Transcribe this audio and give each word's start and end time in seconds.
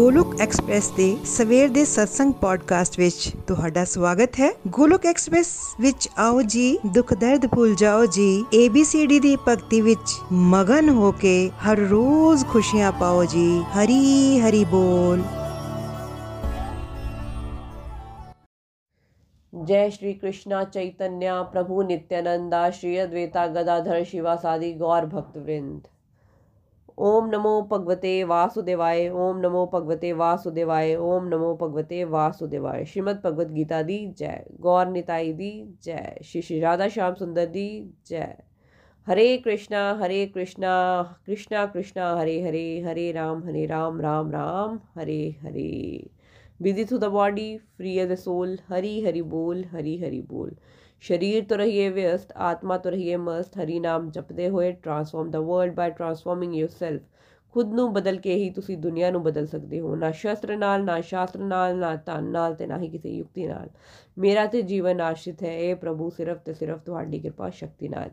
Golok 0.00 0.40
express 0.40 0.88
ਦੇ 0.90 1.06
ਸਵੇਰ 1.26 1.68
ਦੇ 1.68 1.84
ਸਤਸੰਗ 1.84 2.32
ਪੋਡਕਾਸਟ 2.32 2.98
ਵਿੱਚ 2.98 3.28
ਤੁਹਾਡਾ 3.48 3.84
ਸਵਾਗਤ 3.84 4.38
ਹੈ 4.40 4.50
ਗੋਲੋਕ 4.68 5.06
ਐਕਸਪ੍ਰੈਸ 5.06 5.48
ਵਿੱਚ 5.80 6.08
ਆਓ 6.18 6.42
ਜੀ 6.44 6.66
ਦੁੱਖ 6.86 7.12
ਦਰਦ 7.14 7.46
ਭੁੱਲ 7.46 7.74
ਜਾਓ 7.74 8.04
ਜੀ 8.06 8.28
ABCD 8.56 9.20
ਦੀ 9.22 9.36
ਭਗਤੀ 9.48 9.80
ਵਿੱਚ 9.80 10.14
ਮਗਨ 10.52 10.88
ਹੋ 10.88 11.12
ਕੇ 11.12 11.34
ਹਰ 11.64 11.86
ਰੋਜ਼ 11.88 12.44
ਖੁਸ਼ੀਆਂ 12.46 12.92
ਪਾਓ 12.92 13.24
ਜੀ 13.24 13.48
ਹਰੀ 13.74 14.40
ਹਰੀ 14.40 14.64
ਬੋਲ 14.64 15.22
जय 19.52 19.90
श्री 19.90 20.12
कृष्णा 20.14 20.62
चैतन्य 20.66 21.32
प्रभु 21.52 21.82
नित्यानंदा 21.82 22.58
श्री 22.70 22.96
अद्वैता 22.98 23.46
गदाधर 23.54 24.02
शिवासादि 24.04 24.72
गौर 24.74 25.06
भक्त 25.06 25.36
वृंद 25.38 25.86
ओम 27.01 27.29
नमो 27.29 27.51
भगवते 27.71 28.23
वासुदेवाय, 28.23 29.09
ओम 29.09 29.37
नमो 29.37 29.65
भगवते 29.73 30.13
वासुदेवाय, 30.13 30.95
ओम 30.95 31.27
नमो 31.27 31.53
भगवते 31.61 32.03
वासुदेवाय। 32.03 32.85
श्रीमद 32.85 33.21
भगवत 33.23 33.47
गीता 33.47 33.81
दी 33.81 33.97
जय। 34.17 34.45
गौर 34.59 34.87
निताई 34.87 35.33
दी 35.33 35.51
जय। 35.83 36.19
श्री 36.23 36.41
श्री 36.41 36.59
राधा 36.59 36.87
श्याम 36.87 37.13
सुंदर 37.13 37.45
दी 37.45 37.93
जय। 38.07 38.37
Hare 39.07 39.37
Krishna 39.37 39.81
Hare 39.93 40.25
Krishna 40.25 40.73
Krishna 41.25 41.65
Krishna, 41.65 42.13
Hare 42.15 42.41
Hare 42.41 42.81
Hare 42.81 43.11
Ram 43.11 43.43
Hare 43.43 43.65
Ram 43.65 44.01
Ram 44.01 44.31
Ram, 44.31 44.79
Hare 44.95 45.35
Hare. 45.41 46.09
Busy 46.61 46.85
through 46.85 46.97
the 46.97 47.05
body 47.05 47.57
free 47.77 47.97
as 47.97 48.11
a 48.11 48.15
soul 48.15 48.57
Hari 48.69 49.01
Hari 49.01 49.21
बोल, 49.21 49.65
हरी 49.71 49.97
हरि 49.97 50.21
बोल। 50.21 50.55
शरीर 51.02 51.44
तो 51.44 51.56
रहिए 51.56 51.88
व्यस्त 51.90 52.32
आत्मा 52.44 52.76
तो 52.76 52.90
रहिए 52.90 53.16
मस्त 53.18 53.58
हरी 53.58 53.78
ਨਾਮ 53.80 54.10
ਜਪਦੇ 54.10 54.48
ਹੋਏ 54.48 54.72
transform 54.72 55.30
the 55.30 55.40
world 55.40 55.74
by 55.74 55.90
transforming 55.90 56.54
yourself 56.54 56.98
ਖੁਦ 57.54 57.72
ਨੂੰ 57.72 57.92
ਬਦਲ 57.92 58.16
ਕੇ 58.16 58.34
ਹੀ 58.34 58.48
ਤੁਸੀਂ 58.50 58.76
ਦੁਨੀਆ 58.78 59.10
ਨੂੰ 59.10 59.22
ਬਦਲ 59.22 59.46
ਸਕਦੇ 59.46 59.80
ਹੋ 59.80 59.94
ਨਾ 59.96 60.10
ਸ਼ਸਤਰ 60.10 60.56
ਨਾਲ 60.56 60.84
ਨਾ 60.84 61.00
ਸ਼ਾਸਤਰ 61.00 61.40
ਨਾਲ 61.40 61.76
ਨਾ 61.76 61.94
ਧਨ 61.96 62.24
ਨਾਲ 62.24 62.54
ਤੇ 62.54 62.66
ਨਾ 62.66 62.78
ਹੀ 62.78 62.88
ਕਿਸੇ 62.88 63.10
ਯੁਕਤੀ 63.10 63.46
ਨਾਲ 63.46 63.68
ਮੇਰਾ 64.18 64.46
ਤੇ 64.46 64.62
ਜੀਵਨ 64.62 65.00
ਆਸ਼ਰਿਤ 65.00 65.42
ਹੈ 65.42 65.52
ਇਹ 65.58 65.76
ਪ੍ਰਭੂ 65.76 66.10
ਸਿਰਫ 66.10 66.38
ਤੇ 66.38 66.54
ਸਿਰਫ 66.54 66.80
ਤੁਹਾਡੀ 66.80 67.18
ਕਿਰਪਾ 67.18 67.50
ਸ਼ਕਤੀ 67.50 67.88
ਨਾਲ 67.88 68.10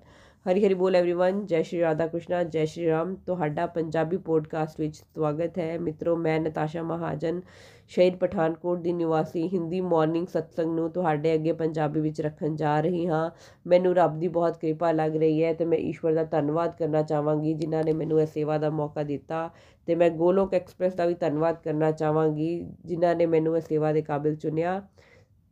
ਹਰੀ 0.47 0.65
ਹਰੀ 0.65 0.73
ਬੋਲ 0.73 0.95
एवरीवन 0.95 1.45
ਜੈ 1.45 1.61
ਸ਼੍ਰੀ 1.61 1.79
ਰਾਧਾ 1.81 2.07
ਕ੍ਰਿਸ਼ਨਾ 2.07 2.43
ਜੈ 2.43 2.63
ਸ਼੍ਰੀ 2.65 2.87
ਰਾਮ 2.87 3.15
ਤੁਹਾਡਾ 3.15 3.65
ਪੰਜਾਬੀ 3.65 4.17
ਪੋਡਕਾਸਟ 4.17 4.79
ਵਿੱਚ 4.79 4.95
ਸਵਾਗਤ 4.95 5.57
ਹੈ 5.59 5.77
ਮਿੱਤਰੋ 5.79 6.15
ਮੈਂ 6.15 6.39
ਨਤਾਸ਼ਾ 6.39 6.83
ਮਹਾਜਨ 6.83 7.41
ਸ਼ਹਿਰ 7.87 8.15
ਪਠਾਨਕੋਟ 8.15 8.79
ਦੀ 8.79 8.93
ਨਿਵਾਸੀ 8.93 9.47
ਹਿੰਦੀ 9.47 9.79
ਮਾਰਨਿੰਗ 9.81 10.27
ਸਤਸੰਗ 10.27 10.75
ਨੂੰ 10.75 10.89
ਤੁਹਾਡੇ 10.91 11.33
ਅੱਗੇ 11.33 11.53
ਪੰਜਾਬੀ 11.53 12.01
ਵਿੱਚ 12.01 12.21
ਰੱਖਣ 12.21 12.55
ਜਾ 12.55 12.79
ਰਹੀ 12.79 13.05
ਹਾਂ 13.07 13.29
ਮੈਨੂੰ 13.65 13.95
ਰੱਬ 13.95 14.19
ਦੀ 14.19 14.27
ਬਹੁਤ 14.27 14.57
ਕਿਰਪਾ 14.57 14.91
ਲੱਗ 14.91 15.15
ਰਹੀ 15.15 15.43
ਹੈ 15.43 15.53
ਤੇ 15.53 15.65
ਮੈਂ 15.65 15.77
ਈਸ਼ਵਰ 15.77 16.13
ਦਾ 16.13 16.23
ਧੰਨਵਾਦ 16.23 16.75
ਕਰਨਾ 16.75 17.01
ਚਾਹਾਂਗੀ 17.01 17.53
ਜਿਨ੍ਹਾਂ 17.53 17.83
ਨੇ 17.83 17.93
ਮੈਨੂੰ 17.93 18.21
ਇਹ 18.21 18.27
ਸੇਵਾ 18.27 18.57
ਦਾ 18.57 18.69
ਮੌਕਾ 18.69 19.03
ਦਿੱਤਾ 19.03 19.49
ਤੇ 19.87 19.95
ਮੈਂ 19.95 20.09
ਗੋਲੋਕ 20.09 20.53
ਐਕਸਪ੍ਰੈਸ 20.53 20.95
ਦਾ 20.95 21.05
ਵੀ 21.05 21.13
ਧੰਨਵਾਦ 21.13 21.61
ਕਰਨਾ 21.63 21.91
ਚਾਹਾਂਗੀ 21.91 22.65
ਜਿਨ੍ਹਾਂ 22.85 23.15
ਨੇ 23.15 23.25
ਮੈਨੂੰ 23.25 23.55
ਇਹ 23.57 23.61
ਸੇਵਾ 23.61 23.91
ਦੇ 23.91 24.01
ਕਾਬਿਲ 24.01 24.35
ਚੁਣਿਆ 24.35 24.81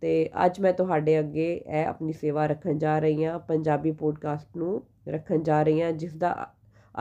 ਤੇ 0.00 0.30
ਅੱਜ 0.46 0.60
ਮੈਂ 0.60 0.72
ਤੁਹਾਡੇ 0.72 1.18
ਅੱਗੇ 1.18 1.52
ਇਹ 1.66 1.86
ਆਪਣੀ 1.86 2.12
ਸੇਵਾ 2.12 2.46
ਰੱਖਣ 2.46 2.78
ਜਾ 2.78 2.98
ਰਹੀ 2.98 3.24
ਹਾਂ, 3.24 3.38
ਪੰਜਾਬੀ 3.38 3.92
ਪੋਡਕਾਸਟ 3.92 4.56
ਨੂੰ 4.56 4.82
ਰੱਖਣ 5.08 5.42
ਜਾ 5.42 5.62
ਰਹੀ 5.62 5.82
ਹਾਂ, 5.82 5.92
ਜਿਸ 5.92 6.14
ਦਾ 6.14 6.54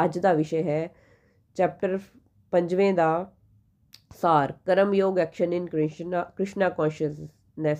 ਅੱਜ 0.05 0.19
ਦਾ 0.19 0.33
ਵਿਸ਼ੇ 0.33 0.63
ਹੈ 0.63 0.89
ਚੈਪਟਰ 1.55 1.99
5ਵੇਂ 2.53 2.93
ਦਾ 2.93 3.31
ਸਾਰ 4.15 4.53
karma 4.65 4.93
yoga 4.93 5.19
action 5.19 5.53
in 5.53 5.65
Krishna 5.65 6.23
Krishna 6.35 6.69
consciousness 6.69 7.79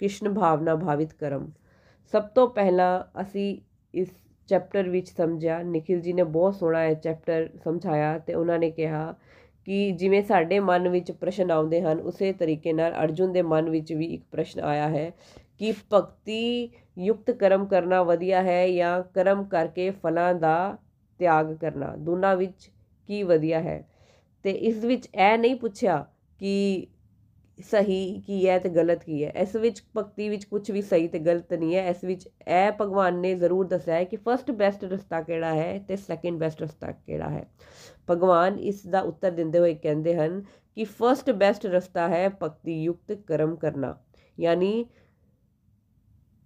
Krishna 0.00 0.34
ਭਾਵਨਾ 0.34 0.76
ਭਾਵਿਤ 0.76 1.12
ਕਰਮ। 1.12 1.50
ਸਭ 2.12 2.22
ਤੋਂ 2.22 2.48
ਪਹਿਲਾਂ 2.48 3.20
ਅਸੀਂ 3.20 3.60
ਇਸ 3.94 4.08
ਚੈਪਟਰ 4.48 4.88
ਵਿੱਚ 4.88 5.08
ਸਮਝਿਆ, 5.08 5.60
ਨikhil 5.60 6.00
ji 6.00 6.14
ਨੇ 6.14 6.22
ਬਹੁਤ 6.22 6.54
ਸੋਹਣਾ 6.54 6.84
ਇਹ 6.84 6.96
ਚੈਪਟਰ 6.96 7.48
ਸਮਝਾਇਆ 7.64 8.18
ਤੇ 8.18 8.34
ਉਹਨਾਂ 8.34 8.58
ਨੇ 8.58 8.70
ਕਿਹਾ 8.70 9.14
ਕਿ 9.68 9.90
ਜਿਵੇਂ 9.92 10.22
ਸਾਡੇ 10.22 10.60
ਮਨ 10.60 10.88
ਵਿੱਚ 10.88 11.12
ਪ੍ਰਸ਼ਨ 11.12 11.50
ਆਉਂਦੇ 11.50 11.82
ਹਨ, 11.82 12.00
ਉਸੇ 12.00 12.32
ਤਰੀਕੇ 12.32 12.72
ਨਾਲ 12.72 12.92
ਅਰਜੁਨ 13.04 13.32
ਦੇ 13.32 13.42
ਮਨ 13.42 13.70
ਵਿੱਚ 13.70 13.92
ਵੀ 13.92 14.06
ਇੱਕ 14.06 14.22
ਪ੍ਰਸ਼ਨ 14.32 14.60
ਆਇਆ 14.60 14.88
ਹੈ 14.88 15.10
ਕਿ 15.58 15.72
ਭਗਤੀ 15.94 16.70
ਯੁਕਤ 16.98 17.30
ਕਰਮ 17.30 17.66
ਕਰਨਾ 17.66 18.02
ਵਧੀਆ 18.02 18.42
ਹੈ 18.42 18.68
ਜਾਂ 18.68 19.02
ਕਰਮ 19.02 19.44
ਕਰਕੇ 19.44 19.90
ਫਲਾਂ 19.90 20.34
ਦਾ 20.34 20.76
ਤਿਆਗ 21.18 21.54
ਕਰਨਾ, 21.54 21.96
ਦੋਨਾਂ 21.96 22.36
ਵਿੱਚ 22.36 22.70
ਕੀ 23.06 23.22
ਵਧੀਆ 23.22 23.60
ਹੈ? 23.60 23.88
ਤੇ 24.42 24.50
ਇਸ 24.50 24.84
ਵਿੱਚ 24.84 25.08
ਇਹ 25.14 25.38
ਨਹੀਂ 25.38 25.56
ਪੁੱਛਿਆ 25.56 26.06
ਕਿ 26.38 26.86
ਸਹੀ 27.62 28.22
ਕੀ 28.26 28.48
ਹੈ 28.48 28.58
ਤੇ 28.58 28.68
ਗਲਤ 28.68 29.04
ਕੀ 29.04 29.24
ਹੈ? 29.24 29.30
ਇਸ 29.30 29.56
ਵਿੱਚ 29.56 29.82
ਭਗਤੀ 29.96 30.28
ਵਿੱਚ 30.28 30.44
ਕੁਝ 30.44 30.70
ਵੀ 30.70 30.82
ਸਹੀ 30.82 31.08
ਤੇ 31.08 31.18
ਗਲਤ 31.18 31.54
ਨਹੀਂ 31.54 31.76
ਹੈ। 31.76 31.88
ਇਸ 31.88 32.04
ਵਿੱਚ 32.04 32.28
ਇਹ 32.48 32.72
ਭਗਵਾਨ 32.80 33.18
ਨੇ 33.18 33.34
ਜ਼ਰੂਰ 33.34 33.66
ਦੱਸਿਆ 33.66 33.94
ਹੈ 33.94 34.04
ਕਿ 34.04 34.16
ਫਰਸਟ 34.16 34.50
ਬੈਸਟ 34.50 34.84
ਰਸਤਾ 34.84 35.20
ਕਿਹੜਾ 35.20 35.54
ਹੈ 35.54 35.84
ਤੇ 35.88 35.96
ਸੈਕੰਡ 35.96 36.38
ਬੈਸਟ 36.38 36.62
ਰਸਤਾ 36.62 36.92
ਕਿਹੜਾ 36.92 37.28
ਹੈ? 37.28 37.50
ਭਗਵਾਨ 38.10 38.58
ਇਸ 38.58 38.86
ਦਾ 38.86 39.00
ਉੱਤਰ 39.00 39.30
ਦਿੰਦੇ 39.30 39.58
ਹੋਏ 39.58 39.74
ਕਹਿੰਦੇ 39.74 40.16
ਹਨ 40.16 40.42
ਕਿ 40.74 40.84
ਫਰਸਟ 40.84 41.30
ਬੈਸਟ 41.30 41.66
ਰਸਤਾ 41.66 42.08
ਹੈ 42.08 42.28
ਭਗਤੀ 42.42 42.82
ਯੁਕਤ 42.82 43.12
ਕਰਮ 43.12 43.56
ਕਰਨਾ। 43.56 43.98
ਯਾਨੀ 44.40 44.86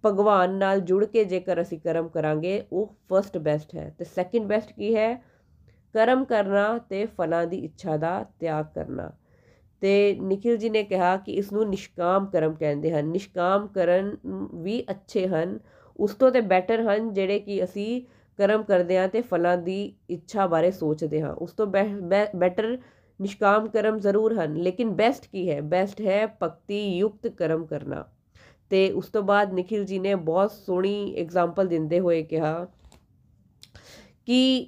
ਭਗਵਾਨ 0.05 0.53
ਨਾਲ 0.53 0.79
ਜੁੜ 0.79 1.05
ਕੇ 1.05 1.25
ਜੇਕਰ 1.25 1.61
ਅਸੀਂ 1.61 1.79
ਕਰਮ 1.79 2.07
ਕਰਾਂਗੇ, 2.07 2.63
ਉਹ 2.71 2.95
ਫਰਸਟ 3.09 3.37
ਬੈਸਟ 3.37 3.75
ਹੈ। 3.75 3.95
ਤੇ 3.97 4.05
ਸੈਕੰਡ 4.05 4.45
ਬੈਸਟ 4.45 4.71
ਕੀ 4.71 4.95
ਹੈ? 4.95 5.15
ਕਰਮ 5.93 6.25
ਕਰਨਾ 6.25 6.77
ਤੇ 6.77 7.05
ਫਲਾਂ 7.05 7.47
ਦੀ 7.47 7.57
ਇੱਛਾ 7.57 7.97
ਦਾ 7.97 8.25
ਤਿਆਗ 8.39 8.65
ਕਰਨਾ। 8.75 9.11
ਤੇ 9.83 9.93
ਨikhil 10.21 10.57
ji 10.57 10.69
ਨੇ 10.71 10.83
ਕਿਹਾ 10.83 11.15
ਕਿ 11.17 11.31
ਇਸ 11.31 11.51
ਨੂੰ 11.53 11.69
ਨਿਸ਼ਕਾਮ 11.69 12.25
ਕਰਮ 12.25 12.53
ਕਹਿੰਦੇ 12.53 12.91
ਹਨ। 12.91 13.05
ਨਿਸ਼ਕਾਮ 13.05 13.67
ਕਰਨ 13.67 14.15
ਵੀ 14.53 14.83
ਅੱਛੇ 14.89 15.27
ਹਨ। 15.27 15.59
ਉਸ 15.99 16.15
ਤੋਂ 16.15 16.31
ਤੇ 16.31 16.41
ਬੈਟਰ 16.41 16.81
ਹਨ 16.81 17.13
ਜਿਹੜੇ 17.13 17.39
ਕਿ 17.39 17.63
ਅਸੀਂ 17.63 18.01
ਕਰਮ 18.39 18.63
ਕਰਦੇ 18.63 18.97
ਹਾਂ 18.97 19.07
ਤੇ 19.07 19.21
ਫਲਾਂ 19.21 19.57
ਦੀ 19.57 19.95
ਇੱਛਾ 20.09 20.47
ਬਾਰੇ 20.47 20.71
ਸੋਚਦੇ 20.71 21.21
ਹਾਂ। 21.21 21.33
ਉਸ 21.35 21.51
ਤੋਂ 21.51 21.67
ਬੈਟਰ 21.67 22.77
ਨਿਸ਼ਕਾਮ 23.19 23.67
ਕਰਮ 23.67 23.99
ਜ਼ਰੂਰ 23.99 24.33
ਹਨ। 24.39 24.55
ਲੇਕਿਨ 24.55 24.89
ਬੈਸਟ 24.91 25.27
ਕੀ 25.31 25.49
ਹੈ? 25.49 25.61
ਬੈਸਟ 25.61 26.01
ਹੈ 26.01 26.25
ਭਗਤੀ 26.43 26.97
ਯੁਕਤ 26.97 27.27
ਕਰਮ 27.27 27.65
ਕਰਨਾ। 27.65 28.05
ਤੇ 28.69 28.91
ਉਸ 28.91 29.07
ਤੋਂ 29.07 29.23
ਬਾਅਦ 29.23 29.53
ਨikhil 29.53 29.83
ji 29.83 30.01
ਨੇ 30.01 30.15
ਬਹੁਤ 30.15 30.51
ਸੋਹਣੀ 30.51 31.15
ਐਗਜ਼ਾਮਪਲ 31.17 31.67
ਦਿੰਦੇ 31.67 31.99
ਹੋਏ 31.99 32.23
ਕਿਹਾ 32.23 32.67
ਕਿ 34.25 34.67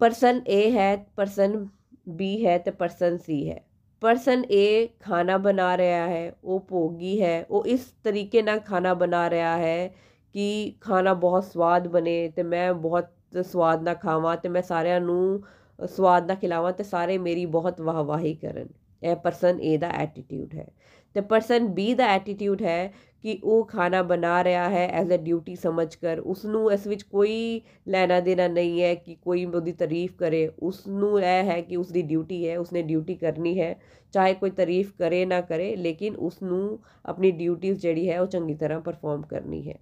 ਪਰਸਨ 0.00 0.40
A 0.50 0.60
ਹੈ 0.72 0.96
ਪਰਸਨ 1.16 1.66
B 2.08 2.46
ਹੈ 2.46 2.58
ਤੇ 2.58 2.70
ਪਰਸਨ 2.70 3.14
C 3.14 3.48
ਹੈ। 3.48 3.64
ਪਰਸਨ 4.00 4.42
A 4.52 4.86
ਖਾਣਾ 5.00 5.36
ਬਣਾ 5.36 5.76
ਰਿਹਾ 5.76 6.06
ਹੈ, 6.08 6.32
ਉਹ 6.44 6.60
ਭੋਗੀ 6.60 7.22
ਹੈ, 7.22 7.46
ਉਹ 7.50 7.66
ਇਸ 7.66 7.80
ਤਰੀਕੇ 8.04 8.42
ਨਾਲ 8.42 8.60
ਖਾਣਾ 8.60 8.94
ਬਣਾ 8.94 9.30
ਰਿਹਾ 9.30 9.56
ਹੈ 9.56 9.88
ਕਿ 10.32 10.74
ਖਾਣਾ 10.80 11.14
ਬਹੁਤ 11.14 11.44
ਸਵਾਦ 11.44 11.88
ਬਣੇ 11.88 12.28
ਤੇ 12.28 12.42
ਮੈਂ 12.42 12.74
ਬਹੁਤ 12.74 13.06
ਸਵਾਦ 13.42 13.82
ਨਾਲ 13.82 13.94
ਖਾਵਾਂ 13.94 14.36
ਤੇ 14.36 14.48
ਮੈਂ 14.48 14.62
ਸਾਰਿਆਂ 14.62 15.00
ਨੂੰ 15.00 15.42
ਸਵਾਦ 15.86 16.26
ਨਾਲ 16.26 16.36
ਖਿਲਾਵਾਂ 16.36 16.72
ਤੇ 16.72 16.84
ਸਾਰੇ 16.84 17.18
ਮੇਰੀ 17.18 17.46
ਬਹੁਤ 17.46 17.80
ਵਾਹਵਾਹੀ 17.80 18.34
ਕਰਨ। 18.34 18.68
ਇਹ 19.02 19.16
ਪਰਸਨ 19.16 19.58
A 19.74 19.78
ਦਾ 19.78 19.88
ਐਟੀਟਿਊਡ 19.88 20.54
ਹੈ। 20.54 20.68
ਤੇ 21.16 21.20
ਪਰਸਨ 21.20 21.66
B 21.74 21.94
ਦਾ 21.96 22.06
ਐਟੀਟਿਊਡ 22.06 22.62
ਹੈ 22.62 22.92
ਕਿ 23.24 23.38
ਉਹ 23.44 23.64
ਖਾਣਾ 23.64 24.02
ਬਣਾ 24.02 24.42
ਰਿਹਾ 24.44 24.68
ਹੈ 24.70 24.86
ਐਜ਼ 24.90 25.12
ਅ 25.12 25.16
ਡਿਊਟੀ 25.16 25.54
ਸਮਝ 25.56 25.94
ਕਰ 25.94 26.18
ਉਸ 26.24 26.44
ਨੂੰ 26.44 26.70
ਇਸ 26.72 26.86
ਵਿੱਚ 26.86 27.02
ਕੋਈ 27.02 27.60
ਲੈਣਾ 27.88 28.20
ਦੇਣਾ 28.20 28.46
ਨਹੀਂ 28.48 28.82
ਹੈ 28.82 28.94
ਕਿ 28.94 29.14
ਕੋਈ 29.14 29.44
ਉਹਦੀ 29.44 29.72
ਤਾਰੀਫ 29.72 30.14
ਕਰੇ 30.16 30.46
ਉਸ 30.60 30.86
ਨੂੰ 30.88 31.20
ਇਹ 31.20 31.50
ਹੈ 31.50 31.60
ਕਿ 31.60 31.76
ਉਸ 31.76 31.90
ਦੀ 31.92 32.02
ਡਿਊਟੀ 32.02 32.46
ਹੈ 32.48 32.58
ਉਸਨੇ 32.58 32.82
ਡਿਊਟੀ 32.82 33.14
ਕਰਨੀ 33.14 33.58
ਹੈ 33.60 33.74
ਚਾਹੇ 34.14 34.34
ਕੋਈ 34.34 34.50
ਤਾਰੀਫ 34.50 34.92
ਕਰੇ 34.98 35.24
ਨਾ 35.24 35.40
ਕਰੇ 35.40 35.74
ਲੇਕਿਨ 35.76 36.16
ਉਸ 36.18 36.42
ਨੂੰ 36.42 36.78
ਆਪਣੀ 37.04 37.30
ਡਿਊਟੀਜ਼ 37.30 37.80
ਜਿਹੜੀ 37.80 38.08
ਹੈ 38.10 38.20
ਉਹ 38.20 38.26
ਚੰਗੀ 38.26 38.54
ਤਰ੍ਹਾਂ 38.54 38.80
ਪਰਫਾਰਮ 38.80 39.22
ਕਰਨੀ 39.22 39.68
ਹੈ 39.68 39.78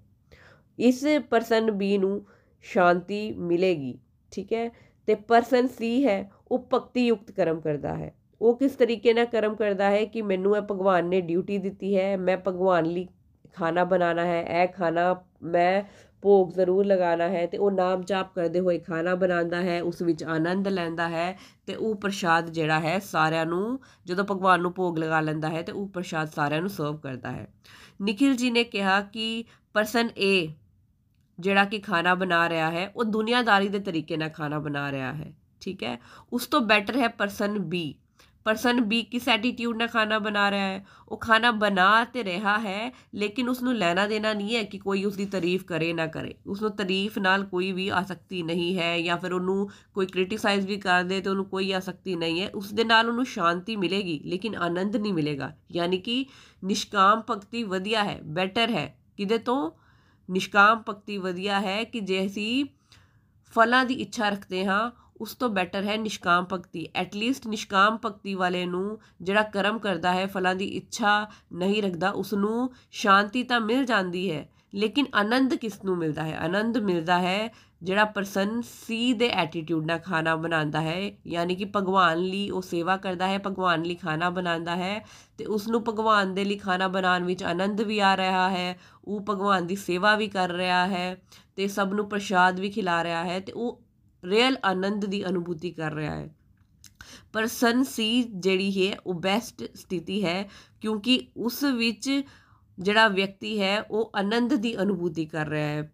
ਇਸ 0.78 1.04
ਪਰਸਨ 1.30 1.70
ਬੀ 1.70 1.96
ਨੂੰ 1.98 2.24
ਸ਼ਾਂਤੀ 2.64 3.30
ਮਿਲੇਗੀ 3.32 3.98
ਠੀਕ 4.32 4.52
ਹੈ 4.52 4.68
ਤੇ 5.08 5.14
ਪਰਸਨ 5.28 5.66
ਸੀ 5.68 6.06
ਹੈ 6.06 6.30
ਉਹ 6.50 6.68
ਭਗਤੀ 6.72 7.06
ਯੁਕਤ 7.06 7.30
ਕਰਮ 7.30 7.60
ਕਰਦਾ 7.60 7.94
ਹੈ 7.96 8.12
ਉਹ 8.40 8.58
ਕਿਸ 8.58 8.72
ਤਰੀਕੇ 8.72 9.12
ਨਾਲ 9.14 9.26
ਕਰਮ 9.26 9.54
ਕਰਦਾ 9.54 9.90
ਹੈ 9.90 10.04
ਕਿ 10.04 10.22
ਮੈਨੂੰ 10.22 10.56
ਇਹ 10.56 10.62
ਭਗਵਾਨ 10.62 11.06
ਨੇ 11.06 11.20
ਡਿਊਟੀ 11.20 11.58
ਦਿੱਤੀ 11.58 11.96
ਹੈ, 11.96 12.16
ਮੈਂ 12.16 12.36
ਭਗਵਾਨ 12.46 12.84
ਲਈ 12.84 13.08
ਖਾਣਾ 13.54 13.84
ਬਣਾਉਣਾ 13.84 14.24
ਹੈ, 14.24 14.62
ਇਹ 14.62 14.68
ਖਾਣਾ 14.68 15.24
ਮੈਂ 15.42 15.82
ਭੋਗ 16.22 16.50
ਜ਼ਰੂਰ 16.50 16.86
ਲਗਾਉਣਾ 16.86 17.28
ਹੈ 17.28 17.46
ਤੇ 17.46 17.58
ਉਹ 17.58 17.70
ਨਾਮ 17.70 18.02
ਜਾਪ 18.02 18.34
ਕਰਦੇ 18.34 18.60
ਹੋਏ 18.60 18.78
ਖਾਣਾ 18.78 19.14
ਬਣਾਉਂਦਾ 19.14 19.60
ਹੈ, 19.62 19.82
ਉਸ 19.82 20.02
ਵਿੱਚ 20.02 20.24
ਆਨੰਦ 20.24 20.68
ਲੈਂਦਾ 20.68 21.08
ਹੈ 21.08 21.38
ਤੇ 21.66 21.74
ਉਹ 21.74 21.94
ਪ੍ਰਸ਼ਾਦ 21.94 22.50
ਜਿਹੜਾ 22.50 22.80
ਹੈ 22.80 22.98
ਸਾਰਿਆਂ 22.98 23.46
ਨੂੰ 23.46 23.80
ਜਦੋਂ 24.06 24.24
ਭਗਵਾਨ 24.24 24.60
ਨੂੰ 24.60 24.72
ਭੋਗ 24.74 24.98
ਲਗਾ 24.98 25.20
ਲੈਂਦਾ 25.20 25.48
ਹੈ 25.48 25.62
ਤੇ 25.62 25.72
ਉਹ 25.72 25.88
ਪ੍ਰਸ਼ਾਦ 25.88 26.28
ਸਾਰਿਆਂ 26.28 26.60
ਨੂੰ 26.60 26.70
ਸਰਵ 26.70 26.96
ਕਰਦਾ 26.96 27.32
ਹੈ। 27.32 27.46
ਨikhil 28.02 28.34
ji 28.34 28.52
ਨੇ 28.52 28.64
ਕਿਹਾ 28.64 29.00
ਕਿ 29.00 29.44
ਪਰਸਨ 29.72 30.06
A 30.06 30.48
ਜਿਹੜਾ 31.38 31.64
ਕਿ 31.64 31.78
ਖਾਣਾ 31.78 32.14
ਬਣਾ 32.14 32.48
ਰਿਹਾ 32.48 32.70
ਹੈ, 32.70 32.92
ਉਹ 32.96 33.04
ਦੁਨੀਆਦਾਰੀ 33.04 33.68
ਦੇ 33.68 33.78
ਤਰੀਕੇ 33.78 34.16
ਨਾਲ 34.16 34.28
ਖਾਣਾ 34.28 34.58
ਬਣਾ 34.58 34.92
ਰਿਹਾ 34.92 35.12
ਹੈ, 35.12 35.32
ਠੀਕ 35.60 35.84
ਹੈ? 35.84 35.98
ਉਸ 36.32 36.46
ਤੋਂ 36.46 36.60
ਬੈਟਰ 36.60 36.96
ਹੈ 36.96 37.08
ਪਰਸਨ 37.08 37.70
B 37.74 37.78
ਪਰਸਨ 38.48 38.80
ਬੀ 38.80 39.02
ਕਿਸ 39.02 39.28
ਐਟੀਟਿਊਡ 39.28 39.76
ਨਾਲ 39.76 39.88
ਖਾਣਾ 39.88 40.18
ਬਣਾ 40.18 40.50
ਰਿਹਾ 40.50 40.66
ਹੈ, 40.66 40.86
ਉਹ 41.08 41.16
ਖਾਣਾ 41.16 41.50
ਬਣਾ 41.50 42.04
ਤੇ 42.04 42.24
ਰਿਹਾ 42.24 42.58
ਹੈ, 42.58 42.92
ਲੇਕਿਨ 43.14 43.48
ਉਸ 43.48 43.62
ਨੂੰ 43.62 43.74
ਲੈਣਾ 43.76 44.06
ਦੇਣਾ 44.06 44.32
ਨਹੀਂ 44.32 44.56
ਹੈ 44.56 44.62
ਕਿ 44.62 44.78
ਕੋਈ 44.78 45.04
ਉਸ 45.04 45.16
ਦੀ 45.16 45.26
ਤਾਰੀਫ 45.26 45.64
ਕਰੇ 45.64 45.92
ਨਾ 45.92 46.06
ਕਰੇ। 46.06 46.34
ਉਸ 46.46 46.62
ਨੂੰ 46.62 46.70
ਤਾਰੀਫ 46.70 47.18
ਨਾਲ 47.18 47.44
ਕੋਈ 47.44 47.72
ਵੀ 47.72 47.88
ਆਸਕਤੀ 47.88 48.42
ਨਹੀਂ 48.42 48.78
ਹੈ 48.78 49.00
ਜਾਂ 49.00 49.18
ਫਿਰ 49.18 49.32
ਉਹਨੂੰ 49.32 49.68
ਕੋਈ 49.94 50.06
ਕ੍ਰਿਟਿਸਾਈਜ਼ 50.06 50.66
ਵੀ 50.66 50.76
ਕਰ 50.76 51.02
ਦੇ 51.02 51.20
ਤੇ 51.20 51.30
ਉਹਨੂੰ 51.30 51.44
ਕੋਈ 51.44 51.72
ਆਸਕਤੀ 51.72 52.16
ਨਹੀਂ 52.16 52.40
ਹੈ 52.40 52.50
ਉਸ 52.54 52.72
ਦੇ 52.72 52.84
ਨਾਲ 52.84 53.08
ਉਹਨੂੰ 53.08 53.26
ਸ਼ਾਂਤੀ 53.26 53.76
ਮਿਲੇਗੀ, 53.76 54.18
ਲੇਕਿਨ 54.24 54.56
ਆਨੰਦ 54.56 54.96
ਨਹੀਂ 54.96 55.12
ਮਿਲੇਗਾ। 55.12 55.52
ਯਾਨੀ 55.72 55.98
ਕਿ 55.98 56.26
ਨਿਸ਼ਕਾਮ 56.64 57.22
ਭਗਤੀ 57.30 57.62
ਵਧੀਆ 57.62 58.04
ਹੈ 58.04 58.20
ਬੈਟਰ 58.22 58.70
ਹੈ। 58.70 58.98
ਕਿਦੇ 59.16 59.38
ਤੋਂ? 59.38 59.70
ਨਿਸ਼ਕਾਮ 60.30 60.82
ਭਗਤੀ 60.88 61.18
ਵਧੀਆ 61.18 61.60
ਹੈ 61.60 61.84
ਕਿ 61.84 62.00
ਜੇ 62.00 62.26
ਅਸੀਂ 62.26 62.64
ਫਲਾਂ 63.54 63.84
ਦੀ 63.84 63.94
ਇੱਛਾ 63.94 64.28
ਰੱਖਦੇ 64.28 64.66
ਹਾਂ 64.66 64.90
ਉਸ 65.20 65.34
ਤੋਂ 65.34 65.48
ਬੈਟਰ 65.48 65.84
ਹੈ 65.84 65.96
ਨਿਸ਼ਕਾਮ 65.96 66.46
ਭਗਤੀ। 66.52 66.86
ਐਟਲੀਸਟ 66.94 67.46
ਨਿਸ਼ਕਾਮ 67.46 67.98
ਭਗਤੀ 68.04 68.34
ਵਾਲੇ 68.34 68.64
ਨੂੰ 68.66 68.98
ਜਿਹੜਾ 69.22 69.42
ਕਰਮ 69.42 69.78
ਕਰਦਾ 69.78 70.12
ਹੈ, 70.12 70.26
ਫਲਾਂ 70.26 70.54
ਦੀ 70.54 70.66
ਇੱਛਾ 70.66 71.26
ਨਹੀਂ 71.52 71.82
ਰੱਖਦਾ 71.82 72.10
ਉਸ 72.10 72.34
ਨੂੰ 72.34 72.70
ਸ਼ਾਂਤੀ 72.90 73.42
ਤਾਂ 73.42 73.60
ਮਿਲ 73.60 73.84
ਜਾਂਦੀ 73.84 74.30
ਹੈ, 74.30 74.48
ਲੇਕਿਨ 74.74 75.06
ਆਨੰਦ 75.14 75.54
ਕਿਸ 75.54 75.84
ਨੂੰ 75.84 75.96
ਮਿਲਦਾ 75.96 76.22
ਹੈ? 76.22 76.36
ਆਨੰਦ 76.38 76.78
ਮਿਲਦਾ 76.78 77.18
ਹੈ 77.18 77.50
ਜਿਹੜਾ 77.82 78.04
ਪਰਸਨ 78.04 78.60
ਸੀ 78.62 79.12
ਦੇ 79.12 79.28
ਐਟੀਟਿਊਡ 79.28 79.84
ਨਾਲ 79.86 79.98
ਖਾਣਾ 79.98 80.34
ਬਣਾਉਂਦਾ 80.36 80.80
ਹੈ, 80.80 81.10
ਯਾਨੀ 81.26 81.56
ਕਿ 81.56 81.64
ਭਗਵਾਨ 81.76 82.18
ਲਈ 82.18 82.48
ਉਹ 82.50 82.62
ਸੇਵਾ 82.62 82.96
ਕਰਦਾ 82.96 83.26
ਹੈ, 83.26 83.38
ਭਗਵਾਨ 83.38 83.82
ਲਈ 83.82 83.94
ਖਾਣਾ 83.94 84.30
ਬਣਾਉਂਦਾ 84.30 84.76
ਹੈ, 84.76 85.04
ਤੇ 85.38 85.44
ਉਸ 85.44 85.68
ਨੂੰ 85.68 85.82
ਭਗਵਾਨ 85.88 86.34
ਦੇ 86.34 86.44
ਲਈ 86.44 86.56
ਖਾਣਾ 86.56 86.88
ਬਣਾਉਣ 86.88 87.24
ਵਿੱਚ 87.24 87.44
ਆਨੰਦ 87.44 87.80
ਵੀ 87.80 87.98
ਆ 87.98 88.16
ਰਿਹਾ 88.16 88.48
ਹੈ, 88.50 88.78
ਉਹ 89.04 89.24
ਭਗਵਾਨ 89.28 89.66
ਦੀ 89.66 89.76
ਸੇਵਾ 89.76 90.14
ਵੀ 90.16 90.28
ਕਰ 90.28 90.50
ਰਿਹਾ 90.50 90.86
ਹੈ, 90.86 91.16
ਤੇ 91.56 91.68
ਸਭ 91.68 91.92
ਨੂੰ 91.92 92.08
ਪ੍ਰਸ਼ਾਦ 92.08 92.60
ਵੀ 92.60 92.70
ਖਿਲਾ 92.70 93.02
ਰਿਹਾ 93.04 93.24
ਹੈ, 93.24 93.40
ਤੇ 93.40 93.52
ਉਹ 93.52 93.80
ਰੀਅਲ 94.24 94.56
ਆਨੰਦ 94.64 95.04
ਦੀ 95.04 95.24
ਅਨੁਭੂਤੀ 95.24 95.70
ਕਰ 95.70 95.92
ਰਿਹਾ 95.92 96.14
ਹੈ 96.16 96.34
ਪਰਸਨ 97.32 97.82
ਸੀ 97.84 98.22
ਜਿਹੜੀ 98.22 98.70
ਹੈ 98.78 98.96
ਉਹ 99.06 99.14
ਬੈਸਟ 99.14 99.64
ਸਥਿਤੀ 99.74 100.24
ਹੈ 100.24 100.50
ਕਿਉਂਕਿ 100.80 101.26
ਉਸ 101.36 101.64
ਵਿੱਚ 101.64 102.22
ਜਿਹੜਾ 102.78 103.08
ਵਿਅਕਤੀ 103.08 103.60
ਹੈ 103.60 103.80
ਉਹ 103.90 104.10
ਆਨੰਦ 104.16 104.54
ਦੀ 104.54 104.76
ਅਨੁਭੂਤੀ 104.76 105.26
ਕਰ 105.26 105.48
ਰਿਹਾ 105.48 105.66
ਹੈ 105.66 105.92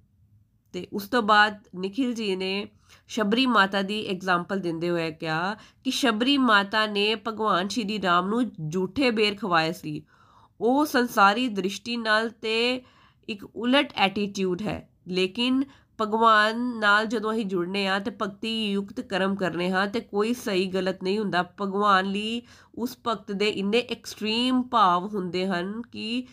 ਤੇ 0.73 0.87
ਉਸ 0.93 1.09
ਤੋਂ 1.09 1.23
ਬਾਅਦ 1.23 1.55
ਨikhil 1.77 2.15
ji 2.21 2.37
ਨੇ 2.39 2.67
ਸ਼ਬਰੀ 3.09 3.47
ਮਾਤਾ 3.47 3.83
ਦੀ 3.83 4.07
ਐਗਜ਼ਾਮਪਲ 4.07 4.61
ਦਿੰਦੇ 4.61 4.91
ਹੋਏ 4.91 5.11
ਕਿਹਾ 5.11 5.57
ਕਿ 5.85 5.91
ਸ਼ਬਰੀ 5.91 6.39
ਮਾਤਾ 6.39 6.87
ਨੇ 6.87 7.15
ਭਗਵਾਨ 7.15 7.69
ਸ਼੍ਰੀ 7.69 8.03
ਰਾਮ 8.03 8.29
ਨੂੰ 8.29 8.51
ਝੂਠੇ 8.71 9.11
ਬੇਰ 9.11 9.35
ਖਵਾਏ 9.35 9.73
ਸੀ 9.73 10.03
ਉਹ 10.61 10.85
ਸੰਸਾਰੀ 10.85 11.49
ਦ੍ਰਿਸ਼ਟੀ 11.49 11.97
ਨਾਲ 11.97 12.29
ਤੇ 12.29 12.83
ਇੱਕ 13.29 13.45
ਉਲਟ 13.45 13.93
ਐਟੀਟਿਊਡ 13.97 14.63
ਹੈ 14.63 14.89
ਲੇਕਿਨ 15.09 15.65
ਭਗਵਾਨ 16.01 16.61
ਨਾਲ 16.79 17.07
ਜਦੋਂ 17.07 17.33
ਅਸੀਂ 17.33 17.45
ਜੁੜਨੇ 17.47 17.87
ਆ 17.87 17.99
ਤੇ 17.99 18.11
ਭਗਤੀ 18.23 18.73
ਯੁਕਤ 18.73 19.01
ਕਰਮ 19.01 19.37
ਕਰਨੇ 19.37 19.71
ਹਾਂ 19.71 19.87
ਤੇ 19.87 20.01
ਕੋਈ 20.01 20.35
ਸਹੀ 20.35 20.67
ਗਲਤ 20.67 21.03
ਨਹੀਂ 21.03 21.19
ਹੁੰਦਾ। 21.19 21.43
ਭਗਵਾਨ 21.61 22.07
ਲਈ 22.07 22.43
ਉਸ 22.75 22.97
ਭਗਤ 23.07 23.33
ਦੇ 23.33 23.49
ਇੰਨੇ 23.49 23.81
ਐਕਸਟ੍ਰੀਮ 23.91 24.63
ਭਾਵ 24.63 25.07
ਹੁੰਦੇ 25.07 25.47
ਹਨ 25.47 25.83
ਕਿ 25.83 26.27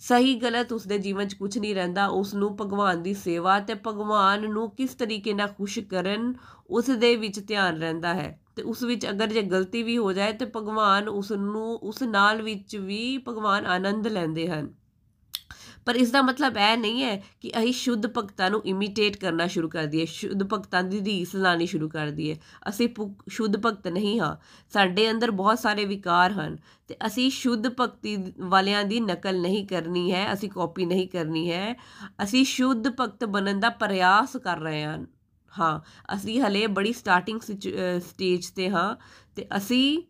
ਸਹੀ 0.00 0.34
ਗਲਤ 0.34 0.72
ਉਸ 0.72 0.86
ਦੇ 0.86 0.98
ਜੀਵਨ 0.98 1.28
'ਚ 1.28 1.34
ਕੁਝ 1.34 1.58
ਨਹੀਂ 1.58 1.74
ਰਹਿੰਦਾ 1.74 2.06
ਉਸ 2.06 2.34
ਨੂੰ 2.34 2.56
ਭਗਵਾਨ 2.56 3.02
ਦੀ 3.02 3.14
ਸੇਵਾ 3.14 3.60
ਤੇ 3.60 3.74
ਭਗਵਾਨ 3.86 4.50
ਨੂੰ 4.50 4.70
ਕਿਸ 4.70 4.94
ਤਰੀਕੇ 4.94 5.32
ਨਾਲ 5.32 5.48
ਖੁਸ਼ 5.48 5.78
ਕਰਨ 5.78 6.34
ਉਸ 6.70 6.90
ਦੇ 6.90 7.16
ਵਿੱਚ 7.16 7.40
ਧਿਆਨ 7.40 7.80
ਰਹਿੰਦਾ 7.80 8.14
ਹੈ। 8.14 8.40
ਤੇ 8.56 8.62
ਉਸ 8.62 8.82
ਵਿੱਚ 8.82 9.06
ਅਗਰ 9.10 9.26
ਜੇ 9.26 9.42
ਗਲਤੀ 9.42 9.82
ਵੀ 9.82 9.98
ਹੋ 9.98 10.12
ਜਾਏ 10.12 10.32
ਤੇ 10.32 10.46
ਭਗਵਾਨ 10.56 11.08
ਉਸ 11.08 11.32
ਨੂੰ 11.32 11.74
ਉਸ 11.74 12.02
ਨਾਲ 12.02 12.42
ਵਿੱਚ 12.42 12.76
ਵੀ 12.76 13.18
ਭਗਵਾਨ 13.18 13.66
ਆਨੰਦ 13.66 14.06
ਲੈਂਦੇ 14.06 14.48
ਹਨ। 14.48 14.77
ਪਰ 15.88 15.96
ਇਸ 15.96 16.10
ਦਾ 16.10 16.20
ਮਤਲਬ 16.22 16.56
ਇਹ 16.56 16.76
ਨਹੀਂ 16.76 17.02
ਹੈ 17.02 17.16
ਕਿ 17.40 17.50
ਅਸੀਂ 17.58 17.72
ਸ਼ੁੱਧ 17.72 18.06
ਭਗਤਾਂ 18.06 18.50
ਨੂੰ 18.50 18.60
ਇਮੀਟੇਟ 18.66 19.16
ਕਰਨਾ 19.16 19.46
ਸ਼ੁਰੂ 19.46 19.68
ਕਰ 19.68 19.84
ਦਈਏ, 19.84 20.04
ਸ਼ੁੱਧ 20.04 20.42
ਭਗਤਾਂ 20.42 20.82
ਦੀ 20.82 21.00
ਰੀਸ 21.04 21.34
ਲਾਣੀ 21.34 21.66
ਸ਼ੁਰੂ 21.66 21.88
ਕਰ 21.88 22.10
ਦਈਏ। 22.10 22.36
ਅਸੀਂ 22.68 22.88
ਸ਼ੁੱਧ 23.28 23.56
ਭਗਤ 23.56 23.88
ਨਹੀਂ 23.88 24.20
ਹਾਂ। 24.20 24.36
ਸਾਡੇ 24.72 25.10
ਅੰਦਰ 25.10 25.30
ਬਹੁਤ 25.30 25.58
ਸਾਰੇ 25.58 25.84
ਵਿਕਾਰ 25.84 26.32
ਹਨ 26.32 26.56
ਤੇ 26.88 26.96
ਅਸੀਂ 27.06 27.30
ਸ਼ੁੱਧ 27.30 27.68
ਭਗਤੀ 27.80 28.16
ਵਾਲਿਆਂ 28.38 28.84
ਦੀ 28.84 29.00
ਨਕਲ 29.00 29.40
ਨਹੀਂ 29.40 29.66
ਕਰਨੀ 29.66 30.12
ਹੈ, 30.12 30.32
ਅਸੀਂ 30.32 30.50
ਕਾਪੀ 30.50 30.86
ਨਹੀਂ 30.86 31.08
ਕਰਨੀ 31.08 31.50
ਹੈ। 31.50 31.74
ਅਸੀਂ 32.22 32.44
ਸ਼ੁੱਧ 32.44 32.88
ਭਗਤ 33.00 33.24
ਬਣਨ 33.24 33.60
ਦਾ 33.60 33.70
ਪ੍ਰਯਾਸ 33.70 34.36
ਕਰ 34.36 34.58
ਰਹੇ 34.58 34.82
ਹਾਂ। 34.82 34.98
ਹਾਂ, 35.60 35.80
ਅਸੀਂ 36.14 36.40
ਹਲੇ 36.40 36.66
ਬੜੀ 36.66 36.92
ਸਟਾਰਟਿੰਗ 36.92 37.40
ਸਟੇਜ 37.40 38.50
ਤੇ 38.50 38.70
ਹਾਂ 38.70 38.94
ਤੇ 39.36 39.46
ਅਸੀਂ 39.56 40.02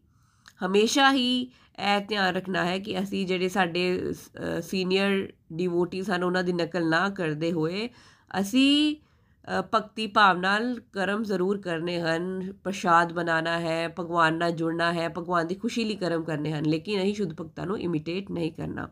ਹਮੇਸ਼ਾ 0.67 1.13
ਹੀ 1.13 1.51
ਇਹ 1.79 2.01
ਧਿਆਨ 2.09 2.35
ਰੱਖਣਾ 2.35 2.65
ਹੈ 2.65 2.79
ਕਿ 2.79 2.99
ਅਸੀਂ 3.01 3.27
ਜਿਹੜੇ 3.27 3.49
ਸਾਡੇ 3.49 4.13
ਸੀਨੀਅਰ 4.63 5.29
ਡਿਵੋਟੀਸ 5.53 6.11
ਹਨ, 6.11 6.25
ਉਹਨਾਂ 6.25 6.43
ਦੀ 6.45 6.53
ਨਕਲ 6.53 6.89
ਨਾ 6.89 7.09
ਕਰਦੇ 7.11 7.53
ਹੋਏ 7.53 7.89
ਅਸੀਂ 8.41 8.97
ਭਗਤੀ 9.75 10.07
ਭਾਵ 10.07 10.39
ਨਾਲ 10.39 10.81
ਕਰਮ 10.93 11.23
ਜ਼ਰੂਰ 11.23 11.61
ਕਰਨੇ 11.61 12.01
ਹਨ। 12.01 12.53
ਪ੍ਰਸ਼ਾਦ 12.65 13.13
ਬਣਾਉਣਾ 13.13 13.59
ਹੈ, 13.61 13.89
ਭਗਵਾਨ 13.99 14.35
ਨਾਲ 14.35 14.53
ਜੁੜਨਾ 14.53 14.93
ਹੈ, 14.93 15.09
ਭਗਵਾਨ 15.09 15.47
ਦੀ 15.47 15.55
ਖੁਸ਼ੀ 15.55 15.85
ਲਈ 15.85 15.95
ਕਰਮ 15.97 16.25
ਕਰਨੇ 16.25 16.53
ਹਨ, 16.53 16.65
ਲੇਕਿਨ 16.65 17.03
ਅਸੀਂ 17.03 17.15
ਸ਼ੁੱਧ 17.15 17.33
ਭਗਤਾਂ 17.41 17.67
ਨੂੰ 17.67 17.79
ਇਮੀਟੇਟ 17.81 18.31
ਨਹੀਂ 18.31 18.53
ਕਰਨਾ। 18.53 18.89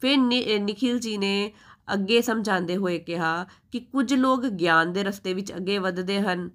ਫਿਰ 0.00 0.16
ਨikhil 0.18 0.98
ji 0.98 1.18
ਨੇ 1.18 1.52
ਅੱਗੇ 1.94 2.20
ਸਮਝਾਉਂਦੇ 2.22 2.76
ਹੋਏ 2.76 2.98
ਕਿਹਾ 2.98 3.46
ਕਿ 3.72 3.80
ਕੁਝ 3.80 4.12
ਲੋਕ 4.14 4.46
ਗਿਆਨ 4.46 4.92
ਦੇ 4.92 5.04
ਰਸਤੇ 5.04 5.34
ਵਿੱਚ 5.34 5.52
ਅੱਗੇ 5.52 5.78
ਵਧਦੇ 5.78 6.20
ਹਨ 6.20 6.50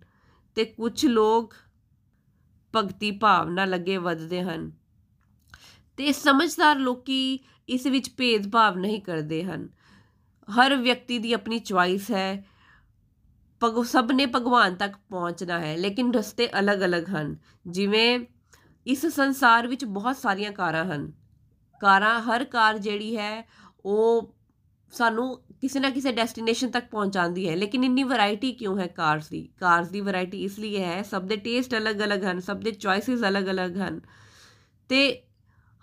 ਤੇ 0.57 0.65
ਕੁਝ 0.65 1.05
ਲੋਕ 1.05 1.53
ਭਗਤੀ 2.73 3.11
ਭਾਵ 3.11 3.49
ਨਾਲ 3.49 3.75
ਅੱਗੇ 3.75 3.97
ਵਧਦੇ 3.97 4.41
ਹਨ। 4.41 4.71
ਤੇ 6.01 6.11
ਸਮਝਦਾਰ 6.11 6.75
ਲੋਕੀ 6.75 7.39
ਇਸ 7.69 7.85
ਵਿੱਚ 7.85 8.11
ਭੇਦਭਾਵ 8.17 8.77
ਨਹੀਂ 8.77 9.01
ਕਰਦੇ 9.01 9.43
ਹਨ। 9.43 9.69
ਹਰ 10.51 10.75
ਵਿਅਕਤੀ 10.75 11.19
ਦੀ 11.19 11.33
ਆਪਣੀ 11.33 11.59
ਚੁਆਇਸ 11.59 12.11
ਹੈ। 12.11 12.45
ਪਗ 13.59 13.83
ਸਭ 13.83 14.09
ਨੇ 14.13 14.25
ਭਗਵਾਨ 14.25 14.75
ਤੱਕ 14.75 14.93
ਪਹੁੰਚਣਾ 15.09 15.59
ਹੈ, 15.59 15.77
ਲੇਕਿਨ 15.77 16.13
ਰਸਤੇ 16.13 16.59
ਅਲੱਗ-ਅਲੱਗ 16.59 17.09
ਹਨ। 17.09 17.37
ਜਿਵੇਂ 17.67 18.19
ਇਸ 18.87 19.05
ਸੰਸਾਰ 19.05 19.67
ਵਿੱਚ 19.67 19.85
ਬਹੁਤ 19.85 20.15
ਸਾਰੀਆਂ 20.15 20.51
ਕਾਰਾਂ 20.51 20.85
ਹਨ। 20.85 21.11
ਕਾਰਾਂ, 21.81 22.21
ਹਰ 22.21 22.43
ਕਾਰ 22.43 22.77
ਜਿਹੜੀ 22.77 23.17
ਹੈ, 23.17 23.49
ਉਹ 23.85 24.35
ਸਾਨੂੰ 24.91 25.41
ਕਿਸੇ 25.61 25.79
ਨਾ 25.79 25.89
ਕਿਸੇ 25.89 26.11
ਡੈਸਟੀਨੇਸ਼ਨ 26.11 26.71
ਤੱਕ 26.71 26.85
ਪਹੁੰਚਾਉਂਦੀ 26.85 27.49
ਹੈ। 27.49 27.55
ਲੇਕਿਨ 27.55 27.83
ਇੰਨੀ 27.83 28.03
ਵੈਰਾਈਟੀ 28.03 28.51
ਕਿਉਂ 28.51 28.79
ਹੈ 28.79 28.87
ਕਾਰਸ 28.87 29.29
ਦੀ? 29.29 29.49
ਕਾਰਸ 29.59 29.89
ਦੀ 29.89 30.01
ਵੈਰਾਈਟੀ 30.01 30.43
ਇਸ 30.43 30.59
ਲਈ 30.59 30.81
ਹੈ, 30.81 31.01
ਸਭ 31.01 31.21
ਦੇ 31.21 31.35
ਟੇਸਟ 31.35 31.75
ਅਲੱਗ-ਅਲੱਗ 31.75 32.23
ਹਨ, 32.23 32.39
ਸਭ 32.39 32.57
ਦੇ 32.57 32.71
ਚੁਆਇਸਸ 32.71 33.19
ਅਲੱਗ-ਅਲੱਗ 33.29 33.77
ਹਨ। 33.77 34.01
ਤੇ 34.89 35.23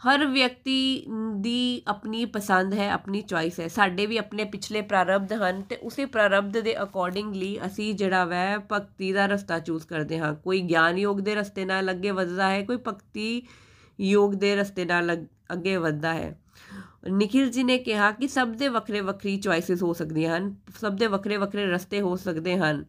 ਹਰ 0.06 0.26
ਵਿਅਕਤੀ 0.26 1.06
ਦੀ 1.36 1.82
ਆਪਣੀ 1.88 2.24
ਪਸੰਦ 2.24 2.74
ਹੈ, 2.74 2.90
ਆਪਣੀ 2.90 3.22
ਚੁਆਇਸ 3.22 3.60
ਹੈ। 3.60 3.68
ਸਾਡੇ 3.68 4.06
ਵੀ 4.06 4.16
ਆਪਣੇ 4.16 4.44
ਪਿਛਲੇ 4.44 4.82
ਪ੍ਰਾਰਬਧ 4.82 5.32
ਹਨ 5.32 5.62
ਤੇ 5.62 5.76
ਉਸੇ 5.76 6.04
ਪ੍ਰਾਰਬਧ 6.04 6.58
ਦੇ 6.58 6.82
ਅਕੋਰਡਿੰਗਲੀ 6.82 7.58
ਅਸੀਂ 7.66 7.94
ਜਿਹੜਾ 7.94 8.24
ਵੈ 8.24 8.58
ਭਗਤੀ 8.72 9.12
ਦਾ 9.12 9.26
ਰਸਤਾ 9.26 9.58
ਚੂਜ਼ 9.58 9.86
ਕਰਦੇ 9.86 10.18
ਹਾਂ। 10.18 10.34
ਕੋਈ 10.34 10.60
ਗਿਆਨ 10.60 10.98
ਯੋਗ 10.98 11.20
ਦੇ 11.20 11.34
ਰਸਤੇ 11.34 11.64
ਨਾਲ 11.64 11.90
ਅੱਗੇ 11.90 12.10
ਵੱਧਦਾ 12.10 12.50
ਹੈ, 12.50 12.62
ਕੋਈ 12.62 12.76
ਭਗਤੀ 12.76 13.42
ਯੋਗ 14.00 14.34
ਦੇ 14.34 14.56
ਰਸਤੇ 14.56 14.84
ਨਾਲ 14.84 15.26
ਅੱਗੇ 15.52 15.76
ਵੱਧਦਾ 15.76 16.14
ਹੈ। 16.14 16.40
ਨikhil 17.10 17.48
ji 17.48 17.64
ਨੇ 17.64 17.78
ਕਿਹਾ 17.78 18.10
ਕਿ 18.10 18.28
ਸਭ 18.28 18.48
ਦੇ 18.48 18.68
ਵੱਖਰੇ 18.68 19.00
ਵੱਖਰੀ 19.00 19.36
ਚੁਆਇਸਸ 19.36 19.82
ਹੋ 19.82 19.92
ਸਕਦੀਆਂ 19.92 20.36
ਹਨ, 20.36 20.56
ਸਭ 20.80 20.92
ਦੇ 20.92 21.06
ਵੱਖਰੇ 21.06 21.36
ਵੱਖਰੇ 21.36 21.66
ਰਸਤੇ 21.66 22.00
ਹੋ 22.00 22.16
ਸਕਦੇ 22.16 22.58
ਹਨ। 22.58 22.84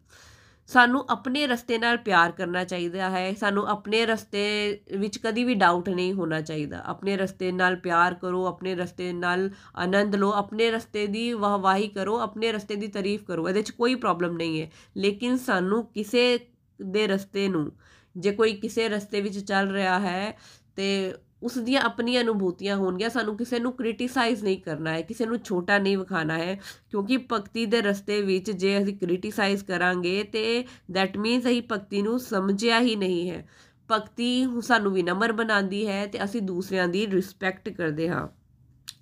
ਸਾਨੂੰ 0.72 1.06
ਆਪਣੇ 1.10 1.46
ਰਸਤੇ 1.46 1.78
ਨਾਲ 1.78 1.96
ਪਿਆਰ 1.96 2.32
ਕਰਨਾ 2.32 2.64
ਚਾਹੀਦਾ 2.64 3.10
ਹੈ। 3.10 3.34
ਸਾਨੂੰ 3.34 3.68
ਆਪਣੇ 3.68 4.06
ਰਸਤੇ 4.06 4.80
ਵਿੱਚ 4.96 5.18
ਕਦੀ 5.18 5.44
ਵੀ 5.44 5.54
ਡਾਊਟ 5.54 5.88
ਨਹੀਂ 5.88 6.12
ਹੋਣਾ 6.12 6.40
ਚਾਹੀਦਾ। 6.40 6.82
ਆਪਣੇ 6.86 7.16
ਰਸਤੇ 7.16 7.52
ਨਾਲ 7.52 7.76
ਪਿਆਰ 7.76 8.14
ਕਰੋ, 8.14 8.46
ਆਪਣੇ 8.46 8.74
ਰਸਤੇ 8.74 9.12
ਨਾਲ 9.12 9.50
ਆਨੰਦ 9.76 10.14
ਲਓ, 10.16 10.30
ਆਪਣੇ 10.30 10.70
ਰਸਤੇ 10.70 11.06
ਦੀ 11.06 11.32
ਵਾਹਵਾਹੀ 11.32 11.88
ਕਰੋ, 11.88 12.20
ਆਪਣੇ 12.20 12.52
ਰਸਤੇ 12.52 12.76
ਦੀ 12.76 12.86
ਤਾਰੀਫ 12.86 13.24
ਕਰੋ। 13.24 13.48
ਇਹਦੇ 13.48 13.62
'ਚ 13.62 13.70
ਕੋਈ 13.70 13.94
ਪ੍ਰੋਬਲਮ 13.94 14.36
ਨਹੀਂ 14.36 14.62
ਹੈ। 14.62 14.70
ਲੇਕਿਨ 14.96 15.36
ਸਾਨੂੰ 15.36 15.86
ਕਿਸੇ 15.86 16.38
ਦੇ 16.82 17.06
ਰਸਤੇ 17.06 17.48
ਨੂੰ, 17.48 17.72
ਜੇ 18.16 18.30
ਕੋਈ 18.30 18.52
ਕਿਸੇ 18.52 18.88
ਰਸਤੇ 18.88 19.20
ਵਿੱਚ 19.20 19.38
ਚੱਲ 19.38 19.70
ਰਿਹਾ 19.70 20.00
ਹੈ 20.00 20.38
ਤੇ 20.76 21.14
ਉਸ 21.42 21.58
ਦੀਆਂ 21.58 21.80
ਆਪਣੀਆਂ 21.80 22.22
ਅਨੁਭੂਤੀਆਂ 22.22 22.76
ਹੋਣਗੀਆਂ। 22.76 23.10
ਸਾਨੂੰ 23.10 23.36
ਕਿਸੇ 23.36 23.58
ਨੂੰ 23.58 23.72
ਕ੍ਰਿਟਿਸਾਈਜ਼ 23.72 24.44
ਨਹੀਂ 24.44 24.58
ਕਰਨਾ 24.58 24.92
ਹੈ, 24.92 25.00
ਕਿਸੇ 25.00 25.26
ਨੂੰ 25.26 25.38
ਛੋਟਾ 25.38 25.78
ਨਹੀਂ 25.78 25.98
ਵਿਖਾਣਾ 25.98 26.38
ਹੈ, 26.38 26.60
ਕਿਉਂਕਿ 26.90 27.16
ਭਗਤੀ 27.16 27.66
ਦੇ 27.66 27.80
ਰਸਤੇ 27.80 28.22
ਵਿੱਚ 28.22 28.50
ਜੇ 28.50 28.82
ਅਸੀਂ 28.82 28.96
ਕ੍ਰਿਟਿਸਾਈਜ਼ 28.96 29.64
ਕਰਾਂਗੇ 29.64 30.22
ਤੇ 30.22 30.64
ਦੈਟ 30.90 31.16
ਮੀਨਸ 31.16 31.46
ਅਸੀਂ 31.46 31.62
ਭਗਤੀ 31.72 32.02
ਨੂੰ 32.02 32.18
ਸਮਝਿਆ 32.20 32.80
ਹੀ 32.80 32.96
ਨਹੀਂ 32.96 33.30
ਹੈ। 33.30 33.48
ਭਗਤੀ 33.90 34.46
ਸਾਨੂੰ 34.60 34.92
ਵਿਨਮਰ 34.92 35.32
ਬਣਾਉਂਦੀ 35.32 35.86
ਹੈ 35.86 36.06
ਤੇ 36.06 36.24
ਅਸੀਂ 36.24 36.42
ਦੂਸਰਿਆਂ 36.42 36.88
ਦੀ 36.88 37.06
ਰਿਸਪੈਕਟ 37.06 37.68
ਕਰਦੇ 37.68 38.08
ਹਾਂ। 38.08 38.28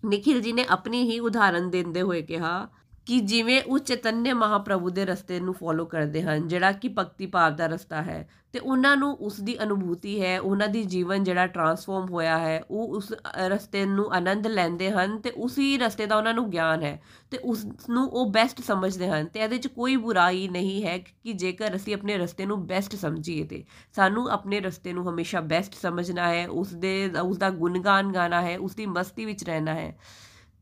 ਨikhil 0.07 0.41
ji 0.41 0.55
ਨੇ 0.55 0.65
ਆਪਣੀ 0.69 1.11
ਹੀ 1.11 1.21
ਉਦਾਹਰਨ 1.21 1.71
ਦਿੰਦੇ 1.71 2.03
ਹੋਏ 2.03 2.23
ਕਿਹਾ 2.23 2.69
ਕਿ 3.09 3.21
ਜਿਵੇਂ 3.21 3.63
ਉਹ 3.67 3.79
ਚੈਤਨਯ 3.79 4.33
ਮਹਾਪ੍ਰਭੂ 4.33 4.91
ਦੇ 4.91 5.05
ਰਸਤੇ 5.05 5.41
ਨੂੰ 5.41 5.55
ਫੋਲੋ 5.55 5.85
ਕਰਦੇ 5.85 6.23
ਹਨ, 6.23 6.49
ਜਿਹੜਾ 6.49 6.73
ਕਿ 6.73 6.89
ਭਗਤੀ 6.89 7.27
ਭਾਵ 7.27 7.57
ਦਾ 7.57 7.67
ਰਸਤਾ 7.67 8.03
ਹੈ। 8.03 8.29
ਤੇ 8.53 8.59
ਉਹਨਾਂ 8.59 8.97
ਨੂੰ 8.97 9.15
ਉਸ 9.15 9.41
ਦੀ 9.41 9.63
ਅਨੁਭੂਤੀ 9.63 10.23
ਹੈ, 10.23 10.41
ਉਹਨਾਂ 10.41 10.69
ਦੀ 10.69 10.85
ਜੀਵਨ 10.85 11.25
ਜਿਹੜਾ 11.25 11.47
ਟਰਾਂਸਫਾਰਮ 11.47 12.07
ਹੋਇਆ 12.11 12.39
ਹੈ, 12.39 12.63
ਉਹ 12.71 12.97
ਉਸ 12.97 13.15
ਰਸਤੇ 13.47 13.87
ਨੂੰ 13.87 14.13
ਆਨੰਦ 14.13 14.47
ਲੈਂਦੇ 14.47 14.91
ਹਨ 14.91 15.19
ਤੇ 15.19 15.31
ਉਸੇ 15.31 15.79
ਰਸਤੇ 15.79 16.07
ਦਾ 16.07 16.17
ਉਹਨਾਂ 16.17 16.35
ਨੂੰ 16.35 16.51
ਗਿਆਨ 16.51 16.83
ਹੈ 16.83 17.03
ਤੇ 17.31 17.39
ਉਸ 17.39 17.67
ਨੂੰ 17.91 18.09
ਉਹ 18.09 18.31
ਬੈਸਟ 18.31 18.61
ਸਮਝਦੇ 18.61 19.09
ਹਨ 19.09 19.27
ਤੇ 19.27 19.41
ਇਹਦੇ 19.41 19.59
'ਚ 19.59 19.67
ਕੋਈ 19.67 19.97
ਬੁਰਾਈ 19.97 20.49
ਨਹੀਂ 20.49 20.85
ਹੈ 20.85 20.99
ਕਿ 20.99 21.33
ਜੇਕਰ 21.33 21.77
ਅਸੀਂ 21.77 21.95
ਆਪਣੇ 21.95 22.19
ਰਸਤੇ 22.19 22.47
ਨੂੰ 22.47 22.67
ਬੈਸਟ 22.67 22.97
ਸਮਝੀਏ 22.97 23.45
ਤੇ। 23.45 23.65
ਸਾਨੂੰ 23.93 24.29
ਆਪਣੇ 24.29 24.61
ਰਸਤੇ 24.61 24.93
ਨੂੰ 24.93 25.09
ਹਮੇਸ਼ਾ 25.11 25.41
ਬੈਸਟ 25.41 25.75
ਸਮਝਣਾ 25.75 26.29
ਹੈ 26.29 26.49
ਉਸ 26.49 26.75
ਦੇ 26.75 27.11
ਉਸ 27.25 27.39
ਦਾ 27.39 27.51
ਗੁਣਗਾਨ 27.51 28.13
ਗਾਣਾ 28.13 28.43
ਹੈ 28.43 28.59
ਉਸ 28.59 28.75
ਦੀ 28.75 28.87
ਮਸਤੀ 28.87 29.25
ਵਿੱਚ 29.25 29.45
ਰਹਿਣਾ 29.45 29.75
ਹੈ। 29.75 29.99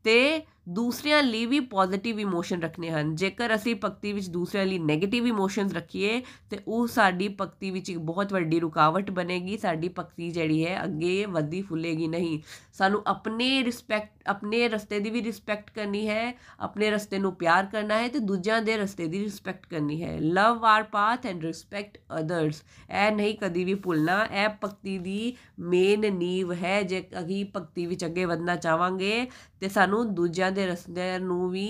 ਤੇ 0.03 0.41
ਦੂਸਰਿਆਂ 0.69 1.23
ਲਈ 1.23 1.45
ਵੀ 1.45 1.59
ਪੋਜ਼ਿਟਿਵ 1.59 2.19
ਇਮੋਸ਼ਨ 2.19 2.61
ਰੱਖਨੇ 2.61 2.89
ਹਨ। 2.89 3.15
ਜੇਕਰ 3.15 3.55
ਅਸੀਂ 3.55 3.75
ਭਗਤੀ 3.75 4.13
ਵਿੱਚ 4.13 4.29
ਦੂਸਰਿਆਂ 4.29 4.65
ਲਈ 4.65 4.79
네ਗੇਟਿਵ 4.79 5.27
ਇਮੋਸ਼ਨਸ 5.27 5.73
ਰੱਖੀਏ, 5.73 6.21
ਤੇ 6.49 6.59
ਉਹ 6.67 6.87
ਸਾਡੀ 6.87 7.27
ਭਗਤੀ 7.41 7.71
ਵਿੱਚ 7.71 7.89
ਇੱਕ 7.89 7.99
ਬਹੁਤ 7.99 8.33
ਵੱਡੀ 8.33 8.59
ਰੁਕਾਵਟ 8.59 9.11
ਬਣੇਗੀ। 9.11 9.57
ਸਾਡੀ 9.57 9.89
ਭਗਤੀ 9.99 10.29
ਜਿਹੜੀ 10.31 10.65
ਹੈ, 10.65 10.83
ਅੱਗੇ 10.83 11.25
ਵਧਦੀ 11.25 11.61
ਫੁੱਲੇਗੀ 11.61 12.07
ਨਹੀਂ। 12.07 12.39
ਸਾਨੂੰ 12.73 13.01
ਆਪਣੇ 13.07 13.63
ਰਿਸਪੈਕਟ 13.63 14.11
ਆਪਣੇ 14.27 14.67
ਰਸਤੇ 14.67 14.99
ਦੀ 14.99 15.09
ਵੀ 15.09 15.21
ਰਿਸਪੈਕਟ 15.23 15.69
ਕਰਨੀ 15.71 16.07
ਹੈ, 16.07 16.33
ਆਪਣੇ 16.59 16.89
ਰਸਤੇ 16.91 17.19
ਨੂੰ 17.19 17.33
ਪਿਆਰ 17.35 17.65
ਕਰਨਾ 17.65 17.97
ਹੈ 17.97 18.07
ਤੇ 18.07 18.19
ਦੂਜਿਆਂ 18.19 18.61
ਦੇ 18.61 18.77
ਰਸਤੇ 18.77 19.07
ਦੀ 19.07 19.23
ਰਿਸਪੈਕਟ 19.23 19.65
ਕਰਨੀ 19.65 20.01
ਹੈ। 20.03 20.17
Love 20.19 20.65
our 20.65 20.83
path 20.83 21.25
and 21.25 21.45
respect 21.45 21.97
others 22.19 22.63
ਇਹ 22.89 23.11
ਨਹੀਂ 23.11 23.35
ਕਦੀ 23.41 23.63
ਵੀ 23.63 23.73
ਭੁੱਲਣਾ। 23.73 24.23
ਇਹ 24.25 24.49
ਭਗਤੀ 24.63 24.97
ਦੀ 24.97 25.35
ਮੇਨ 25.59 26.13
ਨੀਵ 26.13 26.53
ਹੈ। 26.53 26.81
ਜੇ 26.83 27.03
ਅਸੀਂ 27.19 27.45
ਭਗਤੀ 27.55 27.85
ਵਿੱਚ 27.85 28.05
ਅੱਗੇ 28.05 28.25
ਵਧਣਾ 28.25 28.55
ਚਾਹਾਂਗੇ, 28.55 29.27
ਤੇ 29.59 29.69
ਸਾਨੂੰ 29.69 30.15
ਦੂਜਿਆਂ 30.15 30.51
ਦੇ 30.57 30.67
ਰਸਤੇ 30.67 31.17
ਨੂੰ 31.19 31.49
ਵੀ 31.49 31.67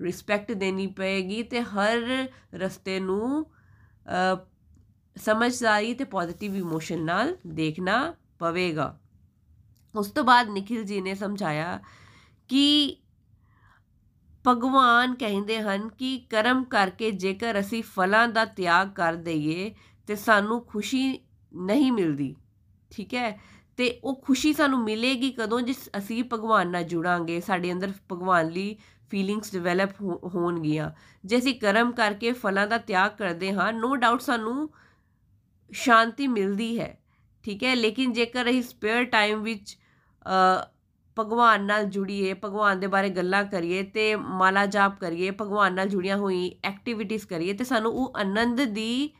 ਰਿਸਪੈਕਟ 0.00 0.52
ਦੇਣੀ 0.54 0.86
ਪਏਗੀ 0.96 1.42
ਤੇ 1.42 1.62
ਹਰ 1.62 2.26
ਰਸਤੇ 2.54 2.98
ਨੂੰ 3.00 3.46
ਸਮਝਦਾਰੀ 5.16 5.94
ਤੇ 5.94 6.04
ਪੋਜ਼ਿਟਿਵ 6.06 6.56
ਇਮੋਸ਼ਨ 6.56 7.04
ਨਾਲ 7.04 7.36
ਦੇਖਣਾ 7.46 8.14
ਪਵੇਗਾ। 8.38 8.98
ਉਸ 9.94 10.10
ਤੋਂ 10.10 10.24
ਬਾਅਦ 10.24 10.48
ਨikhil 10.48 10.82
ji 10.84 11.02
ਨੇ 11.02 11.14
ਸਮਝਾਇਆ 11.14 11.78
ਕਿ 12.50 12.96
ਭਗਵਾਨ 14.44 15.14
ਕਹਿੰਦੇ 15.14 15.60
ਹਨ 15.60 15.88
ਕਿ 15.88 16.18
ਕਰਮ 16.30 16.62
ਕਰਕੇ 16.66 17.10
ਜੇਕਰ 17.16 17.58
ਅਸੀਂ 17.60 17.82
ਫਲਾਂ 17.86 18.26
ਦਾ 18.28 18.44
ਤਿਆਗ 18.56 18.88
ਕਰ 18.92 19.14
ਦਈਏ 19.26 19.74
ਤੇ 20.08 20.16
ਸਾਨੂੰ 20.16 20.60
ਖੁਸ਼ੀ 20.66 21.02
ਨਹੀਂ 21.52 21.92
ਮਿਲਦੀ, 21.92 22.34
ਠੀਕ 22.90 23.14
ਹੈ? 23.14 23.38
ਤੇ 23.82 23.88
ਉਹ 24.04 24.14
ਖੁਸ਼ੀ 24.24 24.52
ਸਾਨੂੰ 24.52 24.78
ਮਿਲੇਗੀ 24.80 25.30
ਕਦੋਂ 25.30 25.60
ਜਿਸ 25.60 25.78
ਅਸੀਂ 25.98 26.22
ਭਗਵਾਨ 26.32 26.68
ਨਾਲ 26.70 26.82
ਜੁੜਾਂਗੇ, 26.84 27.38
ਸਾਡੇ 27.40 27.72
ਅੰਦਰ 27.72 27.92
ਭਗਵਾਨ 28.12 28.50
ਲਈ 28.50 28.76
ਫੀਲਿੰਗਸ 29.10 29.52
ਡਿਵੈਲਪ 29.52 29.90
ਹੋਣਗੀਆਂ। 30.34 30.90
ਜੇ 31.24 31.38
ਅਸੀਂ 31.38 31.54
ਕਰਮ 31.60 31.90
ਕਰਕੇ 31.92 32.32
ਫਲਾਂ 32.32 32.66
ਦਾ 32.66 32.78
ਤਿਆਗ 32.80 33.16
ਕਰਦੇ 33.18 33.52
ਹਾਂ 33.52 33.72
ਨੋ 33.72 33.94
ਡਾਊਟ 33.96 34.20
ਸਾਨੂੰ 34.20 34.68
ਸ਼ਾਂਤੀ 35.70 36.26
ਮਿਲਦੀ 36.28 36.78
ਹੈ, 36.78 36.96
ਠੀਕ 37.44 37.64
ਹੈ? 37.64 37.74
ਲੇਕਿਨ 37.74 38.12
ਜੇਕਰ 38.12 38.50
ਅਸੀਂ 38.50 38.62
ਸਪੇਅਰ 38.62 39.04
ਟਾਈਮ 39.06 39.42
ਵਿੱਚ 39.42 39.76
ਭਗਵਾਨ 41.16 41.64
ਨਾਲ 41.64 41.84
ਜੁੜੀਏ, 41.86 42.34
ਭਗਵਾਨ 42.34 42.80
ਦੇ 42.80 42.86
ਬਾਰੇ 42.86 43.08
ਗੱਲਾਂ 43.10 43.44
ਕਰੀਏ 43.46 43.82
ਤੇ 43.84 44.14
ਮਾਲਾ 44.16 44.64
ਜਾਪ 44.68 44.98
ਕਰੀਏ, 45.00 45.30
ਭਗਵਾਨ 45.32 45.74
ਨਾਲ 45.74 45.88
ਜੁੜੀਆਂ 45.88 46.16
ਹੋਈ 46.16 46.50
ਐਕਟੀਵਿਟੀਆਂ 46.64 47.26
ਕਰੀਏ, 47.28 47.52
ਤੇ 47.52 47.64
ਸਾਨੂੰ 47.64 47.92
ਉਹ 47.94 48.12
ਆਨੰਦ 48.16 48.64
ਦੀ 48.64 49.10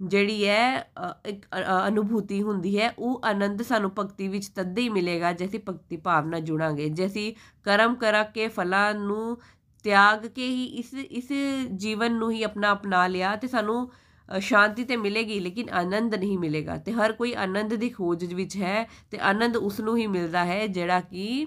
ਜਿਹੜੀ 0.00 0.46
ਹੈ 0.46 0.90
ਇੱਕ 1.26 1.44
ਅਨੁਭੂਤੀ 1.86 2.40
ਹੁੰਦੀ 2.42 2.78
ਹੈ, 2.78 2.92
ਉਹ 2.98 3.20
ਆਨੰਦ 3.24 3.62
ਸਾਨੂੰ 3.62 3.90
ਭਗਤੀ 3.98 4.28
ਵਿੱਚ 4.28 4.48
ਤਦ 4.48 4.78
ਹੀ 4.78 4.88
ਮਿਲੇਗਾ 4.88 5.32
ਜੇ 5.32 5.46
ਅਸੀਂ 5.46 5.60
ਭਗਤੀ 5.68 5.96
ਭਾਵਨਾ 5.96 6.38
ਜੁੜਾਂਗੇ। 6.40 6.88
ਜੇ 6.88 7.06
ਅਸੀਂ 7.06 7.32
ਕਰਮ 7.64 7.94
ਕਰਾ 7.94 8.22
ਕੇ, 8.24 8.48
ਫਲਾਂ 8.48 8.94
ਨੂੰ 8.94 9.38
ਤਿਆਗ 9.84 10.26
ਕੇ 10.26 10.46
ਹੀ 10.46 10.64
ਇਸ 10.64 10.94
ਇਸ 10.94 11.28
ਜੀਵਨ 11.76 12.12
ਨੂੰ 12.12 12.30
ਹੀ 12.30 12.42
ਆਪਣਾ 12.42 12.72
ਅਪਣਾ 12.72 13.06
ਲਿਆ 13.06 13.34
ਤੇ 13.36 13.48
ਸਾਨੂੰ 13.48 13.90
ਸ਼ਾਂਤੀ 14.28 14.84
ਤੇ 14.84 14.96
ਮਿਲੇਗੀ, 14.96 15.38
ਲੇਕਿਨ 15.40 15.68
ਆਨੰਦ 15.70 16.14
ਨਹੀਂ 16.14 16.38
ਮਿਲੇਗਾ। 16.38 16.76
ਤੇ 16.76 16.92
ਹਰ 16.92 17.12
ਕੋਈ 17.12 17.32
ਆਨੰਦ 17.34 17.74
ਦੀ 17.74 17.88
ਖੋਜ 17.90 18.24
ਵਿੱਚ 18.34 18.56
ਹੈ 18.56 18.86
ਤੇ 19.10 19.18
ਆਨੰਦ 19.22 19.56
ਉਸ 19.56 19.80
ਨੂੰ 19.80 19.96
ਹੀ 19.96 20.06
ਮਿਲਦਾ 20.06 20.44
ਹੈ 20.44 20.66
ਜਿਹੜਾ 20.66 21.00
ਕਿ 21.00 21.46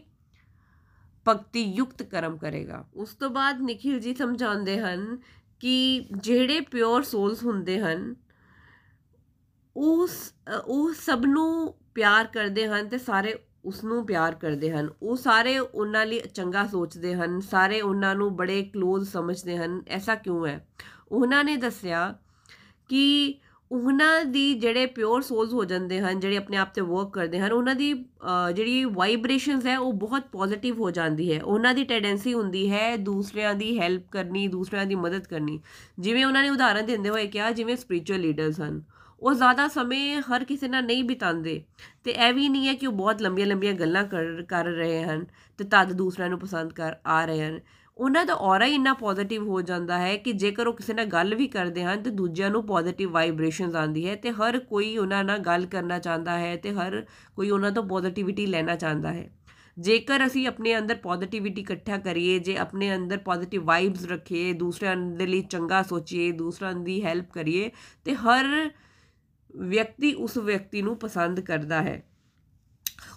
ਭਗਤੀ 1.26 1.64
ਯੁਕਤ 1.64 2.04
ਕਰਮ 2.04 2.38
ਕਰੇਗਾ। 2.38 2.84
ਉਸ 2.96 3.16
ਤੋਂ 3.16 3.30
ਬਾਅਦ 3.30 3.62
ਨikhil 3.62 3.98
ji 4.04 4.16
ਸਮਝਾਉਂਦੇ 4.18 4.80
ਹਨ 4.80 5.18
ਕਿ 5.62 6.06
ਜਿਹੜੇ 6.14 6.60
ਪਿਓਰ 6.62 7.04
ਸੋਲਸ 7.04 7.44
ਹੁੰਦੇ 7.44 7.80
ਹਨ 7.80 8.14
ਉਸ 9.78 10.34
ਉਹ 10.66 10.94
ਸਭ 10.94 11.24
ਨੂੰ 11.26 11.74
ਪਿਆਰ 11.96 12.28
ਕਰਦੇ 12.28 12.68
ਹਨ 12.68 12.88
ਤੇ 12.88 12.98
ਸਾਰੇ 12.98 13.36
ਉਸ 13.66 13.84
ਨੂੰ 13.84 14.06
ਪਿਆਰ 14.06 14.36
ਕਰਦੇ 14.36 14.72
ਹਨ। 14.72 14.90
ਉਹ 15.02 15.16
ਸਾਰੇ 15.16 15.58
ਉਹਨਾਂ 15.58 16.06
ਲਈ 16.06 16.20
ਚੰਗਾ 16.34 16.66
ਸੋਚਦੇ 16.68 17.14
ਹਨ, 17.16 17.40
ਸਾਰੇ 17.42 17.82
ਉਹਨਾਂ 17.82 18.16
ਨੂੰ 18.16 18.36
ਬੜੇ 18.36 18.62
ক্লোਜ਼ 18.78 19.10
ਸਮਝਦੇ 19.10 19.58
ਹਨ, 19.58 19.82
ਐਸਾ 19.88 20.16
ਕਿਉਂ 20.16 20.48
ਹੈ? 20.48 20.68
ਉਹਨਾਂ 21.12 21.44
ਨੇ 21.44 21.58
ਦੱਸਿਆ 21.58 22.16
ਕਿ 22.90 23.36
ਉਹਨਾਂ 23.72 24.26
ਦੀ 24.26 24.54
ਜਿਹੜੇ 24.54 24.86
ਪਿਓਰ 24.86 25.22
ਸੋਲਸ 25.22 25.54
ਹੋ 25.54 25.64
ਜਾਂਦੇ 25.66 26.00
ਹਨ, 26.00 26.20
ਜਿਹੜੇ 26.20 26.38
ਆਪਣੇ 26.38 26.58
ਆਪ 26.58 26.74
ਤੇ 26.74 26.82
ਵਰਕ 26.82 27.14
ਕਰਦੇ 27.14 27.40
ਹਨ, 27.40 27.52
ਉਹਨਾਂ 27.52 27.76
ਦੀ 27.76 27.94
ਜਿਹੜੀ 28.56 28.84
ਵਾਈਬ੍ਰੇਸ਼ਨਸ 28.86 29.66
ਹੈ, 29.66 29.78
ਉਹ 29.80 29.94
ਬਹੁਤ 29.94 30.28
ਪੋਜ਼ਿਟਿਵ 30.32 30.80
ਹੋ 30.80 30.92
ਜਾਂਦੀ 30.92 31.34
ਹੈ। 31.34 31.44
ਉਹਨਾਂ 31.44 31.74
ਦੀ 31.74 31.84
ਟੈਂਡੈਂਸੀ 31.84 32.34
ਹੁੰਦੀ 32.34 32.70
ਹੈ 32.72 32.96
ਦੂਸਰਿਆਂ 32.98 33.54
ਦੀ 33.56 33.80
ਹੈਲਪ 33.80 34.10
ਕਰਨੀ, 34.12 34.48
ਦੂਸਰਿਆਂ 34.48 34.86
ਦੀ 34.86 34.96
ਮਦਦ 34.96 35.28
ਕਰਨੀ। 35.28 35.60
ਜਿਵੇਂ 36.00 36.26
ਉਹਨਾਂ 36.26 36.44
ਨੇ 36.44 36.50
ਉਦਾਹਰਨ 36.50 36.86
ਦਿੰਦੇ 36.86 37.10
ਹੋਏ 37.10 37.28
ਕਿਹਾ, 37.28 37.52
ਜਿਵੇਂ 37.52 37.76
ਸਪਿਰਚੁਅਲ 37.76 38.20
ਲੀਡਰਸ 38.20 38.62
ਹਨ। 38.62 38.84
ਉਹ 39.20 39.34
ਜ਼ਿਆਦਾ 39.34 39.68
ਸਮੇਂ 39.68 40.22
ਹਰ 40.22 40.44
ਕਿਸੇ 40.44 40.68
ਨਾਲ 40.68 40.86
ਨਹੀਂ 40.86 41.04
ਬਿਤਾਉਂਦੇ। 41.04 41.64
ਤੇ 42.04 42.12
ਇਹ 42.12 42.34
ਵੀ 42.34 42.50
ਨਹੀਂ 42.50 42.68
ਹੈ 42.68 42.74
ਕਿ 42.74 42.88
ਉਹ 42.88 42.94
ਬਹੁਤ 42.94 43.22
ਲੰਬੀਆਂ 43.22 43.48
ਲੰਬੀਆਂ 43.48 43.74
ਗੱਲਾਂ 43.74 44.04
ਕਰ 44.04 44.44
ਕਰ 44.44 44.66
ਰਹੇ 44.66 45.04
ਹਨ 45.04 45.26
ਤੇ 45.58 45.64
ਤਦ 45.64 45.94
ਦੂਸਰਿਆਂ 45.94 46.30
ਨੂੰ 46.30 46.40
ਪਸੰਦ 46.40 46.74
ਕਰ 46.74 46.96
ਆ 47.06 47.26
ਰਹੇ 47.26 47.46
ਹਨ। 47.46 47.60
ਉਹਨਾਂ 47.98 48.26
ਦਾ 48.26 48.34
ਔਰਾ 48.34 48.66
ਹੀ 48.66 48.74
ਇੰਨਾ 48.76 48.94
ਪੋਜ਼ਿਟਿਵ 48.94 49.48
ਹੋ 49.48 49.62
ਜਾਂਦਾ 49.62 49.98
ਹੈ 49.98 50.18
ਕਿ 50.18 50.34
ਜੇਕਰ 50.34 50.68
ਉਹ 50.68 50.74
ਕਿਸੇ 50.74 50.94
ਨਾਲ 50.94 51.06
ਗੱਲ 51.06 51.36
ਵੀ 51.36 51.48
ਕਰਦੇ 51.48 51.84
ਹਨ 51.84 52.04
ਤੇ 52.04 52.10
ਦੂਜਿਆਂ 52.10 52.50
ਨੂੰ 52.50 52.66
ਪੋਜ਼ਿਟਿਵ 52.66 53.12
ਵਾਈਬ੍ਰੇਸ਼ਨਸ 53.12 53.76
ਆਉਂਦੀ 53.76 54.08
ਹੈ 54.10 54.16
ਤੇ 54.16 54.32
ਹਰ 54.32 54.60
ਕੋਈ 54.60 54.98
ਉਹਨਾਂ 54.98 55.24
ਨਾਲ 55.24 55.40
ਗੱਲ 55.40 55.66
ਕਰਨਾ 55.66 56.00
ਚਾਹੁੰਦਾ 56.00 56.38
ਹੈ 56.40 56.56
ਤੇ 56.56 56.72
ਹਰ 56.72 57.06
ਕੋਈ 57.36 57.50
ਉਹਨਾਂ 57.50 57.72
ਤੋਂ 57.72 57.84
ਪੋਜ਼ਿਟਿਵਿਟੀ 57.84 58.46
ਲੈਣਾ 58.46 58.76
ਚਾਹੁੰਦਾ 58.76 59.14
ਹੈ। 59.14 59.30
ਜੇਕਰ 59.80 60.26
ਅਸੀਂ 60.26 60.48
ਆਪਣੇ 60.48 60.78
ਅੰਦਰ 60.78 60.96
ਪੋਜ਼ਿਟਿਵਿਟੀ 60.96 61.62
ਇਕੱਠਾ 61.62 61.98
ਕਰੀਏ, 61.98 62.40
ਜੇ 62.40 62.58
ਆਪਣੇ 62.58 62.96
ਅੰਦਰ 62.96 63.18
ਪੋਜ਼ਿਟਿਵ 63.18 63.64
ਵਾਈਬਸ 63.64 64.06
ਰੱਖੀਏ, 64.06 64.54
ਦੂਸਰਿਆਂ 64.54 64.96
ਦੇ 64.98 65.26
ਲਈ 65.26 65.42
ਚੰਗਾ 65.42 65.82
ਸੋਚੀਏ, 65.84 66.32
ਦੂਸਰਿਆਂ 66.32 66.74
ਦੀ 66.74 67.04
ਹੈਲਪ 67.04 67.32
ਕਰੀਏ 67.32 67.72
ਤੇ 68.06 68.16
ਹਰ 68.16 68.70
ਵਿਅਕਤੀ 69.56 70.14
ਉਸ 70.14 70.38
ਵਿਅਕਤੀ 70.38 70.82
ਨੂੰ 70.82 70.98
ਪਸੰਦ 70.98 71.40
ਕਰਦਾ 71.40 71.82
ਹੈ। 71.82 72.04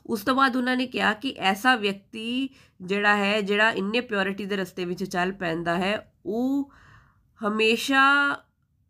ਉਸ 0.06 0.22
ਤੋਂ 0.22 0.34
ਬਾਅਦ 0.34 0.56
ਉਹਨਾਂ 0.56 0.76
ਨੇ 0.76 0.86
ਕਿਹਾ 0.86 1.12
ਕਿ 1.14 1.34
ਐਸਾ 1.38 1.74
ਵਿਅਕਤੀ 1.76 2.48
ਜਿਹੜਾ 2.80 3.16
ਹੈ, 3.16 3.40
ਜਿਹੜਾ 3.40 3.70
ਇੰਨੇ 3.70 4.00
ਪਿਓਰਿਟੀ 4.00 4.46
ਦੇ 4.46 4.56
ਰਸਤੇ 4.56 4.84
ਵਿੱਚ 4.84 5.04
ਚੱਲ 5.04 5.32
ਪੈਂਦਾ 5.32 5.76
ਹੈ, 5.78 6.12
ਉਹ 6.26 6.70
ਹਮੇਸ਼ਾ 7.40 8.04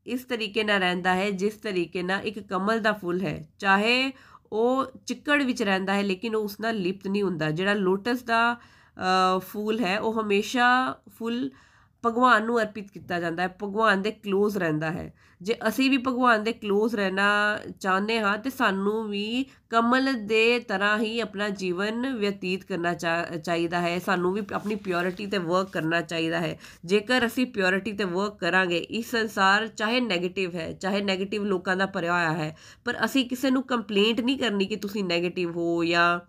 ਇਸ 0.06 0.24
ਤਰੀਕੇ 0.24 0.64
ਨਾਲ 0.64 0.80
ਰਹਿੰਦਾ 0.80 1.14
ਹੈ 1.14 1.30
ਜਿਸ 1.30 1.54
ਤਰੀਕੇ 1.54 2.02
ਨਾਲ 2.02 2.26
ਇੱਕ 2.26 2.38
ਕਮਲ 2.48 2.80
ਦਾ 2.80 2.92
ਫੁੱਲ 2.92 3.20
ਹੈ। 3.20 3.48
ਚਾਹੇ 3.58 4.12
ਉਹ 4.52 4.86
ਚਿੱਕੜ 5.06 5.42
ਵਿੱਚ 5.42 5.62
ਰਹਿੰਦਾ 5.62 5.94
ਹੈ, 5.94 6.02
ਲੇਕਿਨ 6.02 6.36
ਉਹ 6.36 6.44
ਉਸ 6.44 6.60
ਨਾਲ 6.60 6.76
ਲਿਪਤ 6.76 7.06
ਨਹੀਂ 7.08 7.22
ਹੁੰਦਾ। 7.22 7.50
ਜਿਹੜਾ 7.50 7.74
ਲੋਟਸ 7.74 8.22
ਦਾ 8.22 8.60
ਫੁੱਲ 9.38 9.80
ਹੈ, 9.80 9.98
ਉਹ 10.00 10.20
ਹਮੇਸ਼ਾ 10.22 10.68
ਫੁੱਲ 11.08 11.50
ਭਗਵਾਨ 12.06 12.44
ਨੂੰ 12.44 12.60
ਅਰਪਿਤ 12.60 12.90
ਕੀਤਾ 12.90 13.20
ਜਾਂਦਾ 13.20 13.42
ਹੈ, 13.42 13.56
ਭਗਵਾਨ 13.62 14.02
ਦੇ 14.02 14.10
ক্লোਜ਼ 14.10 14.58
ਰਹਿੰਦਾ 14.58 14.90
ਹੈ। 14.90 15.12
ਜੇ 15.42 15.54
ਅਸੀਂ 15.68 15.90
ਵੀ 15.90 15.98
ਭਗਵਾਨ 15.98 16.42
ਦੇ 16.44 16.50
ক্লোਜ਼ 16.50 16.94
ਰਹਿਣਾ 16.94 17.58
ਚਾਹੁੰਦੇ 17.80 18.20
ਹਾਂ, 18.20 18.36
ਤੇ 18.38 18.50
ਸਾਨੂੰ 18.50 19.08
ਵੀ 19.08 19.44
ਕਮਲ 19.70 20.12
ਦੇ 20.26 20.58
ਤਰ੍ਹਾਂ 20.58 20.98
ਹੀ 20.98 21.20
ਆਪਣਾ 21.20 21.48
ਜੀਵਨ 21.48 22.18
ਬਤੀਤ 22.18 22.64
ਕਰਨਾ 22.64 22.94
ਚਾਹੀਦਾ 23.38 23.80
ਹੈ। 23.80 23.98
ਸਾਨੂੰ 23.98 24.32
ਵੀ 24.32 24.42
ਆਪਣੀ 24.54 24.74
ਪਿਉਰਿਟੀ 24.74 25.26
ਤੇ 25.26 25.38
ਵਰਕ 25.38 25.70
ਕਰਨਾ 25.70 26.00
ਚਾਹੀਦਾ 26.02 26.40
ਹੈ। 26.40 26.58
ਜੇਕਰ 26.84 27.26
ਅਸੀਂ 27.26 27.46
ਪਿਉਰਿਟੀ 27.46 27.92
ਤੇ 27.92 28.04
ਵਰਕ 28.04 28.38
ਕਰਾਂਗੇ, 28.38 28.78
ਇਸ 28.78 29.10
ਸੰਸਾਰ 29.10 29.66
ਚਾਹੇ 29.68 30.00
네ਗੇਟਿਵ 30.00 30.54
ਹੈ, 30.54 30.72
ਚਾਹੇ 30.72 31.02
네ਗੇਟਿਵ 31.02 31.44
ਲੋਕਾਂ 31.44 31.76
ਦਾ 31.76 31.86
ਭਰਿਆ 31.86 32.12
ਹੋਇਆ 32.12 32.32
ਹੈ, 32.32 32.56
ਪਰ 32.84 33.04
ਅਸੀਂ 33.04 33.28
ਕਿਸੇ 33.28 33.50
ਨੂੰ 33.50 33.62
ਕੰਪਲੇਂਟ 33.62 34.20
ਨਹੀਂ 34.20 34.38
ਕਰਨੀ 34.38 34.66
ਕਿ 34.66 34.76
ਤੁਸੀਂ 34.76 35.04
네ਗੇਟਿਵ 35.04 35.56
ਹੋ 35.56 35.84
ਜਾਂ 35.84 36.20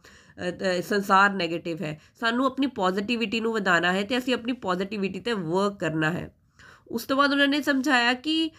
ਸੰਸਾਰ 0.83 1.31
네ਗੇਟਿਵ 1.33 1.81
ਹੈ। 1.83 1.97
ਸਾਨੂੰ 2.19 2.45
ਆਪਣੀ 2.45 2.67
ਪੋਜ਼ਿਟਿਵਿਟੀ 2.75 3.39
ਨੂੰ 3.39 3.53
ਵਧਾਣਾ 3.53 3.91
ਹੈ 3.93 4.03
ਤੇ 4.03 4.17
ਅਸੀਂ 4.17 4.33
ਆਪਣੀ 4.33 4.53
ਪੋਜ਼ਿਟਿਵਿਟੀ 4.61 5.19
ਤੇ 5.19 5.33
ਵਰਕ 5.33 5.79
ਕਰਨਾ 5.79 6.11
ਹੈ। 6.11 6.31
ਉਸ 6.89 7.03
ਤੋਂ 7.03 7.15
ਬਾਅਦ 7.17 7.31
ਉਹਨਾਂ 7.31 7.47
ਨੇ 7.47 7.61
ਸਮਝਾਇਆ 7.61 8.13
ਕਿ 8.15 8.49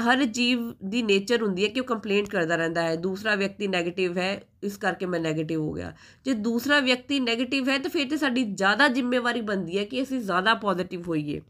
ਹਰ 0.00 0.24
ਜੀਵ 0.24 0.60
ਦੀ 0.84 1.02
ਨੇਚਰ 1.02 1.42
ਹੁੰਦੀ 1.42 1.64
ਹੈ 1.64 1.68
ਕਿ 1.68 1.80
ਉਹ 1.80 1.84
ਕੰਪਲੇਂਟ 1.84 2.28
ਕਰਦਾ 2.28 2.56
ਰਹਿੰਦਾ 2.56 2.82
ਹੈ। 2.82 2.94
ਦੂਸਰਾ 2.96 3.34
ਵਿਅਕਤੀ 3.34 3.66
네ਗੇਟਿਵ 3.68 4.18
ਹੈ, 4.18 4.40
ਇਸ 4.62 4.76
ਕਰਕੇ 4.76 5.06
ਮੈਂ 5.06 5.20
네ਗੇਟਿਵ 5.20 5.60
ਹੋ 5.60 5.72
ਗਿਆ। 5.72 5.92
ਜੇ 6.26 6.34
ਦੂਸਰਾ 6.34 6.78
ਵਿਅਕਤੀ 6.80 7.18
네ਗੇਟਿਵ 7.20 7.68
ਹੈ 7.68 7.78
ਤਾਂ 7.78 7.90
ਫਿਰ 7.90 8.08
ਤੇ 8.10 8.16
ਸਾਡੀ 8.16 8.44
ਜ਼ਿਆਦਾ 8.44 8.88
ਜ਼ਿੰਮੇਵਾਰੀ 8.88 9.40
ਬਣਦੀ 9.40 9.78
ਹੈ 9.78 9.84
ਕਿ 9.84 10.02
ਅਸੀਂ 10.02 10.20
ਜ਼ਿਆਦਾ 10.20 10.54
ਪੋਜ਼ਿਟਿਵ 10.54 11.02
ਹੋਈਏ। 11.08 11.40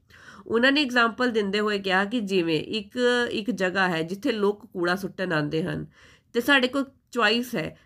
ਉਹਨਾਂ 0.46 0.72
ਨੇ 0.72 0.82
ਐਗਜ਼ਾਮਪਲ 0.82 1.30
ਦਿੰਦੇ 1.30 1.60
ਹੋਏ 1.60 1.78
ਕਿਹਾ 1.78 2.04
ਕਿ 2.04 2.20
ਜਿਵੇਂ 2.22 2.60
ਇੱਕ 2.78 2.98
ਇੱਕ 3.32 3.50
ਜਗ੍ਹਾ 3.52 3.88
ਹੈ 3.88 4.02
ਜਿੱਥੇ 4.02 4.32
ਲੋਕ 4.32 4.66
ਕੂੜਾ 4.66 4.96
ਸੁੱਟਣ 4.96 5.32
ਆਉਂਦੇ 5.32 5.62
ਹਨ 5.62 5.86
ਤੇ 6.34 6.40
ਸਾਡੇ 6.40 6.68
ਕੋਲ 6.68 6.84
ਚੁਆਇਸ 7.12 7.54
ਹੈ। 7.54 7.76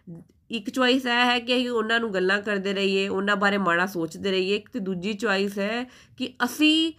ਇੱਕ 0.51 0.71
ਚੁਆਇਸ 0.71 1.07
ਇਹ 1.07 1.25
ਹੈ 1.27 1.39
ਕਿ 1.39 1.57
ਅਸੀਂ 1.57 1.71
ਉਹਨਾਂ 1.71 1.99
ਨੂੰ 2.01 2.13
ਗੱਲਾਂ 2.15 2.41
ਕਰਦੇ 2.43 2.73
ਰਹੀਏ, 2.75 3.09
ਉਹਨਾਂ 3.09 3.37
ਬਾਰੇ 3.37 3.59
ਮਾੜਾ 3.59 3.87
ਸੋਚਦੇ 3.87 4.31
ਰਹੀਏ। 4.31 4.57
ਇੱਕ 4.57 4.69
ਤੇ 4.71 4.79
ਦੂਜੀ 4.79 5.13
ਚੁਆਇਸ 5.13 5.59
ਹੈ 5.59 5.85
ਕਿ 6.19 6.33
ਅਸੀਂ 6.45 6.93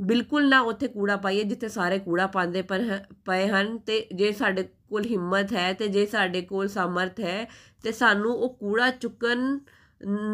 ਬਿਲਕੁਲ 0.00 0.48
ਨਾ 0.48 0.60
ਉੱਥੇ 0.60 0.88
ਕੂੜਾ 0.88 1.16
ਪਾਈਏ 1.16 1.42
ਜਿੱਥੇ 1.44 1.68
ਸਾਰੇ 1.68 1.98
ਕੂੜਾ 1.98 2.26
ਪਾਉਂਦੇ 2.26 2.62
ਪਰ 2.62 2.80
ਪਏ 3.24 3.48
ਹਨ 3.48 3.78
ਤੇ 3.78 4.06
ਜੇ 4.14 4.32
ਸਾਡੇ 4.32 4.62
ਕੋਲ 4.88 5.04
ਹਿੰਮਤ 5.04 5.52
ਹੈ 5.52 5.72
ਤੇ 5.72 5.88
ਜੇ 5.88 6.06
ਸਾਡੇ 6.06 6.42
ਕੋਲ 6.42 6.68
ਸਮਰਥ 6.68 7.20
ਹੈ 7.20 7.48
ਤੇ 7.82 7.92
ਸਾਨੂੰ 7.92 8.32
ਉਹ 8.32 8.54
ਕੂੜਾ 8.54 8.90
ਚੁੱਕਣ 8.90 9.58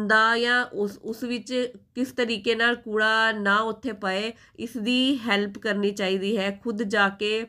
ਦਾ 0.07 0.37
ਜਾਂ 0.37 0.65
ਉਸ 0.73 0.97
ਉਸ 0.97 1.23
ਵਿੱਚ 1.23 1.53
ਕਿਸ 1.95 2.11
ਤਰੀਕੇ 2.11 2.55
ਨਾਲ 2.55 2.75
ਕੂੜਾ 2.75 3.31
ਨਾ 3.31 3.57
ਉੱਥੇ 3.59 3.91
ਪਏ, 3.93 4.31
ਇਸ 4.59 4.77
ਦੀ 4.77 5.19
ਹੈਲਪ 5.29 5.57
ਕਰਨੀ 5.57 5.91
ਚਾਹੀਦੀ 5.91 6.37
ਹੈ। 6.37 6.51
ਖੁਦ 6.63 6.83
ਜਾ 6.83 7.09
ਕੇ 7.09 7.45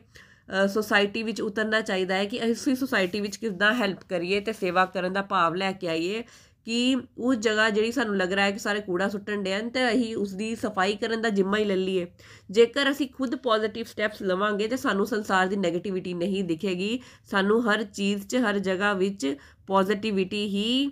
ਸੋਸਾਇਟੀ 0.67 1.23
ਵਿੱਚ 1.23 1.41
ਉਤਰਨਾ 1.41 1.81
ਚਾਹੀਦਾ 1.81 2.15
ਹੈ 2.15 2.25
ਕਿ 2.25 2.51
ਅਸੀਂ 2.51 2.75
ਸੋਸਾਇਟੀ 2.75 3.19
ਵਿੱਚ 3.19 3.37
ਕਿਦਾਂ 3.37 3.73
ਹੈਲਪ 3.73 3.99
ਕਰੀਏ 4.09 4.39
ਤੇ 4.39 4.53
ਸੇਵਾ 4.53 4.85
ਕਰਨ 4.85 5.13
ਦਾ 5.13 5.21
ਭਾਵ 5.21 5.55
ਲੈ 5.55 5.71
ਕੇ 5.71 5.87
ਆਈਏ 5.87 6.23
ਕਿ 6.65 6.97
ਉਹ 7.17 7.35
ਜਗ੍ਹਾ 7.35 7.69
ਜਿਹੜੀ 7.69 7.91
ਸਾਨੂੰ 7.91 8.17
ਲੱਗ 8.17 8.33
ਰਿਹਾ 8.33 8.45
ਹੈ 8.45 8.51
ਕਿ 8.51 8.59
ਸਾਰੇ 8.59 8.79
ਕੂੜਾ 8.79 9.09
ਸੁੱਟਣ 9.09 9.43
ਦੇ 9.43 9.53
ਹਨ 9.55 9.69
ਤੇ 9.69 9.87
ਅਸੀਂ 9.89 10.15
ਉਸ 10.15 10.33
ਦੀ 10.33 10.55
ਸਫ਼ਾਈ 10.55 10.95
ਕਰਨ 10.95 11.21
ਦਾ 11.21 11.29
ਜਿੰਮਾ 11.29 11.57
ਹੀ 11.57 11.63
ਲੈ 11.63 11.75
ਲਈਏ। 11.75 12.07
ਜੇਕਰ 12.51 12.91
ਅਸੀਂ 12.91 13.07
ਖੁਦ 13.07 13.35
ਪੋਜ਼ਿਟਿਵ 13.35 13.85
ਸਟੈਪਸ 13.85 14.21
ਲਵਾਂਗੇ 14.21 14.67
ਤੇ 14.67 14.77
ਸਾਨੂੰ 14.77 15.05
ਸੰਸਾਰ 15.05 15.47
ਦੀ 15.47 15.55
네ਗੇਟਿਵਿਟੀ 15.55 16.13
ਨਹੀਂ 16.13 16.43
ਦਿਖੇਗੀ, 16.43 16.99
ਸਾਨੂੰ 17.31 17.71
ਹਰ 17.71 17.83
ਚੀਜ਼ 17.83 18.27
'ਚ, 18.27 18.35
ਹਰ 18.35 18.59
ਜਗ੍ਹਾ 18.59 18.93
ਵਿੱਚ 18.93 19.35
ਪੋਜ਼ਿਟਿਵਿਟੀ 19.67 20.45
ਹੀ 20.47 20.91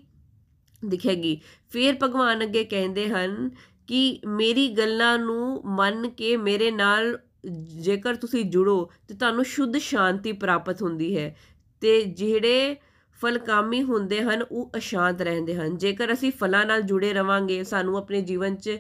ਦਿਖੇਗੀ। 0.86 1.42
ਫਿਰ 1.70 1.96
ਭਗਵਾਨ 2.04 2.44
ਅੱਗੇ 2.44 2.64
ਕਹਿੰਦੇ 2.64 3.10
ਹਨ 3.10 3.50
ਕਿ 3.88 4.20
ਮੇਰੀ 4.28 4.68
ਗੱਲਾਂ 4.70 5.18
ਨੂੰ 5.20 5.62
ਮੰਨ 5.66 6.10
ਕੇ 6.10 6.38
ਮੇਰੇ 6.38 6.72
ਨਾਲ 6.72 7.20
ਜੇਕਰ 7.82 8.16
ਤੁਸੀਂ 8.16 8.46
ਜੁੜੋ, 8.46 8.92
ਤੇ 9.08 9.14
ਤੁਹਾਨੂੰ 9.14 9.46
ਸ਼ੁੱਧ 9.46 9.78
ਸ਼ਾਂਤੀ 9.78 10.32
ਪ੍ਰਾਪਤ 10.32 10.82
ਹੁੰਦੀ 10.82 11.18
ਹੈ। 11.18 11.36
ਤੇ 11.82 12.02
ਜਿਹੜੇ 12.04 12.76
ਫਲਕਾਮੀ 13.20 13.82
ਹੁੰਦੇ 13.84 14.22
ਹਨ, 14.22 14.44
ਉਹ 14.52 14.72
ਅਸ਼ਾਂਤ 14.78 15.22
ਰਹਿੰਦੇ 15.22 15.56
ਹਨ। 15.56 15.78
ਜੇਕਰ 15.78 16.14
ਅਸੀਂ 16.14 16.32
ਫਲਾਂ 16.32 16.66
ਨਾਲ 16.66 16.82
ਜੁੜੇ 16.82 17.14
ਰਵਾਂਗੇ, 17.14 17.64
ਸਾਨੂੰ 17.64 17.98
ਆਪਣੇ 17.98 18.22
ਜੀਵਨ 18.22 18.56
'ਚ 18.56 18.78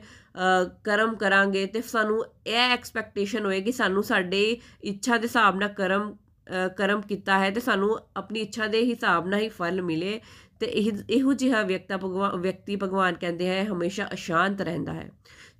ਕਰਮ 0.83 1.15
ਕਰਾਂਗੇ, 1.15 1.65
ਤੇ 1.65 1.81
ਸਾਨੂੰ 1.81 2.23
ਇਹ 2.47 2.73
ਐਕਸਪੈਕਟੇਸ਼ਨ 2.73 3.45
ਹੋਏਗੀ, 3.45 3.71
ਸਾਨੂੰ 3.71 4.03
ਸਾਡੇ 4.03 4.59
ਇੱਛਾ 4.83 5.17
ਦੇ 5.17 5.27
ਹਿਸਾਬ 5.27 5.55
ਨਾਲ 5.55 5.69
ਕਰਮ 5.69 6.15
ਕਰਮ 6.77 7.01
ਕੀਤਾ 7.01 7.39
ਹੈ, 7.39 7.49
ਤੇ 7.51 7.59
ਸਾਨੂੰ 7.59 7.97
ਆਪਣੀ 8.15 8.39
ਇੱਛਾ 8.39 8.67
ਦੇ 8.67 8.81
ਹਿਸਾਬ 8.85 9.27
ਨਾਲ 9.27 9.39
ਹੀ 9.39 9.49
ਫਲ 9.49 9.81
ਮਿਲੇ। 9.81 10.19
ਤੇ 10.59 10.65
ਇਹ, 10.65 10.91
ਇਹੋ 11.09 11.33
ਜਿਹਾ 11.33 11.61
ਵਿਅਕਤਾ 11.61 11.97
ਭਗਵਾਨ 11.97 12.35
ਵਿਅਕਤੀ 12.35 12.75
ਭਗਵਾਨ 12.75 13.15
ਕਹਿੰਦੇ 13.15 13.47
ਹੈ, 13.47 13.63
ਹਮੇਸ਼ਾ 13.63 14.07
ਅਸ਼ਾਂਤ 14.13 14.61
ਰਹਿੰਦਾ 14.61 14.93
ਹੈ। 14.93 15.09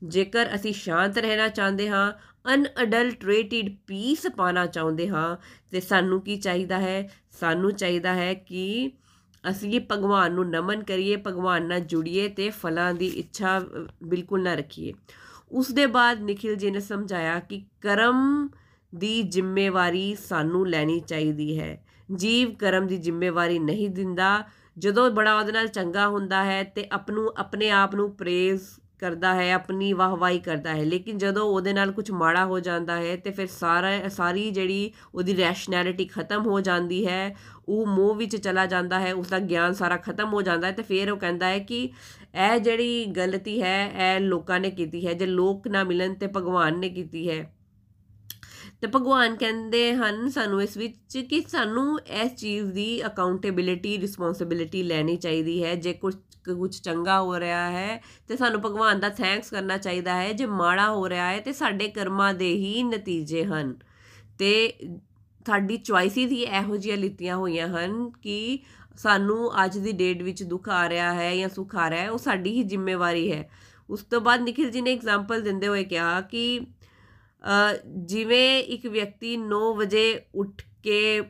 ਜੇਕਰ 0.04 0.56
ਅਸੀਂ 0.56 0.74
ਸ਼ਾਂਤ 0.74 1.18
ਰਹਿਣਾ 1.18 1.48
ਚਾਹੁੰਦੇ 1.48 1.90
ਹਾਂ 1.90 2.12
ਅਨਅਡਲਟਰੇਟਿਡ 2.54 3.76
ਪੀਸ 3.88 4.28
ਪਾਣਾ 4.28 4.66
ਚਾਹੁੰਦੇ 4.66 5.08
ਹਾਂ, 5.10 5.38
ਤੇ 5.72 5.80
ਸਾਨੂੰ 5.80 6.22
ਕੀ 6.22 6.38
ਚਾਹੀਦਾ 6.38 6.80
ਹੈ? 6.80 7.10
ਸਾਨੂੰ 7.40 7.74
ਚਾਹੀਦਾ 7.74 8.14
ਹੈ 8.14 8.34
ਕਿ 8.34 8.92
ਅਸੀਂ 9.50 9.82
ਭਗਵਾਨ 9.92 10.34
ਨੂੰ 10.34 10.50
ਨਮਨ 10.50 10.84
ਕਰੀਏ, 10.84 11.16
ਭਗਵਾਨ 11.16 11.68
ਨਾਲ 11.68 11.80
ਜੁੜੀਏ 11.80 12.30
ਤੇ 12.30 12.50
ਫਲਾਂ 12.50 12.94
ਦੀ 12.94 13.08
ਇੱਛਾ 13.08 13.62
ਬਿਲਕੁਲ 14.04 14.44
ਨਾ 14.44 14.54
ਰੱਖੀਏ। 14.54 14.94
ਉਸ 15.52 15.72
ਦੇ 15.72 15.86
ਬਾਅਦ 15.86 16.22
ਨikhil 16.22 16.66
ji 16.66 16.72
ਨੇ 16.72 16.80
ਸਮਝਾਇਆ 16.80 17.40
ਕਿ 17.40 17.66
ਕਰਮ 17.82 18.50
ਦੀ 18.96 19.22
ਜ਼ਿੰਮੇਵਾਰੀ 19.22 20.16
ਸਾਨੂੰ 20.16 20.70
ਲੈਣੀ 20.70 21.00
ਚਾਹੀਦੀ 21.00 21.60
ਹੈ। 21.60 21.86
ਜੀਵ 22.16 22.56
ਕਰਮ 22.56 22.88
ਦੀ 22.88 22.98
ਜ਼ਿੰਮੇਵਾਰੀ 22.98 23.60
ਨਹੀਂ 23.60 23.90
ਦਿੰਦਾ। 23.90 24.44
ਜਦੋਂ 24.78 25.12
ਬੜਾ 25.12 25.40
ਉਹਦੇ 25.40 25.52
ਨਾਲ 25.52 25.68
ਚੰਗਾ 25.68 26.08
ਹੁੰਦਾ 26.08 26.44
ਹੈ 26.44 26.64
ਤੇ 26.64 26.88
ਆਪ 26.92 27.12
ਨੂੰ 27.12 27.34
ਆਪਣੇ 27.38 27.70
ਆਪ 27.70 27.96
ਨੂੰ 27.96 28.16
ਪ੍ਰੇਜ਼ 28.16 28.64
ਕਰਦਾ 29.00 29.34
ਹੈ, 29.36 29.54
ਆਪਣੀ 29.54 29.94
ਵਾਹਵਾਈ 29.94 30.40
ਕਰਦਾ 30.40 30.76
ਹੈ। 30.76 30.84
ਲੇਕਿਨ 30.84 31.18
ਜਦੋਂ 31.18 31.46
ਉਹਦੇ 31.46 31.74
ਨਾਲ 31.74 31.92
ਕੁਝ 31.92 32.12
ਮਾੜਾ 32.12 32.46
ਹੋ 32.46 32.60
ਜਾਂਦਾ 32.60 32.96
ਹੈ, 32.96 33.16
ਤੇ 33.16 33.32
ਫਿਰ 33.32 33.48
ਸਾਰਾ, 33.48 34.08
ਸਾਰੀ 34.10 34.52
ਜਿਹੜੀ 34.52 34.92
ਉਹਦੀ 35.16 35.38
ਰੈਸ਼ਨੈਲਿਟੀ 35.38 36.06
ਖਤਮ 36.06 36.46
ਹੋ 36.46 36.62
ਜਾਂਦੀ 36.62 37.08
ਹੈ, 37.08 37.36
ਉਹ 37.70 37.86
ਮੋਹ 37.86 38.16
ਵਿੱਚ 38.16 38.36
ਚਲਾ 38.36 38.66
ਜਾਂਦਾ 38.66 39.00
ਹੈ 39.00 39.14
ਉਸ 39.14 39.28
ਦਾ 39.28 39.40
ਗਿਆਨ 39.40 39.74
ਸਾਰਾ 39.74 39.98
ਖਤਮ 39.98 40.34
ਹੋ 40.34 40.42
ਜਾਂਦਾ 40.42 40.68
ਹੈ, 40.68 40.72
ਤੇ 40.72 40.84
ਫਿਰ 40.84 41.12
ਉਹ 41.12 41.18
ਕਹਿੰਦਾ 41.18 41.48
ਹੈ 41.48 41.60
ਕਿ 41.60 41.90
ਇਹ 42.36 42.60
ਜਿਹੜੀ 42.60 43.06
ਗਲਤੀ 43.06 43.62
ਹੈ, 43.62 44.16
ਇਹ 44.16 44.20
ਲੋਕਾਂ 44.20 44.60
ਨੇ 44.60 44.72
ਕੀਤੀ 44.72 45.08
ਹੈ। 45.08 45.14
ਜੇ 45.14 45.26
ਲੋਕ 45.26 45.68
ਨਾ 45.68 45.84
ਮਿਲਣ 45.84 46.14
ਤੇ 46.14 46.28
ਭਗਵਾਨ 46.28 46.80
ਨੇ 46.80 46.90
ਕੀਤੀ 46.90 47.30
ਹੈ। 47.30 47.57
ਤੇ 48.82 48.88
ਭਗਵਾਨ 48.88 49.36
ਕਹਿੰਦੇ 49.36 49.96
ਹਨ, 49.96 50.30
ਸਾਨੂੰ 50.30 50.64
ਇਸ 50.64 50.78
ਵਿੱਚ 50.78 51.18
ਕਿ 51.18 51.44
ਸਾਨੂੰ 51.48 52.00
ਇਸ 52.00 52.36
ਚੀਜ਼ 52.36 52.66
ਦੀ 52.66 53.06
ਅਕਾਊਂਟੇਬਿਲਿਟੀ 53.06 53.98
ਰਿਸਪੌਂਸਿਬਿਲਿਟੀ 53.98 54.84
ਲੈਣੀ 54.84 55.16
ਚਾਹੀਦੀ 55.16 55.64
ਹੈ। 55.64 55.76
ਜੇ 55.76 55.94
ਕੁਝ 55.94 56.16
ਕੁਝ 56.60 56.82
ਚੰਗਾ 56.82 57.22
ਹੋ 57.22 57.40
ਰਿਹਾ 57.40 57.72
ਹੈ, 57.72 58.04
ਤੇ 58.28 58.38
ਸਾਨੂੰ 58.38 58.62
ਭਗਵਾਨ 58.62 59.00
ਦਾ 59.00 59.10
ਥੈਂਕਸ 59.10 59.50
ਕਰਨਾ 59.50 59.78
ਚਾਹੀਦਾ 59.78 60.16
ਹੈ। 60.16 60.34
ਜੇ 60.34 60.46
ਮਾੜਾ 60.46 60.92
ਹੋ 60.92 61.10
ਰਿਹਾ 61.10 61.30
ਹੈ, 61.30 61.40
ਤੇ 61.40 61.54
ਸਾਡੇ 61.54 61.88
ਕਰਮਾਂ 61.88 62.34
ਦੇ 62.34 62.54
ਹੀ 62.54 62.84
ਨਤੀਜੇ 62.84 63.46
ਹਨ। 63.46 63.76
ਤੇ 64.40 64.74
ਸਾਡੀ 65.48 65.78
ਚੁਆਇਸਿਸ 65.78 66.32
ਹੀ 66.32 66.44
ਇਹੋ 66.44 66.78
ਜਿਹੀਆਂ 66.78 66.98
ਲਿੱਤੀਆਂ 66.98 67.36
ਹੋਈਆਂ 67.38 67.68
ਹਨ 67.68 68.10
ਕਿ 68.10 68.60
ਸਾਨੂੰ 68.98 69.66
ਅੱਜ 69.66 69.78
ਦੀ 69.78 69.92
ਡੇਟ 69.92 70.22
ਵਿੱਚ 70.22 70.44
ਦੁੱਖ 70.44 70.70
ਆ 70.70 70.90
ਰਿਹਾ 70.90 71.14
ਹੈ 71.14 71.36
ਜਾਂ 71.36 71.50
ਸੁੱਖ 71.50 71.76
ਆ 71.76 71.90
ਰਿਹਾ 71.90 72.02
ਹੈ, 72.02 72.12
ਉਹ 72.12 72.18
ਸਾਡੀ 72.18 72.52
ਹੀ 72.52 72.64
ਜ਼ਿੰਮੇਵਾਰੀ 72.64 73.32
ਹੈ। 73.32 73.50
ਉਸ 73.90 74.04
ਤੋਂ 74.04 74.22
ਬਾਅਦ 74.22 74.42
ਨikhil 74.42 74.76
ji 74.76 74.84
ਨੇ 74.84 74.94
ਐਗਜ਼ਾਮਪਲ 74.94 75.42
ਦਿੰਦੇ 75.42 75.68
ਹੋਏ 75.68 75.84
ਕਿਹਾ 75.84 76.22
ਕਿ 76.22 76.62
ਜਿਵੇਂ 78.06 78.60
ਇੱਕ 78.60 78.86
ਵਿਅਕਤੀ 78.88 79.38
9 79.38 79.74
ਵਜੇ 79.78 80.22
ਉੱਠ 80.36 80.62
ਕੇ 80.84 81.24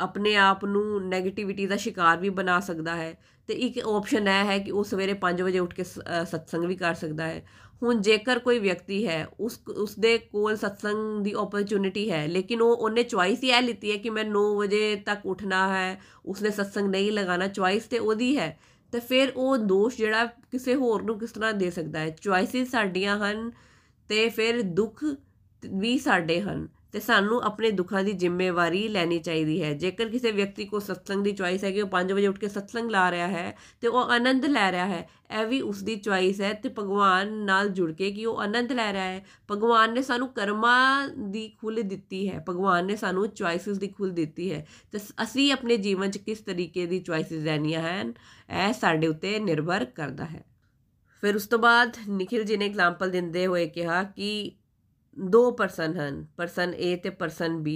ਆਪਣੇ 0.00 0.34
ਆਪ 0.36 0.64
ਨੂੰ 0.64 1.08
ਨੈਗੇਟਿਵਿਟੀ 1.08 1.66
ਦਾ 1.66 1.76
ਸ਼ਿਕਾਰ 1.76 2.18
ਵੀ 2.18 2.28
ਬਣਾ 2.28 2.58
ਸਕਦਾ 2.60 2.96
ਹੈ 2.96 3.14
ਤੇ 3.48 3.54
ਇੱਕ 3.54 3.78
ਆਪਸ਼ਨ 3.88 4.28
ਇਹ 4.28 4.44
ਹੈ 4.44 4.58
ਕਿ 4.58 4.70
ਉਹ 4.70 4.84
ਸਵੇਰੇ 4.84 5.14
5 5.22 5.42
ਵਜੇ 5.42 5.58
ਉੱਠ 5.58 5.74
ਕੇ 5.74 5.84
ਸਤਸੰਗ 5.84 6.64
ਵੀ 6.64 6.76
ਕਰ 6.76 6.94
ਸਕਦਾ 6.94 7.26
ਹੈ। 7.26 7.42
ਹੁਣ 7.82 8.00
ਜੇਕਰ 8.00 8.38
ਕੋਈ 8.38 8.58
ਵਿਅਕਤੀ 8.58 9.06
ਹੈ, 9.06 9.26
ਉਸ 9.40 9.60
ਉਸ 9.76 9.98
ਦੇ 9.98 10.16
ਕੋਲ 10.18 10.56
ਸਤਸੰਗ 10.56 11.24
ਦੀ 11.24 11.32
ਓਪਰਚ्युनिटी 11.34 12.10
ਹੈ, 12.10 12.26
ਲੇਕਿਨ 12.28 12.62
ਉਹ, 12.62 12.76
ਉਹਨੇ 12.76 13.02
ਚੁਆਇਸ 13.02 13.42
ਹੀ 13.44 13.50
ਇਹ 13.50 13.62
ਲਿੱਤੀ 13.62 13.90
ਹੈ 13.92 13.96
ਕਿ 13.96 14.10
ਮੈਂ 14.10 14.24
9 14.24 14.42
ਵਜੇ 14.56 14.96
ਤੱਕ 15.06 15.26
ਉੱਠਣਾ 15.26 15.68
ਹੈ, 15.68 16.00
ਉਸਨੇ 16.26 16.50
ਸਤਸੰਗ 16.50 16.90
ਨਹੀਂ 16.90 17.12
ਲਗਾਣਾ 17.12 17.46
ਚੁਆਇਸ 17.48 17.84
ਤੇ 17.84 17.98
ਉਹਦੀ 17.98 18.36
ਹੈ, 18.38 18.58
ਤੇ 18.92 19.00
ਫਿਰ 19.00 19.32
ਉਹ 19.36 19.56
ਦੋਸ਼ 19.58 19.96
ਜਿਹੜਾ 19.96 20.24
ਕਿਸੇ 20.26 20.74
ਹੋਰ 20.74 21.02
ਨੂੰ 21.02 21.18
ਕਿਸ 21.18 21.32
ਤਰ੍ਹਾਂ 21.32 21.52
ਦੇ 21.52 21.70
ਸਕਦਾ 21.70 21.98
ਹੈ? 22.00 22.10
ਚੁਆਇਸਿਸ 22.10 22.70
ਸਾਡੀਆਂ 22.70 23.18
ਹਨ 23.18 23.50
ਤੇ 24.08 24.28
ਫਿਰ 24.28 24.62
ਦੁੱਖ 24.62 25.04
ਵੀ 25.74 25.98
ਸਾਡੇ 25.98 26.40
ਹਨ 26.40 26.68
ਤੇ 26.92 27.00
ਸਾਨੂੰ 27.00 27.40
ਆਪਣੇ 27.42 27.70
ਦੁੱਖਾਂ 27.70 28.02
ਦੀ 28.04 28.12
ਜ਼ਿੰਮੇਵਾਰੀ 28.12 28.88
ਲੈਣੀ 28.88 29.18
ਚਾਹੀਦੀ 29.18 29.62
ਹੈ। 29.62 29.72
ਜੇਕਰ 29.74 30.08
ਕਿਸੇ 30.08 30.30
ਵਿਅਕਤੀ 30.32 30.64
ਕੋ 30.64 30.78
ਸਤਸੰਗ 30.78 31.24
ਦੀ 31.24 31.32
ਚੁਆਇਸ 31.32 31.64
ਹੈ 31.64 31.70
ਕਿ 31.70 31.82
ਉਹ 31.82 31.88
5 31.88 32.12
ਵਜੇ 32.12 32.26
ਉੱਠ 32.26 32.38
ਕੇ 32.38 32.48
ਸਤਸੰਗ 32.48 32.90
ਲਾ 32.90 33.10
ਰਿਹਾ 33.10 33.28
ਹੈ 33.28 33.56
ਤੇ 33.80 33.88
ਉਹ 33.88 33.98
ਆਨੰਦ 33.98 34.44
ਲੈ 34.44 34.72
ਰਿਹਾ 34.72 34.86
ਹੈ, 34.86 35.08
ਇਹ 35.40 35.46
ਵੀ 35.46 35.60
ਉਸ 35.60 35.82
ਦੀ 35.82 35.96
ਚੁਆਇਸ 35.96 36.40
ਹੈ 36.40 36.52
ਤੇ 36.52 36.68
ਭਗਵਾਨ 36.68 37.32
ਨਾਲ 37.32 37.68
ਜੁੜ 37.68 37.92
ਕੇ 37.92 38.10
ਕਿ 38.10 38.26
ਉਹ 38.26 38.38
ਆਨੰਦ 38.38 38.72
ਲੈ 38.72 38.92
ਰਿਹਾ 38.92 39.04
ਹੈ। 39.04 39.26
ਭਗਵਾਨ 39.50 39.94
ਨੇ 39.94 40.02
ਸਾਨੂੰ 40.02 40.28
ਕਰਮਾਂ 40.28 41.08
ਦੀ 41.08 41.48
ਖੁੱਲ 41.48 41.82
ਦਿੱਤੀ 41.82 42.28
ਹੈ। 42.28 42.44
ਭਗਵਾਨ 42.48 42.86
ਨੇ 42.86 42.96
ਸਾਨੂੰ 42.96 43.28
ਚੁਆਇਸਸ 43.28 43.78
ਦੀ 43.78 43.88
ਖੁੱਲ 43.88 44.10
ਦਿੱਤੀ 44.10 44.52
ਹੈ। 44.52 44.66
ਤੇ 44.92 44.98
ਅਸੀਂ 45.22 45.52
ਆਪਣੇ 45.52 45.76
ਜੀਵਨ 45.76 46.10
'ਚ 46.10 46.18
ਕਿਸ 46.18 46.38
ਤਰੀਕੇ 46.38 46.86
ਦੀ 46.86 47.00
ਚੁਆਇਸਸ 47.00 47.32
ਲੈਣੀਆਂ 47.32 47.82
ਹਨ, 47.82 48.12
ਇਹ 48.68 48.72
ਸਾਡੇ 48.72 49.06
ਉੱਤੇ 49.06 49.38
ਨਿਰਭਰ 49.38 49.84
ਕਰਦਾ 49.84 50.24
ਹੈ। 50.24 50.44
ਫਿਰ 51.20 51.36
ਉਸ 51.36 51.46
ਤੋਂ 51.46 51.58
ਬਾਅਦ 51.58 51.92
ਨikhil 52.08 52.46
ji 52.46 52.58
ਨੇ 52.58 52.66
ਐਗਜ਼ਾਮਪਲ 52.66 53.10
ਦਿੰਦੇ 53.10 53.46
ਹੋਏ 53.46 53.68
ਕਿਹਾ 53.68 54.02
ਕਿ 54.02 54.52
ਦੋ 55.18 55.50
ਪਰਸਨ 55.50 55.96
ਹਨ 55.96 56.26
ਪਰਸਨ 56.36 56.70
A 56.70 56.96
ਤੇ 57.02 57.10
ਪਰਸਨ 57.10 57.64
B 57.68 57.70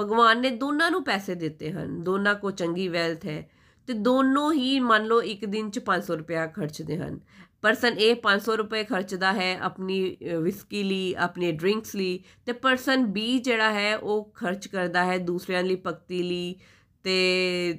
ਭਗਵਾਨ 0.00 0.40
ਨੇ 0.40 0.50
ਦੋਨਾਂ 0.50 0.90
ਨੂੰ 0.90 1.04
ਪੈਸੇ 1.04 1.34
ਦਿੱਤੇ 1.34 1.72
ਹਨ, 1.72 2.04
ਦੋਨਾਂ 2.04 2.34
ਕੋ 2.34 2.50
ਚੰਗੀ 2.50 2.88
ਵੈਲਥ 2.88 3.26
ਹੈ 3.26 3.50
ਤੇ 3.86 3.92
ਦੋਨੋਂ 3.92 4.52
ਹੀ 4.52 4.80
ਮੰਨ 4.80 5.04
ਲਓ 5.04 5.22
ਇੱਕ 5.22 5.44
ਦਿਨ 5.44 5.70
ਚ 5.70 5.80
500 5.86 6.16
ਰੁਪਇਆ 6.18 6.46
ਖਰਚਦੇ 6.46 6.98
ਹਨ। 6.98 7.20
ਪਰਸਨ 7.62 7.88
A 7.88 8.10
500 8.22 8.56
ਰੁਪਏ 8.56 8.84
ਖਰਚਦਾ 8.84 9.32
ਹੈ 9.32 9.58
ਆਪਣੀ 9.58 10.16
ਵਿਸਕੀ 10.42 10.82
ਲਈ 10.82 11.14
ਆਪਣੇ 11.14 11.52
ਡਰਿੰਕਸ 11.52 11.94
ਲਈ 11.96 12.24
ਤੇ 12.46 12.52
ਪਰਸਨ 12.52 13.12
B 13.18 13.38
ਜਿਹੜਾ 13.40 13.72
ਹੈ 13.72 13.96
ਉਹ 13.96 14.32
ਖਰਚ 14.34 14.68
ਕਰਦਾ 14.68 15.04
ਹੈ 15.04 15.18
ਦੂਸਰਿਆਂ 15.18 15.62
ਲਈ 15.62 15.76
ਭਗਤੀ 15.86 16.22
ਲਈ 16.22 16.54
ਤੇ 17.02 17.78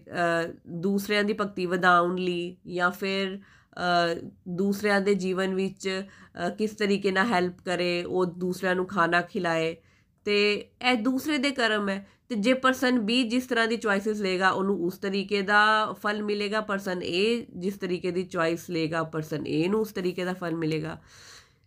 ਦੂਸਰਿਆਂ 0.67 1.23
ਦੀ 1.23 1.33
ਭਗਤੀ 1.33 1.65
ਵਧਾਉਣ 1.65 2.15
ਲਈ 2.15 2.57
ਜਾਂ 2.67 2.91
ਫਿਰ 2.91 3.39
ਦੂਸਰਿਆਂ 4.47 4.99
ਦੇ 5.01 5.13
ਜੀਵਨ 5.15 5.53
ਵਿੱਚ 5.55 5.89
ਕਿਸ 6.57 6.71
ਤਰੀਕੇ 6.71 7.11
ਨਾਲ 7.11 7.27
ਹੈਲਪ 7.27 7.61
ਕਰੇ, 7.65 8.03
ਉਹ 8.03 8.25
ਦੂਸਰਿਆਂ 8.25 8.75
ਨੂੰ 8.75 8.85
ਖਾਣਾ 8.87 9.21
ਖਿਲਾਏ। 9.21 9.75
ਤੇ 10.25 10.37
ਇਹ 10.91 10.95
ਦੂਸਰੇ 11.03 11.37
ਦੇ 11.37 11.51
ਕਰਮ 11.51 11.89
ਹੈ। 11.89 12.05
ਤੇ 12.29 12.35
ਜੇ 12.35 12.53
ਪਰਸਨ 12.53 12.99
ਬੀ 12.99 13.23
ਜਿਸ 13.23 13.45
ਤਰ੍ਹਾਂ 13.47 13.67
ਦੀ 13.67 13.77
ਚੁਆਇਸਸ 13.77 14.19
ਲੇਗਾ 14.21 14.49
ਉਹਨੂੰ 14.49 14.75
ਉਸ 14.85 14.97
ਤਰੀਕੇ 14.97 15.41
ਦਾ 15.41 15.61
ਫਲ 15.93 16.21
ਮਿਲੇਗਾ 16.23 16.61
ਪਰਸਨ 16.61 17.01
ਏ 17.03 17.45
ਜਿਸ 17.57 17.77
ਤਰੀਕੇ 17.77 18.11
ਦੀ 18.11 18.23
ਚੁਆਇਸ 18.23 18.69
ਲੇਗਾ 18.69 19.03
ਪਰਸਨ 19.03 19.47
ਏ 19.47 19.67
ਨੂੰ 19.67 19.79
ਉਸ 19.81 19.91
ਤਰੀਕੇ 19.91 20.25
ਦਾ 20.25 20.33
ਫਲ 20.33 20.55
ਮਿਲੇਗਾ। 20.55 20.97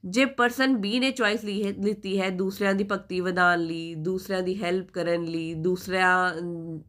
ਜੇ 0.05 0.25
ਪਰਸਨ 0.25 0.77
ਬੀ 0.77 0.99
ਨੇ 1.01 1.11
ਚੁਆਇਸ 1.11 1.45
ਲਈ 1.45 1.63
ਹੈ, 1.65 1.73
ਲਿੱਤੀ 1.85 2.21
ਹੈ 2.21 2.29
ਦੂਸਰਿਆਂ 2.31 2.75
ਦੀ 2.75 2.85
ਭਗਤੀ 2.85 3.21
ਵਧਾਉਣ 3.21 3.59
ਲਈ, 3.59 3.95
ਦੂਸਰਿਆਂ 3.95 4.43
ਦੀ 4.43 4.55
ਹੈਲਪ 4.63 4.91
ਕਰਨ 4.91 5.25
ਲਈ, 5.25 5.53
ਦੂਸਰਿਆਂ 5.55 6.33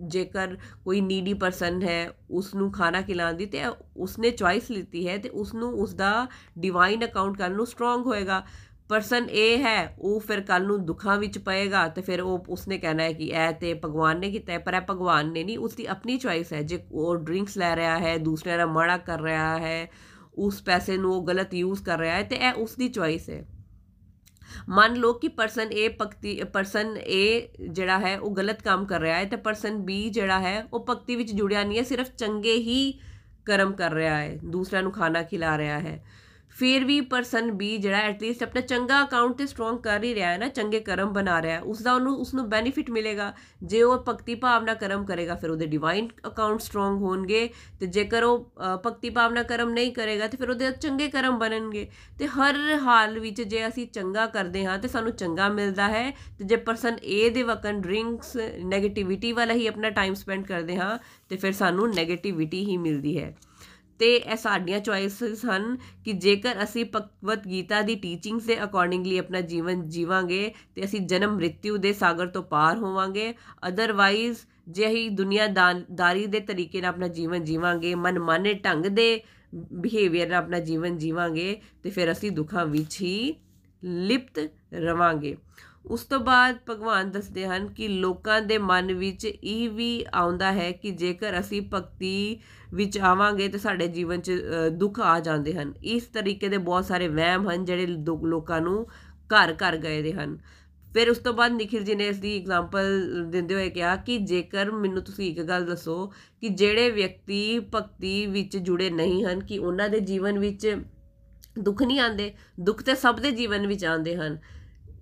ਜੇਕਰ 0.07 0.55
ਕੋਈ 0.85 1.01
ਨੀਡੀ 1.01 1.33
ਪਰਸਨ 1.33 1.81
ਹੈ 1.83 2.09
ਉਸ 2.31 2.53
ਨੂੰ 2.55 2.71
ਖਾਣਾ 2.71 3.01
ਖਿਲਾਉਣ 3.01 3.33
ਦੀ, 3.33 3.45
ਤੇ 3.45 3.61
ਉਸਨੇ 3.97 4.29
ਚੁਆਇਸ 4.29 4.71
ਲਿੱਤੀ 4.71 5.07
ਹੈ 5.07 5.17
ਤੇ 5.17 5.29
ਉਸ 5.29 5.53
ਨੂੰ 5.53 5.71
ਉਸ 5.73 5.93
ਦਾ 5.93 6.27
ਡਿਵਾਈਨ 6.59 7.05
ਅਕਾਊਂਟ 7.05 7.37
ਕਰਨ 7.37 7.51
ਨੂੰ 7.51 7.65
ਸਟਰੋਂਗ 7.67 8.05
ਹੋਏਗਾ। 8.05 8.43
ਪਰਸਨ 8.89 9.27
ਇਹ 9.29 9.63
ਹੈ, 9.63 9.95
ਉਹ 9.99 10.19
ਫਿਰ 10.19 10.41
ਕੱਲ 10.41 10.65
ਨੂੰ 10.67 10.85
ਦੁੱਖਾਂ 10.85 11.17
ਵਿੱਚ 11.17 11.37
ਪਏਗਾ 11.37 11.87
ਤੇ 11.87 12.01
ਫਿਰ 12.01 12.21
ਉਹ 12.21 12.45
ਉਸਨੇ 12.49 12.77
ਕਹਿਣਾ 12.77 13.03
ਹੈ 13.03 13.13
ਕਿ 13.13 13.25
ਇਹ 13.25 13.51
ਤੇ 13.51 13.73
ਭਗਵਾਨ 13.73 14.19
ਨੇ 14.19 14.31
ਕੀਤਾ 14.31 14.53
ਹੈ, 14.53 14.57
ਪਰ 14.57 14.73
ਇਹ 14.73 14.81
ਭਗਵਾਨ 14.89 15.31
ਨੇ 15.31 15.43
ਨਹੀਂ 15.43 15.57
ਉਸ 15.57 15.75
ਦੀ 15.75 15.85
ਆਪਣੀ 15.85 16.17
ਚੁਆਇਸ 16.17 16.53
ਹੈ। 16.53 16.61
ਜੇ 16.61 16.79
ਉਹ 16.91 17.15
ਡਰਿੰਕਸ 17.15 17.57
ਲੈ 17.57 17.75
ਰਿਹਾ 17.75 17.97
ਹੈ, 17.99 18.17
ਦੂਸਰਿਆਂ 18.17 18.57
ਨਾਲ 18.57 18.67
ਮਾੜਾ 18.67 18.97
ਕਰ 18.97 19.21
ਰਿਹਾ 19.21 19.57
ਹੈ 19.59 19.89
ਉਸ 20.37 20.61
ਪੈਸੇ 20.61 20.97
ਨੂੰ 20.97 21.13
ਉਹ 21.13 21.27
ਗਲਤ 21.27 21.53
ਯੂਜ਼ 21.53 21.83
ਕਰ 21.83 21.99
ਰਿਹਾ 21.99 22.15
ਹੈ 22.15 22.23
ਤੇ 22.23 22.35
ਇਹ 22.35 22.53
ਉਸ 22.53 22.75
ਦੀ 22.75 22.89
ਚੁਆਇਸ 22.89 23.29
ਹੈ। 23.29 23.45
ਮੰਨ 24.69 24.95
ਲਓ 24.95 25.13
ਕਿ 25.13 25.27
ਪਰਸਨ 25.27 25.67
A 25.67 25.89
ਭਗਤੀ 26.01 26.43
ਪਰਸਨ 26.43 26.97
A 26.97 27.39
ਜਿਹੜਾ 27.69 27.99
ਹੈ 27.99 28.19
ਉਹ 28.19 28.35
ਗਲਤ 28.35 28.61
ਕੰਮ 28.61 28.85
ਕਰ 28.85 29.01
ਰਿਹਾ 29.01 29.17
ਹੈ 29.17 29.25
ਤੇ 29.25 29.35
ਪਰਸਨ 29.35 29.75
B 29.75 30.09
ਜਿਹੜਾ 30.09 30.39
ਹੈ 30.39 30.67
ਉਹ 30.73 30.85
ਭਗਤੀ 30.89 31.15
ਵਿੱਚ 31.15 31.31
ਜੁੜਿਆ 31.31 31.63
ਨਹੀਂ 31.63 31.77
ਹੈ, 31.77 31.83
ਸਿਰਫ 31.83 32.09
ਚੰਗੇ 32.09 32.53
ਹੀ 32.53 32.99
ਕਰਮ 33.45 33.73
ਕਰ 33.73 33.91
ਰਿਹਾ 33.91 34.17
ਹੈ, 34.17 34.39
ਦੂਸਰਿਆਂ 34.43 34.83
ਨੂੰ 34.83 34.91
ਖਾਣਾ 34.91 35.23
ਖਿਲਾ 35.23 35.57
ਰਿਹਾ 35.57 35.79
ਹੈ। 35.79 36.03
ਫਿਰ 36.55 36.83
ਵੀ 36.85 36.99
ਪਰਸਨ 37.01 37.51
ਬੀ 37.51 37.77
ਜਿਹੜਾ 37.77 37.97
ਐਟਲੀਸਟ 37.97 38.43
ਆਪਣਾ 38.43 38.61
ਚੰਗਾ 38.61 39.01
ਅਕਾਊਂਟ 39.03 39.35
ਤੇ 39.37 39.45
ਸਟਰੋਂਗ 39.47 39.77
ਕਰ 39.79 40.03
ਹੀ 40.03 40.13
ਰਿਹਾ 40.15 40.29
ਹੈ 40.31 40.37
ਨਾ, 40.37 40.47
ਚੰਗੇ 40.47 40.79
ਕਰਮ 40.79 41.13
ਬਣਾ 41.13 41.41
ਰਿਹਾ 41.41 41.55
ਹੈ। 41.55 41.61
ਉਸ 41.61 41.81
ਦਾ 41.81 41.93
ਉਹਨੂੰ 41.93 42.15
ਉਸ 42.15 42.33
ਨੂੰ 42.33 42.47
ਬੈਨੀਫਿਟ 42.49 42.89
ਮਿਲੇਗਾ। 42.89 43.33
ਜੇ 43.63 43.81
ਉਹ 43.83 44.03
ਭਗਤੀ 44.09 44.35
ਭਾਵਨਾ 44.35 44.73
ਕਰਮ 44.73 45.05
ਕਰੇਗਾ, 45.05 45.35
ਫਿਰ 45.35 45.49
ਉਹਦੇ 45.49 45.65
ਡਿਵਾਈਨ 45.65 46.07
ਅਕਾਊਂਟ 46.27 46.61
ਸਟਰੋਂਗ 46.61 47.01
ਹੋਣਗੇ। 47.01 47.49
ਤੇ 47.79 47.87
ਜੇਕਰ 47.87 48.23
ਉਹ 48.23 48.51
ਭਗਤੀ 48.85 49.09
ਭਾਵਨਾ 49.09 49.43
ਕਰਮ 49.43 49.69
ਨਹੀਂ 49.69 49.93
ਕਰੇਗਾ, 49.93 50.27
ਤੇ 50.27 50.37
ਫਿਰ 50.37 50.49
ਉਹਦੇ 50.49 50.71
ਚੰਗੇ 50.71 51.07
ਕਰਮ 51.09 51.39
ਬਣਨਗੇ। 51.39 51.87
ਤੇ 52.19 52.27
ਹਰ 52.27 52.57
ਹਾਲ 52.81 53.19
ਵਿੱਚ 53.19 53.41
ਜੇ 53.41 53.67
ਅਸੀਂ 53.67 53.87
ਚੰਗਾ 53.87 54.25
ਕਰਦੇ 54.25 54.65
ਹਾਂ, 54.65 54.77
ਤੇ 54.79 54.87
ਸਾਨੂੰ 54.87 55.11
ਚੰਗਾ 55.13 55.49
ਮਿਲਦਾ 55.49 55.87
ਹੈ। 55.87 56.09
ਤੇ 56.37 56.43
ਜੇ 56.43 56.55
ਪਰਸਨ 56.55 56.97
ਏ 57.03 57.29
ਦੇ 57.29 57.43
ਵਕਨ 57.43 57.81
ਡਰਿੰਕਸ 57.81 58.37
네ਗੇਟਿਵਿਟੀ 58.67 59.31
ਵਾਲਾ 59.31 59.53
ਹੀ 59.53 59.67
ਆਪਣਾ 59.67 59.89
ਟਾਈਮ 59.89 60.13
ਸਪੈਂਡ 60.13 60.45
ਕਰਦੇ 60.45 60.77
ਹਾਂ, 60.77 60.97
ਤੇ 61.29 61.35
ਫਿਰ 61.35 61.51
ਸਾਨੂੰ 61.53 61.89
네ਗੇਟਿਵਿਟੀ 61.89 62.65
ਹੀ 62.65 62.77
ਮਿਲਦੀ 62.77 63.17
ਹੈ। 63.19 63.35
ਤੇ 63.99 64.15
ਇਹ 64.15 64.35
ਸਾਡੀਆਂ 64.35 64.79
ਚੁਆਇਸਸ 64.79 65.45
ਹਨ 65.45 65.77
ਕਿ 66.05 66.13
ਜੇਕਰ 66.13 66.63
ਅਸੀਂ 66.63 66.85
ਭਗਵਤ 66.85 67.47
ਗੀਤਾ 67.47 67.81
ਦੀ 67.81 67.95
ਟੀਚਿੰਗਸ 67.95 68.43
ਦੇ 68.43 68.63
ਅਕੋਰਡਿੰਗਲੀ 68.63 69.17
ਆਪਣਾ 69.17 69.41
ਜੀਵਨ 69.41 69.87
ਜੀਵਾਂਗੇ, 69.89 70.53
ਤੇ 70.75 70.83
ਅਸੀਂ 70.85 71.01
ਜਨਮ 71.01 71.35
ਮ੍ਰਿਤਿਉ 71.35 71.77
ਦੇ 71.77 71.93
ਸਾਗਰ 71.93 72.27
ਤੋਂ 72.27 72.43
ਪਾਰ 72.43 72.77
ਹੋਵਾਂਗੇ। 72.77 73.33
ਅਦਰਵਾਈਜ਼ 73.67 74.37
ਜੇ 74.69 74.87
ਅਸੀਂ 74.87 75.09
ਦੁਨੀਆਦਾਰੀ 75.11 76.25
ਦੇ 76.25 76.39
ਤਰੀਕੇ 76.39 76.81
ਨਾਲ 76.81 76.89
ਆਪਣਾ 76.89 77.07
ਜੀਵਨ 77.07 77.43
ਜੀਵਾਂਗੇ, 77.43 77.95
ਮਨਮਾਨੇ 77.95 78.53
ਢੰਗ 78.53 78.85
ਦੇ 78.85 79.21
ਬਿਹੇਵੀਅਰ 79.55 80.29
ਨਾਲ 80.29 80.37
ਆਪਣਾ 80.37 80.59
ਜੀਵਨ 80.59 80.97
ਜੀਵਾਂਗੇ, 80.97 81.61
ਤੇ 81.83 81.89
ਫਿਰ 81.89 82.11
ਅਸੀਂ 82.11 82.31
ਦੁੱਖਾਂ 82.31 82.65
ਵਿੱਚ 82.65 83.01
ਹੀ 83.01 83.35
ਲਿਪਤ 83.83 84.39
ਰਵਾਂਗੇ। 84.73 85.35
ਉਸ 85.85 86.03
ਤੋਂ 86.05 86.19
ਬਾਅਦ 86.19 86.57
ਭਗਵਾਨ 86.69 87.09
ਦੱਸਦੇ 87.11 87.45
ਹਨ 87.45 87.67
ਕਿ 87.67 87.87
ਲੋਕਾਂ 87.87 88.41
ਦੇ 88.41 88.57
ਮਨ 88.57 88.93
ਵਿੱਚ 88.93 89.25
ਇਹ 89.25 89.69
ਵੀ 89.69 90.05
ਆਉਂਦਾ 90.13 90.51
ਹੈ 90.51 90.71
ਕਿ 90.71 90.91
ਜੇਕਰ 90.91 91.39
ਅਸੀਂ 91.39 91.61
ਭਗਤੀ 91.73 92.39
ਵਿੱਚ 92.73 92.97
ਆਵਾਂਗੇ 92.97 93.47
ਤੇ 93.47 93.57
ਸਾਡੇ 93.57 93.87
ਜੀਵਨ 93.87 94.21
'ਚ 94.21 94.31
ਦੁੱਖ 94.71 94.99
ਆ 94.99 95.19
ਜਾਂਦੇ 95.19 95.53
ਹਨ। 95.53 95.73
ਇਸ 95.83 96.03
ਤਰੀਕੇ 96.03 96.49
ਦੇ 96.49 96.57
ਬਹੁਤ 96.57 96.85
ਸਾਰੇ 96.85 97.07
ਵਹਿਮ 97.07 97.49
ਹਨ 97.49 97.65
ਜਿਹੜੇ 97.65 97.85
ਲੋਕਾਂ 97.85 98.61
ਨੂੰ 98.61 98.85
ਘਰ 99.29 99.53
ਘਰ 99.53 99.77
ਗਏ 99.77 100.01
ਦੇ 100.01 100.13
ਹਨ। 100.13 100.37
ਫਿਰ 100.93 101.09
ਉਸ 101.09 101.17
ਤੋਂ 101.17 101.33
ਬਾਅਦ 101.33 101.51
ਨikhil 101.51 101.83
ji 101.83 101.95
ਨੇ 101.97 102.07
ਇਸ 102.07 102.17
ਦੀ 102.17 102.35
ਐਗਜ਼ਾਮਪਲ 102.37 103.25
ਦਿੰਦੇ 103.29 103.55
ਹੋਏ 103.55 103.69
ਕਿਹਾ 103.69 103.95
ਕਿ 103.95 104.17
ਜੇਕਰ 104.17 104.71
ਮੈਨੂੰ 104.71 105.03
ਤੁਸੀਂ 105.03 105.29
ਇੱਕ 105.31 105.41
ਗੱਲ 105.41 105.65
ਦੱਸੋ 105.65 106.05
ਕਿ 106.41 106.49
ਜਿਹੜੇ 106.49 106.89
ਵਿਅਕਤੀ 106.91 107.59
ਭਗਤੀ 107.75 108.25
ਵਿੱਚ 108.27 108.57
ਜੁੜੇ 108.57 108.89
ਨਹੀਂ 108.89 109.23
ਹਨ, 109.25 109.39
ਕਿ 109.39 109.57
ਉਹਨਾਂ 109.59 109.89
ਦੇ 109.89 109.99
ਜੀਵਨ 109.99 110.39
ਵਿੱਚ 110.39 110.77
ਦੁੱਖ 111.59 111.83
ਨਹੀਂ 111.83 111.99
ਆਉਂਦੇ, 111.99 112.33
ਦੁੱਖ 112.59 112.81
ਤੇ 112.81 112.95
ਸਭ 112.95 113.19
ਦੇ 113.19 113.31
ਜੀਵਨ 113.31 113.67
ਵਿੱਚ 113.67 113.85
ਆਉਂਦੇ 113.85 114.15
ਹਨ 114.15 114.37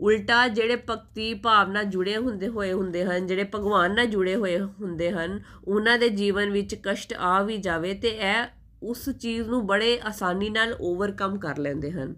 ਉਲਟਾ 0.01 0.47
ਜਿਹੜੇ 0.47 0.75
ਭਗਤੀ 0.89 1.33
ਭਾਵ 1.33 1.71
ਨਾਲ 1.71 1.83
ਜੁੜੇ 1.83 2.17
ਹੁੰਦੇ 2.17 2.47
ਹੋਏ 2.47 2.71
ਹੁੰਦੇ 2.73 3.03
ਹਨ, 3.05 3.27
ਜਿਹੜੇ 3.27 3.43
ਭਗਵਾਨ 3.55 3.95
ਨਾਲ 3.95 4.05
ਜੁੜੇ 4.05 4.35
ਹੋਏ 4.35 4.57
ਹੁੰਦੇ 4.59 5.11
ਹਨ, 5.11 5.39
ਉਹਨਾਂ 5.67 5.97
ਦੇ 5.97 6.09
ਜੀਵਨ 6.09 6.49
ਵਿੱਚ 6.49 6.75
ਕਸ਼ਟ 6.75 7.13
ਆ 7.13 7.41
ਵੀ 7.41 7.57
ਜਾਵੇ 7.57 7.93
ਤੇ 7.93 8.07
ਇਹ 8.09 8.45
ਉਸ 8.83 9.09
ਚੀਜ਼ 9.09 9.49
ਨੂੰ 9.49 9.67
ਬੜੇ 9.67 9.99
ਆਸਾਨੀ 10.05 10.49
ਨਾਲ 10.49 10.75
ਓਵਰਕਮ 10.81 11.37
ਕਰ 11.37 11.57
ਲੈਂਦੇ 11.57 11.91
ਹਨ। 11.91 12.15